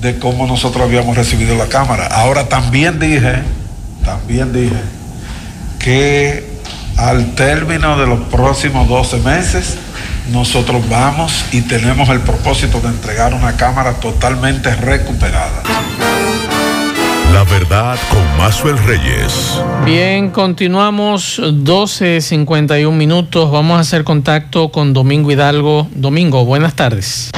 de 0.00 0.18
cómo 0.18 0.46
nosotros 0.46 0.84
habíamos 0.84 1.16
recibido 1.16 1.56
la 1.56 1.66
Cámara. 1.66 2.06
Ahora 2.06 2.48
también 2.48 2.98
dije, 2.98 3.42
también 4.04 4.52
dije, 4.52 4.80
que 5.78 6.50
al 6.96 7.34
término 7.34 7.98
de 7.98 8.06
los 8.06 8.20
próximos 8.28 8.88
12 8.88 9.18
meses, 9.18 9.76
nosotros 10.32 10.88
vamos 10.88 11.44
y 11.52 11.62
tenemos 11.62 12.08
el 12.08 12.20
propósito 12.20 12.80
de 12.80 12.88
entregar 12.88 13.34
una 13.34 13.56
Cámara 13.56 13.94
totalmente 13.94 14.74
recuperada. 14.74 15.62
La 17.32 17.44
verdad 17.44 17.96
con 18.10 18.38
Mazuel 18.38 18.76
Reyes. 18.86 19.60
Bien, 19.84 20.30
continuamos 20.30 21.38
12.51 21.38 22.90
minutos. 22.90 23.52
Vamos 23.52 23.76
a 23.76 23.80
hacer 23.80 24.02
contacto 24.02 24.70
con 24.72 24.92
Domingo 24.92 25.30
Hidalgo. 25.30 25.86
Domingo, 25.94 26.44
buenas 26.44 26.74
tardes. 26.74 27.30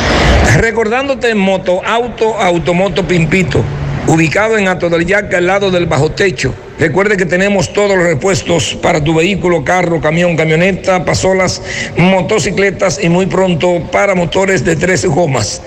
Recordándote 0.56 1.34
Moto 1.34 1.84
Auto 1.84 2.38
Automoto 2.40 3.06
Pimpito, 3.06 3.62
ubicado 4.06 4.56
en 4.56 4.68
Ato 4.68 4.88
del 4.88 5.04
Yaque 5.04 5.36
al 5.36 5.46
lado 5.46 5.70
del 5.70 5.84
bajo 5.84 6.10
techo. 6.10 6.54
Recuerde 6.78 7.18
que 7.18 7.26
tenemos 7.26 7.72
todos 7.74 7.90
los 7.96 8.06
repuestos 8.06 8.74
para 8.82 9.04
tu 9.04 9.14
vehículo, 9.14 9.62
carro, 9.62 10.00
camión, 10.00 10.36
camioneta, 10.36 11.04
pasolas, 11.04 11.62
motocicletas 11.98 12.98
y 13.02 13.10
muy 13.10 13.26
pronto 13.26 13.82
para 13.92 14.14
motores 14.14 14.64
de 14.64 14.74
tres 14.74 15.04
gomas. 15.04 15.60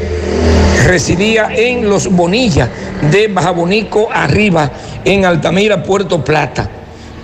residía 0.87 1.49
en 1.55 1.89
Los 1.89 2.09
Bonillas 2.09 2.69
de 3.11 3.29
Bajabonico 3.29 4.09
arriba, 4.13 4.71
en 5.05 5.25
Altamira, 5.25 5.83
Puerto 5.83 6.23
Plata. 6.23 6.71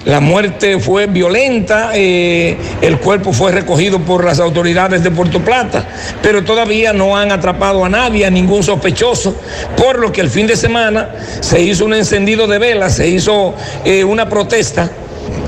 La 0.07 0.21
muerte 0.21 0.81
fue 0.81 1.07
violenta, 1.07 1.91
eh, 1.95 2.57
el 2.81 2.99
cuerpo 2.99 3.35
fue 3.35 3.53
recogido 3.53 4.01
por 4.01 4.25
las 4.25 4.41
autoridades 4.41 5.05
de 5.05 5.11
Puerto 5.11 5.41
Plata, 5.41 5.87
pero 6.23 6.43
todavía 6.43 6.95
no 6.95 7.15
han 7.15 7.31
atrapado 7.31 7.85
a 7.85 7.91
nadie, 7.91 8.25
a 8.25 8.31
ningún 8.31 8.63
sospechoso, 8.63 9.37
por 9.77 9.99
lo 9.99 10.11
que 10.11 10.23
el 10.23 10.31
fin 10.31 10.47
de 10.47 10.57
semana 10.57 11.11
se 11.41 11.61
hizo 11.61 11.85
un 11.85 11.93
encendido 11.93 12.47
de 12.47 12.59
velas, 12.59 12.97
se 12.97 13.09
hizo 13.09 13.55
eh, 13.85 14.03
una 14.03 14.27
protesta 14.31 14.91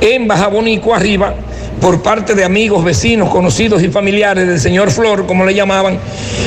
en 0.03 0.26
Bajabonico 0.26 0.94
arriba 0.94 1.34
por 1.80 2.03
parte 2.03 2.34
de 2.34 2.44
amigos, 2.44 2.84
vecinos, 2.84 3.30
conocidos 3.30 3.82
y 3.82 3.88
familiares 3.88 4.46
del 4.46 4.61
señor 4.61 4.90
Flor, 4.90 5.26
como 5.26 5.44
le 5.44 5.55
llamaban, 5.55 5.98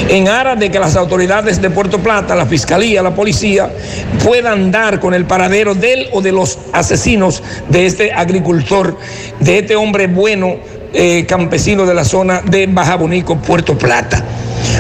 en 0.10 0.28
aras 0.28 0.60
de 0.60 0.70
que 0.70 0.80
las 0.80 0.96
autoridades 0.96 1.62
de 1.62 1.70
Puerto 1.70 2.00
Plata, 2.00 2.36
la 2.36 2.46
fiscalía, 2.46 3.02
la 3.02 3.16
policía, 3.16 3.70
puedan 4.24 4.72
dar 4.72 5.00
con 5.00 5.14
el 5.14 5.26
paradero 5.26 5.74
de 5.74 5.94
él 5.94 6.08
o 6.12 6.22
de 6.22 6.32
los 6.32 6.60
asesinos 6.72 7.42
de 7.70 7.86
este 7.86 8.14
agricultor, 8.14 8.98
de 9.40 9.60
este 9.60 9.76
hombre 9.76 10.08
bueno, 10.08 10.56
eh, 10.94 11.26
campesino 11.28 11.86
de 11.86 11.94
la 11.94 12.06
zona 12.06 12.42
de 12.42 12.68
Bajabonico, 12.68 13.38
Puerto 13.38 13.78
Plata. 13.78 14.24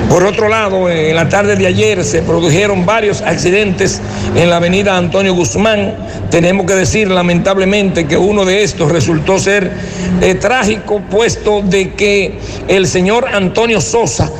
Por 0.09 0.23
otro 0.23 0.47
lado, 0.47 0.89
en 0.89 1.15
la 1.15 1.27
tarde 1.29 1.55
de 1.55 1.67
ayer 1.67 2.03
se 2.03 2.21
produjeron 2.21 2.85
varios 2.85 3.21
accidentes 3.21 4.01
en 4.35 4.49
la 4.49 4.57
avenida 4.57 4.97
Antonio 4.97 5.33
Guzmán. 5.33 5.95
Tenemos 6.29 6.65
que 6.65 6.73
decir 6.73 7.09
lamentablemente 7.09 8.05
que 8.05 8.15
uno 8.15 8.45
de 8.45 8.63
estos 8.63 8.91
resultó 8.91 9.39
ser 9.39 9.71
eh, 10.21 10.35
trágico, 10.35 11.01
puesto 11.09 11.61
de 11.61 11.93
que 11.93 12.39
el 12.67 12.87
señor 12.87 13.27
Antonio 13.33 13.81
Sosa, 13.81 14.31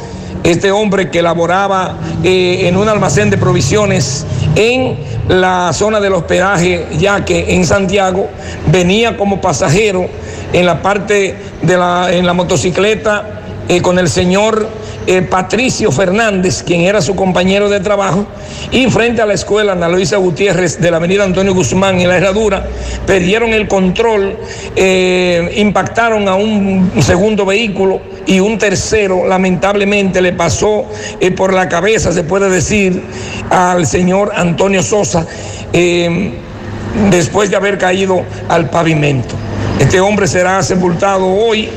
este 0.44 0.72
hombre 0.72 1.10
que 1.10 1.22
laboraba 1.22 1.98
eh, 2.24 2.68
en 2.68 2.78
un 2.78 2.88
almacén 2.88 3.30
de 3.30 3.38
provisiones 3.38 4.26
en 4.56 4.98
la 5.28 5.74
zona 5.74 6.00
del 6.00 6.14
hospedaje, 6.14 6.86
ya 6.98 7.26
que 7.26 7.56
en 7.56 7.66
Santiago 7.66 8.30
venía 8.72 9.18
como 9.18 9.42
pasajero 9.42 10.08
en 10.54 10.66
la 10.66 10.82
parte 10.82 11.36
de 11.64 11.78
la, 11.78 12.14
en 12.14 12.26
la 12.26 12.34
motocicleta 12.34 13.42
eh, 13.68 13.82
con 13.82 13.98
el 13.98 14.08
señor 14.08 14.85
eh, 15.08 15.22
Patricio 15.22 15.92
Fernández, 15.92 16.64
quien 16.64 16.82
era 16.82 17.02
su 17.02 17.16
compañero 17.16 17.70
de 17.70 17.80
trabajo, 17.80 18.26
y 18.72 18.88
frente 18.88 19.22
a 19.22 19.26
la 19.26 19.34
escuela 19.34 19.74
Ana 19.74 19.88
Luisa 19.88 20.18
Gutiérrez 20.18 20.80
de 20.80 20.92
la 20.92 20.98
avenida 20.98 21.24
Antonio 21.24 21.54
Guzmán 21.54 22.00
en 22.00 22.08
la 22.08 22.18
herradura, 22.18 22.66
perdieron 23.06 23.54
el 23.54 23.68
control, 23.68 24.38
eh, 24.76 25.54
impactaron 25.58 26.28
a 26.28 26.36
un 26.36 26.92
segundo 27.02 27.46
vehículo 27.46 28.02
y 28.26 28.40
un 28.40 28.58
tercero 28.58 29.28
lamentablemente 29.28 30.22
le 30.22 30.34
pasó 30.34 30.86
eh, 31.20 31.32
por 31.32 31.54
la 31.54 31.70
cabeza, 31.70 32.12
se 32.12 32.24
puede 32.24 32.50
decir, 32.50 33.04
al 33.50 33.86
señor 33.86 34.32
Antonio 34.36 34.82
Sosa 34.82 35.26
después 37.10 37.50
de 37.50 37.58
haber 37.58 37.78
caído 37.78 38.24
al 38.48 38.70
pavimento. 38.70 39.36
Este 39.80 40.00
hombre 40.00 40.26
será 40.28 40.64
sepultado 40.64 41.28
hoy 41.28 41.70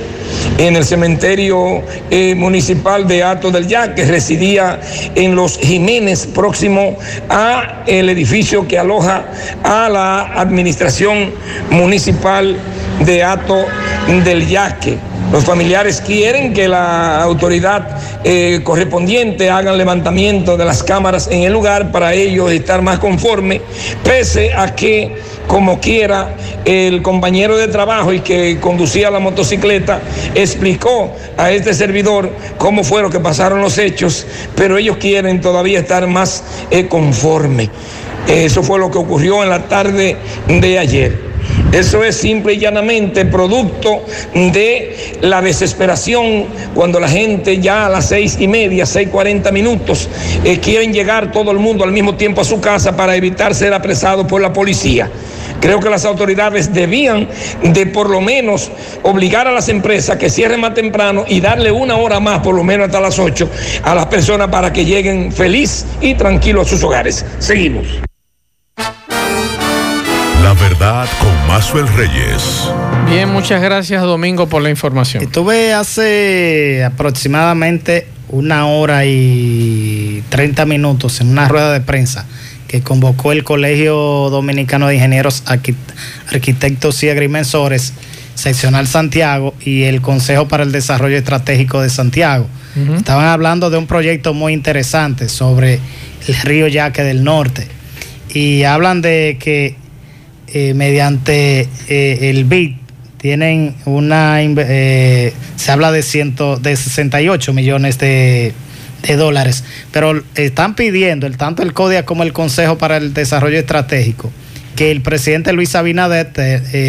en 0.58 0.76
el 0.76 0.84
cementerio 0.84 1.82
eh, 2.10 2.34
municipal 2.34 3.06
de 3.06 3.22
Ato 3.22 3.50
del 3.50 3.66
Yaque, 3.66 4.04
residía 4.04 4.80
en 5.14 5.34
Los 5.34 5.58
Jiménez, 5.58 6.26
próximo 6.26 6.96
a 7.28 7.84
el 7.86 8.08
edificio 8.08 8.66
que 8.66 8.78
aloja 8.78 9.26
a 9.62 9.88
la 9.88 10.32
administración 10.34 11.32
municipal 11.70 12.56
de 13.04 13.22
Ato 13.22 13.66
del 14.24 14.46
Yaque. 14.48 14.98
Los 15.32 15.44
familiares 15.44 16.00
quieren 16.00 16.54
que 16.54 16.68
la 16.68 17.22
autoridad 17.22 17.98
eh, 18.24 18.60
correspondiente 18.64 19.50
haga 19.50 19.72
el 19.72 19.78
levantamiento 19.78 20.56
de 20.56 20.64
las 20.64 20.82
cámaras 20.82 21.28
en 21.30 21.42
el 21.42 21.52
lugar 21.52 21.92
para 21.92 22.14
ellos 22.14 22.50
estar 22.50 22.80
más 22.80 22.98
conforme, 22.98 23.60
pese 24.02 24.54
a 24.54 24.74
que, 24.74 25.16
como 25.48 25.80
quiera, 25.80 26.36
el 26.64 27.02
compañero 27.02 27.56
de 27.56 27.66
trabajo 27.68 28.12
y 28.12 28.20
que 28.20 28.60
conducía 28.60 29.10
la 29.10 29.18
motocicleta 29.18 30.00
explicó 30.34 31.16
a 31.36 31.50
este 31.50 31.74
servidor 31.74 32.30
cómo 32.58 32.84
fueron 32.84 33.10
que 33.10 33.18
pasaron 33.18 33.60
los 33.60 33.78
hechos, 33.78 34.26
pero 34.54 34.78
ellos 34.78 34.98
quieren 34.98 35.40
todavía 35.40 35.80
estar 35.80 36.06
más 36.06 36.44
eh, 36.70 36.86
conforme. 36.86 37.70
Eso 38.28 38.62
fue 38.62 38.78
lo 38.78 38.90
que 38.90 38.98
ocurrió 38.98 39.42
en 39.42 39.48
la 39.48 39.66
tarde 39.68 40.16
de 40.46 40.78
ayer. 40.78 41.27
Eso 41.72 42.02
es 42.02 42.16
simple 42.16 42.54
y 42.54 42.58
llanamente 42.58 43.26
producto 43.26 44.02
de 44.34 45.18
la 45.20 45.42
desesperación 45.42 46.46
cuando 46.74 46.98
la 46.98 47.08
gente 47.08 47.58
ya 47.58 47.86
a 47.86 47.88
las 47.90 48.08
seis 48.08 48.36
y 48.40 48.48
media, 48.48 48.86
seis 48.86 49.08
cuarenta 49.08 49.52
minutos, 49.52 50.08
eh, 50.44 50.58
quieren 50.60 50.92
llegar 50.92 51.30
todo 51.30 51.50
el 51.50 51.58
mundo 51.58 51.84
al 51.84 51.92
mismo 51.92 52.14
tiempo 52.14 52.40
a 52.40 52.44
su 52.44 52.60
casa 52.60 52.96
para 52.96 53.16
evitar 53.16 53.54
ser 53.54 53.74
apresado 53.74 54.26
por 54.26 54.40
la 54.40 54.52
policía. 54.52 55.10
Creo 55.60 55.80
que 55.80 55.90
las 55.90 56.04
autoridades 56.04 56.72
debían 56.72 57.28
de 57.62 57.86
por 57.86 58.08
lo 58.08 58.20
menos 58.20 58.70
obligar 59.02 59.48
a 59.48 59.52
las 59.52 59.68
empresas 59.68 60.16
que 60.16 60.30
cierren 60.30 60.60
más 60.60 60.74
temprano 60.74 61.24
y 61.26 61.40
darle 61.40 61.72
una 61.72 61.96
hora 61.96 62.20
más, 62.20 62.40
por 62.40 62.54
lo 62.54 62.62
menos 62.62 62.86
hasta 62.86 63.00
las 63.00 63.18
8, 63.18 63.50
a 63.82 63.94
las 63.94 64.06
personas 64.06 64.48
para 64.48 64.72
que 64.72 64.84
lleguen 64.84 65.32
feliz 65.32 65.84
y 66.00 66.14
tranquilos 66.14 66.68
a 66.68 66.70
sus 66.70 66.82
hogares. 66.84 67.26
Seguimos. 67.40 68.07
Verdad 70.78 71.08
con 71.18 71.48
Mazuel 71.48 71.88
Reyes. 71.88 72.70
Bien, 73.10 73.28
muchas 73.30 73.60
gracias 73.60 74.00
Domingo 74.02 74.48
por 74.48 74.62
la 74.62 74.70
información. 74.70 75.24
Estuve 75.24 75.72
hace 75.72 76.84
aproximadamente 76.84 78.06
una 78.28 78.66
hora 78.66 79.04
y 79.04 80.22
30 80.28 80.66
minutos 80.66 81.20
en 81.20 81.30
una 81.30 81.48
rueda 81.48 81.72
de 81.72 81.80
prensa 81.80 82.26
que 82.68 82.80
convocó 82.82 83.32
el 83.32 83.42
Colegio 83.42 83.96
Dominicano 84.30 84.86
de 84.86 84.94
Ingenieros, 84.94 85.42
Arquitectos 85.46 87.02
y 87.02 87.08
Agrimensores, 87.08 87.94
seccional 88.36 88.86
Santiago 88.86 89.54
y 89.60 89.82
el 89.84 90.00
Consejo 90.00 90.46
para 90.46 90.62
el 90.62 90.70
Desarrollo 90.70 91.16
Estratégico 91.16 91.82
de 91.82 91.90
Santiago. 91.90 92.46
Estaban 92.96 93.26
hablando 93.26 93.70
de 93.70 93.78
un 93.78 93.88
proyecto 93.88 94.32
muy 94.32 94.52
interesante 94.52 95.28
sobre 95.28 95.80
el 96.28 96.36
río 96.42 96.68
Yaque 96.68 97.02
del 97.02 97.24
Norte 97.24 97.66
y 98.32 98.62
hablan 98.62 99.02
de 99.02 99.38
que 99.40 99.74
eh, 100.52 100.74
mediante 100.74 101.68
eh, 101.88 102.30
el 102.30 102.44
BID 102.44 102.76
tienen 103.18 103.74
una 103.84 104.40
eh, 104.42 105.32
se 105.56 105.72
habla 105.72 105.90
de 105.90 106.02
ciento, 106.02 106.56
de 106.56 106.76
68 106.76 107.52
millones 107.52 107.98
de, 107.98 108.54
de, 109.02 109.16
dólares, 109.16 109.64
pero 109.90 110.22
están 110.36 110.74
pidiendo 110.74 111.26
el 111.26 111.36
tanto 111.36 111.62
el 111.62 111.72
CODIA 111.72 112.04
como 112.04 112.22
el 112.22 112.32
Consejo 112.32 112.78
para 112.78 112.96
el 112.96 113.12
Desarrollo 113.12 113.58
Estratégico 113.58 114.30
que 114.76 114.92
el 114.92 115.00
presidente 115.02 115.52
Luis 115.52 115.74
Abinader 115.74 116.32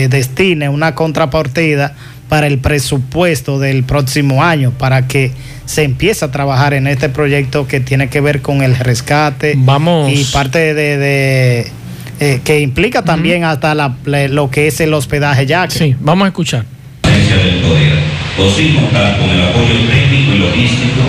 destine 0.10 0.70
una 0.70 0.94
contrapartida 0.94 1.96
para 2.30 2.46
el 2.46 2.60
presupuesto 2.60 3.58
del 3.58 3.84
próximo 3.84 4.44
año 4.44 4.72
para 4.78 5.08
que 5.08 5.32
se 5.66 5.84
empiece 5.84 6.24
a 6.24 6.32
trabajar 6.32 6.76
en 6.76 6.86
este 6.86 7.10
proyecto 7.10 7.68
que 7.68 7.80
tiene 7.80 8.08
que 8.08 8.22
ver 8.22 8.42
con 8.42 8.62
el 8.62 8.76
rescate 8.76 9.56
Vamos. 9.58 10.12
y 10.14 10.24
parte 10.26 10.76
de, 10.76 10.98
de 10.98 11.72
eh, 12.20 12.42
que 12.44 12.60
implica 12.60 13.04
también 13.04 13.44
hasta 13.44 13.74
la, 13.74 13.94
lo 14.06 14.52
que 14.52 14.68
es 14.68 14.80
el 14.82 14.94
hospedaje 14.94 15.46
ya. 15.46 15.68
Que... 15.68 15.78
Sí, 15.78 15.96
vamos 16.00 16.26
a 16.26 16.28
escuchar. 16.28 16.66
del 17.04 17.62
poder, 17.62 18.00
o 18.38 18.50
sin 18.52 18.76
contar 18.76 19.18
con 19.18 19.30
el 19.30 19.42
apoyo 19.42 19.76
técnico 19.88 20.34
y 20.36 20.40
logístico 20.40 21.02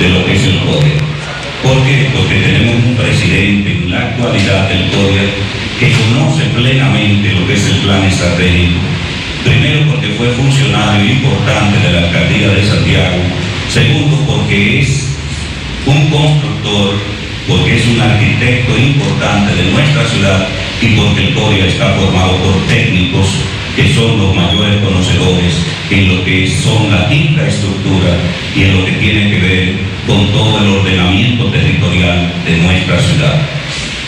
de 0.00 0.08
lo 0.08 0.26
que 0.26 0.34
es 0.34 0.44
el 0.44 0.58
poder. 0.58 0.98
¿Por 1.62 1.82
qué? 1.84 2.08
Porque 2.14 2.34
tenemos 2.34 2.84
un 2.84 2.96
presidente 2.96 3.72
en 3.72 3.90
la 3.90 4.08
actualidad 4.08 4.68
del 4.68 4.90
poder 4.90 5.30
que 5.78 5.92
conoce 5.92 6.44
plenamente 6.54 7.32
lo 7.32 7.46
que 7.46 7.54
es 7.54 7.66
el 7.66 7.78
plan 7.78 8.04
estratégico. 8.04 8.80
Primero 9.44 9.92
porque 9.92 10.08
fue 10.18 10.28
funcionario 10.32 11.12
importante 11.12 11.78
de 11.78 11.92
la 11.92 12.06
alcaldía 12.08 12.48
de 12.48 12.66
Santiago. 12.66 13.22
Segundo 13.68 14.16
porque 14.26 14.80
es 14.80 15.06
un 15.86 16.10
constructor 16.10 16.94
porque 17.48 17.76
es 17.76 17.86
un 17.86 18.00
arquitecto 18.00 18.76
importante 18.76 19.54
de 19.54 19.70
nuestra 19.70 20.04
ciudad 20.06 20.48
y 20.80 20.88
porque 20.88 21.28
el 21.28 21.34
CORIA 21.34 21.66
está 21.66 21.94
formado 21.94 22.36
por 22.38 22.66
técnicos 22.66 23.28
que 23.76 23.92
son 23.94 24.18
los 24.18 24.34
mayores 24.34 24.82
conocedores 24.82 25.54
en 25.90 26.08
lo 26.08 26.24
que 26.24 26.46
son 26.48 26.90
la 26.90 27.12
infraestructura 27.12 28.16
y 28.54 28.64
en 28.64 28.78
lo 28.78 28.86
que 28.86 28.92
tiene 28.92 29.30
que 29.30 29.38
ver 29.38 29.72
con 30.06 30.32
todo 30.32 30.58
el 30.58 30.68
ordenamiento 30.78 31.46
territorial 31.50 32.32
de 32.44 32.56
nuestra 32.58 32.98
ciudad. 32.98 33.42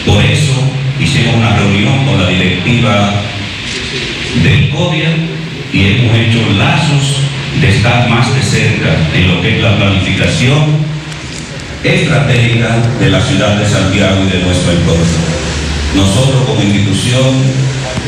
Por 0.07 0.25
eso 0.25 0.55
hicimos 0.99 1.37
una 1.37 1.57
reunión 1.57 2.05
con 2.07 2.21
la 2.23 2.29
directiva 2.29 3.13
del 4.43 4.71
CODIA 4.71 5.11
y 5.73 5.85
hemos 5.85 6.17
hecho 6.17 6.41
lazos 6.57 7.21
de 7.61 7.69
estar 7.69 8.09
más 8.09 8.35
de 8.35 8.43
cerca 8.43 8.97
en 9.15 9.29
lo 9.29 9.43
que 9.43 9.57
es 9.57 9.63
la 9.63 9.77
planificación 9.77 10.98
estratégica 11.85 12.77
de 12.99 13.11
la 13.11 13.21
ciudad 13.21 13.57
de 13.57 13.67
Santiago 13.67 14.23
y 14.25 14.31
de 14.31 14.43
nuestro 14.45 14.73
entorno. 14.73 15.05
Nosotros 15.95 16.45
como 16.47 16.63
institución 16.63 17.43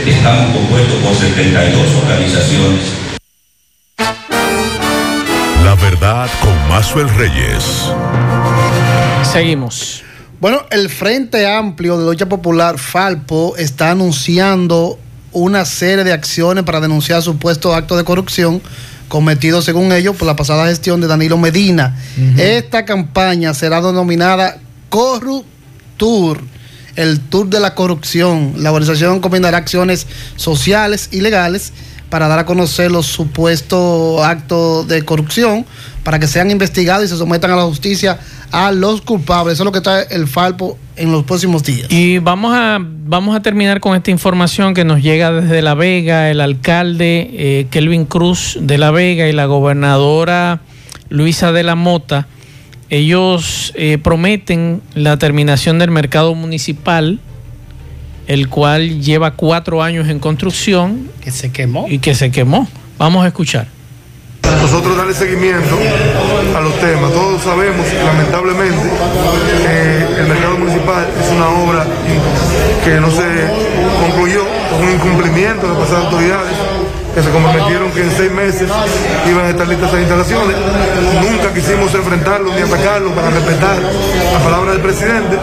estamos 0.06 0.56
compuestos 0.56 0.98
por 1.02 1.14
72 1.14 1.94
organizaciones. 2.02 2.80
La 5.64 5.74
verdad 5.76 6.28
con 6.40 6.68
Mazuel 6.68 7.08
Reyes. 7.10 7.90
Seguimos. 9.22 10.02
Bueno, 10.40 10.62
el 10.70 10.88
Frente 10.88 11.46
Amplio 11.46 11.98
de 11.98 12.06
Lucha 12.06 12.26
Popular, 12.26 12.78
Falpo, 12.78 13.54
está 13.56 13.90
anunciando 13.90 14.98
una 15.32 15.64
serie 15.64 16.02
de 16.02 16.12
acciones 16.12 16.64
para 16.64 16.80
denunciar 16.80 17.22
supuestos 17.22 17.74
actos 17.74 17.98
de 17.98 18.04
corrupción 18.04 18.60
cometido 19.11 19.61
según 19.61 19.92
ellos 19.92 20.16
por 20.16 20.26
la 20.26 20.36
pasada 20.36 20.68
gestión 20.68 21.00
de 21.00 21.08
Danilo 21.08 21.36
Medina. 21.36 21.96
Uh 22.16 22.20
-huh. 22.20 22.40
Esta 22.40 22.84
campaña 22.84 23.52
será 23.52 23.82
denominada 23.82 24.58
Corruptur, 24.88 26.40
el 26.94 27.18
Tour 27.18 27.48
de 27.48 27.58
la 27.58 27.74
Corrupción. 27.74 28.54
La 28.58 28.70
organización 28.70 29.20
combinará 29.20 29.58
acciones 29.58 30.06
sociales 30.36 31.08
y 31.11 31.20
legales 31.22 31.72
para 32.08 32.28
dar 32.28 32.38
a 32.38 32.46
conocer 32.46 32.90
los 32.90 33.06
supuestos 33.06 34.24
actos 34.24 34.86
de 34.86 35.04
corrupción, 35.04 35.66
para 36.04 36.18
que 36.20 36.28
sean 36.28 36.50
investigados 36.50 37.04
y 37.04 37.08
se 37.08 37.16
sometan 37.16 37.50
a 37.50 37.56
la 37.56 37.64
justicia 37.64 38.18
a 38.52 38.70
los 38.70 39.00
culpables. 39.00 39.54
Eso 39.54 39.64
es 39.64 39.66
lo 39.66 39.72
que 39.72 39.80
trae 39.80 40.06
el 40.11 40.28
Falpo 40.28 40.78
en 41.01 41.12
los 41.12 41.24
próximos 41.24 41.64
días. 41.64 41.90
Y 41.90 42.18
vamos 42.18 42.53
a, 42.55 42.78
vamos 42.80 43.34
a 43.34 43.40
terminar 43.40 43.80
con 43.80 43.96
esta 43.96 44.11
información 44.11 44.74
que 44.74 44.84
nos 44.84 45.03
llega 45.03 45.32
desde 45.32 45.62
La 45.62 45.74
Vega, 45.74 46.30
el 46.30 46.40
alcalde 46.40 47.30
eh, 47.32 47.66
Kelvin 47.70 48.05
Cruz 48.05 48.59
de 48.61 48.78
La 48.78 48.90
Vega 48.90 49.26
y 49.26 49.32
la 49.32 49.46
gobernadora 49.46 50.61
Luisa 51.09 51.53
de 51.53 51.62
la 51.62 51.74
Mota. 51.74 52.28
Ellos 52.90 53.72
eh, 53.76 53.98
prometen 53.98 54.82
la 54.94 55.16
terminación 55.16 55.78
del 55.78 55.90
mercado 55.90 56.34
municipal, 56.34 57.20
el 58.26 58.48
cual 58.48 59.01
lleva 59.01 59.32
cuatro 59.32 59.82
años 59.82 60.09
en 60.09 60.18
construcción. 60.18 61.09
Que 61.22 61.30
se 61.30 61.51
quemó. 61.51 61.86
Y 61.88 61.98
que 61.98 62.14
se 62.14 62.30
quemó. 62.30 62.68
Vamos 62.98 63.24
a 63.24 63.28
escuchar 63.28 63.80
nosotros 64.62 64.96
darle 64.96 65.14
seguimiento 65.14 65.76
a 66.57 66.61
los 66.61 66.74
temas. 66.80 67.12
Todos 67.12 67.42
sabemos, 67.42 67.86
lamentablemente, 67.92 68.90
que 69.62 70.20
el 70.20 70.26
mercado 70.26 70.59
municipal 70.59 71.07
es 71.20 71.30
una 71.30 71.48
obra 71.48 71.86
que 72.84 73.01
no 73.01 73.11
se 73.11 73.22
concluyó, 74.01 74.44
con 74.70 74.82
un 74.82 74.94
incumplimiento 74.94 75.68
de 75.68 75.74
pasadas 75.74 76.05
autoridades 76.07 76.55
que 77.14 77.22
se 77.22 77.30
comprometieron 77.30 77.90
que 77.90 78.03
en 78.03 78.11
seis 78.16 78.30
meses 78.30 78.68
iban 79.28 79.46
a 79.46 79.51
estar 79.51 79.66
listas 79.66 79.92
las 79.92 80.01
instalaciones. 80.01 80.57
Nunca 81.20 81.53
quisimos 81.53 81.92
enfrentarlo 81.94 82.53
ni 82.55 82.62
atacarlo 82.62 83.11
para 83.11 83.30
respetar 83.30 83.78
la 84.32 84.38
palabra 84.38 84.72
del 84.72 84.80
presidente, 84.80 85.36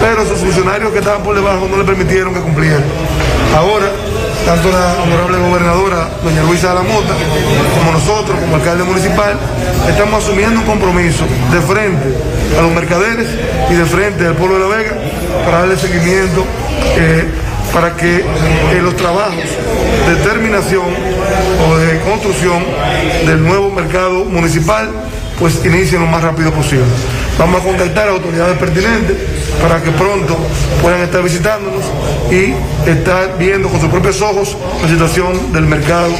pero 0.00 0.26
sus 0.26 0.38
funcionarios 0.38 0.92
que 0.92 0.98
estaban 0.98 1.22
por 1.22 1.34
debajo 1.34 1.66
no 1.70 1.78
le 1.78 1.84
permitieron 1.84 2.34
que 2.34 2.40
cumplieran. 2.40 2.84
Ahora, 3.56 3.86
tanto 4.44 4.70
la 4.70 5.02
honorable 5.02 5.38
gobernadora, 5.38 6.08
doña 6.22 6.42
Luisa 6.42 6.68
de 6.68 6.74
la 6.74 6.82
Mota, 6.82 7.14
como 7.78 7.92
nosotros, 7.92 8.38
como 8.38 8.56
alcalde 8.56 8.84
municipal, 8.84 9.38
estamos 9.88 10.22
asumiendo 10.22 10.60
un 10.60 10.66
compromiso 10.66 11.24
de 11.50 11.60
frente 11.60 12.14
a 12.58 12.62
los 12.62 12.72
mercaderes 12.72 13.26
y 13.70 13.74
de 13.74 13.84
frente 13.84 14.26
al 14.26 14.34
pueblo 14.34 14.58
de 14.58 14.68
La 14.68 14.76
Vega 14.76 14.92
para 15.44 15.58
darle 15.60 15.76
seguimiento. 15.76 16.44
Eh, 16.96 17.24
para 17.72 17.96
que 17.96 18.18
eh, 18.18 18.80
los 18.82 18.94
trabajos 18.94 19.34
de 19.34 20.16
terminación 20.22 20.84
o 21.68 21.76
de 21.76 21.98
construcción 22.02 22.62
del 23.26 23.42
nuevo 23.42 23.68
mercado 23.70 24.24
municipal 24.26 24.88
pues 25.40 25.64
inicien 25.64 26.00
lo 26.00 26.06
más 26.06 26.22
rápido 26.22 26.52
posible. 26.52 26.84
Vamos 27.38 27.60
a 27.60 27.64
contactar 27.64 28.08
a 28.08 28.12
autoridades 28.12 28.58
pertinentes 28.58 29.16
para 29.60 29.82
que 29.82 29.90
pronto 29.90 30.36
puedan 30.80 31.00
estar 31.00 31.22
visitándonos 31.22 31.84
y 32.30 32.54
estar 32.88 33.36
viendo 33.38 33.68
con 33.68 33.80
sus 33.80 33.90
propios 33.90 34.20
ojos 34.22 34.56
la 34.82 34.88
situación 34.88 35.52
del 35.52 35.64
mercado. 35.64 36.12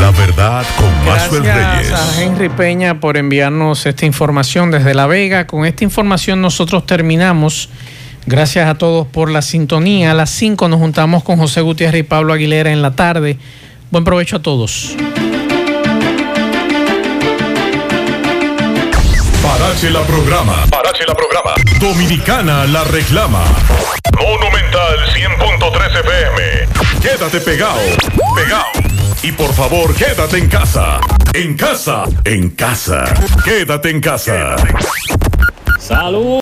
La 0.00 0.12
verdad 0.12 0.64
con 0.78 1.04
Mazuel 1.04 1.42
Reyes. 1.42 1.90
Gracias 1.90 2.18
a 2.18 2.22
Henry 2.22 2.48
Peña 2.48 3.00
por 3.00 3.16
enviarnos 3.16 3.84
esta 3.84 4.06
información 4.06 4.70
desde 4.70 4.94
La 4.94 5.06
Vega. 5.06 5.46
Con 5.46 5.66
esta 5.66 5.84
información 5.84 6.40
nosotros 6.40 6.86
terminamos. 6.86 7.68
Gracias 8.26 8.68
a 8.68 8.76
todos 8.76 9.06
por 9.06 9.30
la 9.30 9.42
sintonía. 9.42 10.12
A 10.12 10.14
las 10.14 10.30
5 10.30 10.68
nos 10.68 10.78
juntamos 10.78 11.22
con 11.22 11.36
José 11.36 11.60
Gutiérrez 11.60 12.00
y 12.00 12.04
Pablo 12.04 12.32
Aguilera 12.32 12.72
en 12.72 12.80
la 12.80 12.92
tarde. 12.92 13.36
Buen 13.90 14.04
provecho 14.04 14.36
a 14.36 14.42
todos. 14.42 14.96
Parache 19.80 19.98
la 19.98 20.04
programa. 20.04 20.66
Parache 20.68 21.04
la 21.06 21.14
programa. 21.14 21.54
Dominicana 21.78 22.66
la 22.66 22.84
reclama. 22.84 23.42
Monumental 24.12 24.98
100.13 25.14 26.00
FM. 26.00 26.68
quédate 27.00 27.40
pegado. 27.40 27.80
Pegado. 28.34 28.66
Y 29.22 29.32
por 29.32 29.50
favor, 29.54 29.94
quédate 29.94 30.36
en 30.36 30.48
casa. 30.48 31.00
En 31.32 31.56
casa. 31.56 32.04
En 32.24 32.50
casa. 32.50 33.04
Quédate 33.42 33.88
en 33.88 34.00
casa. 34.02 34.56
Salud. 35.78 36.30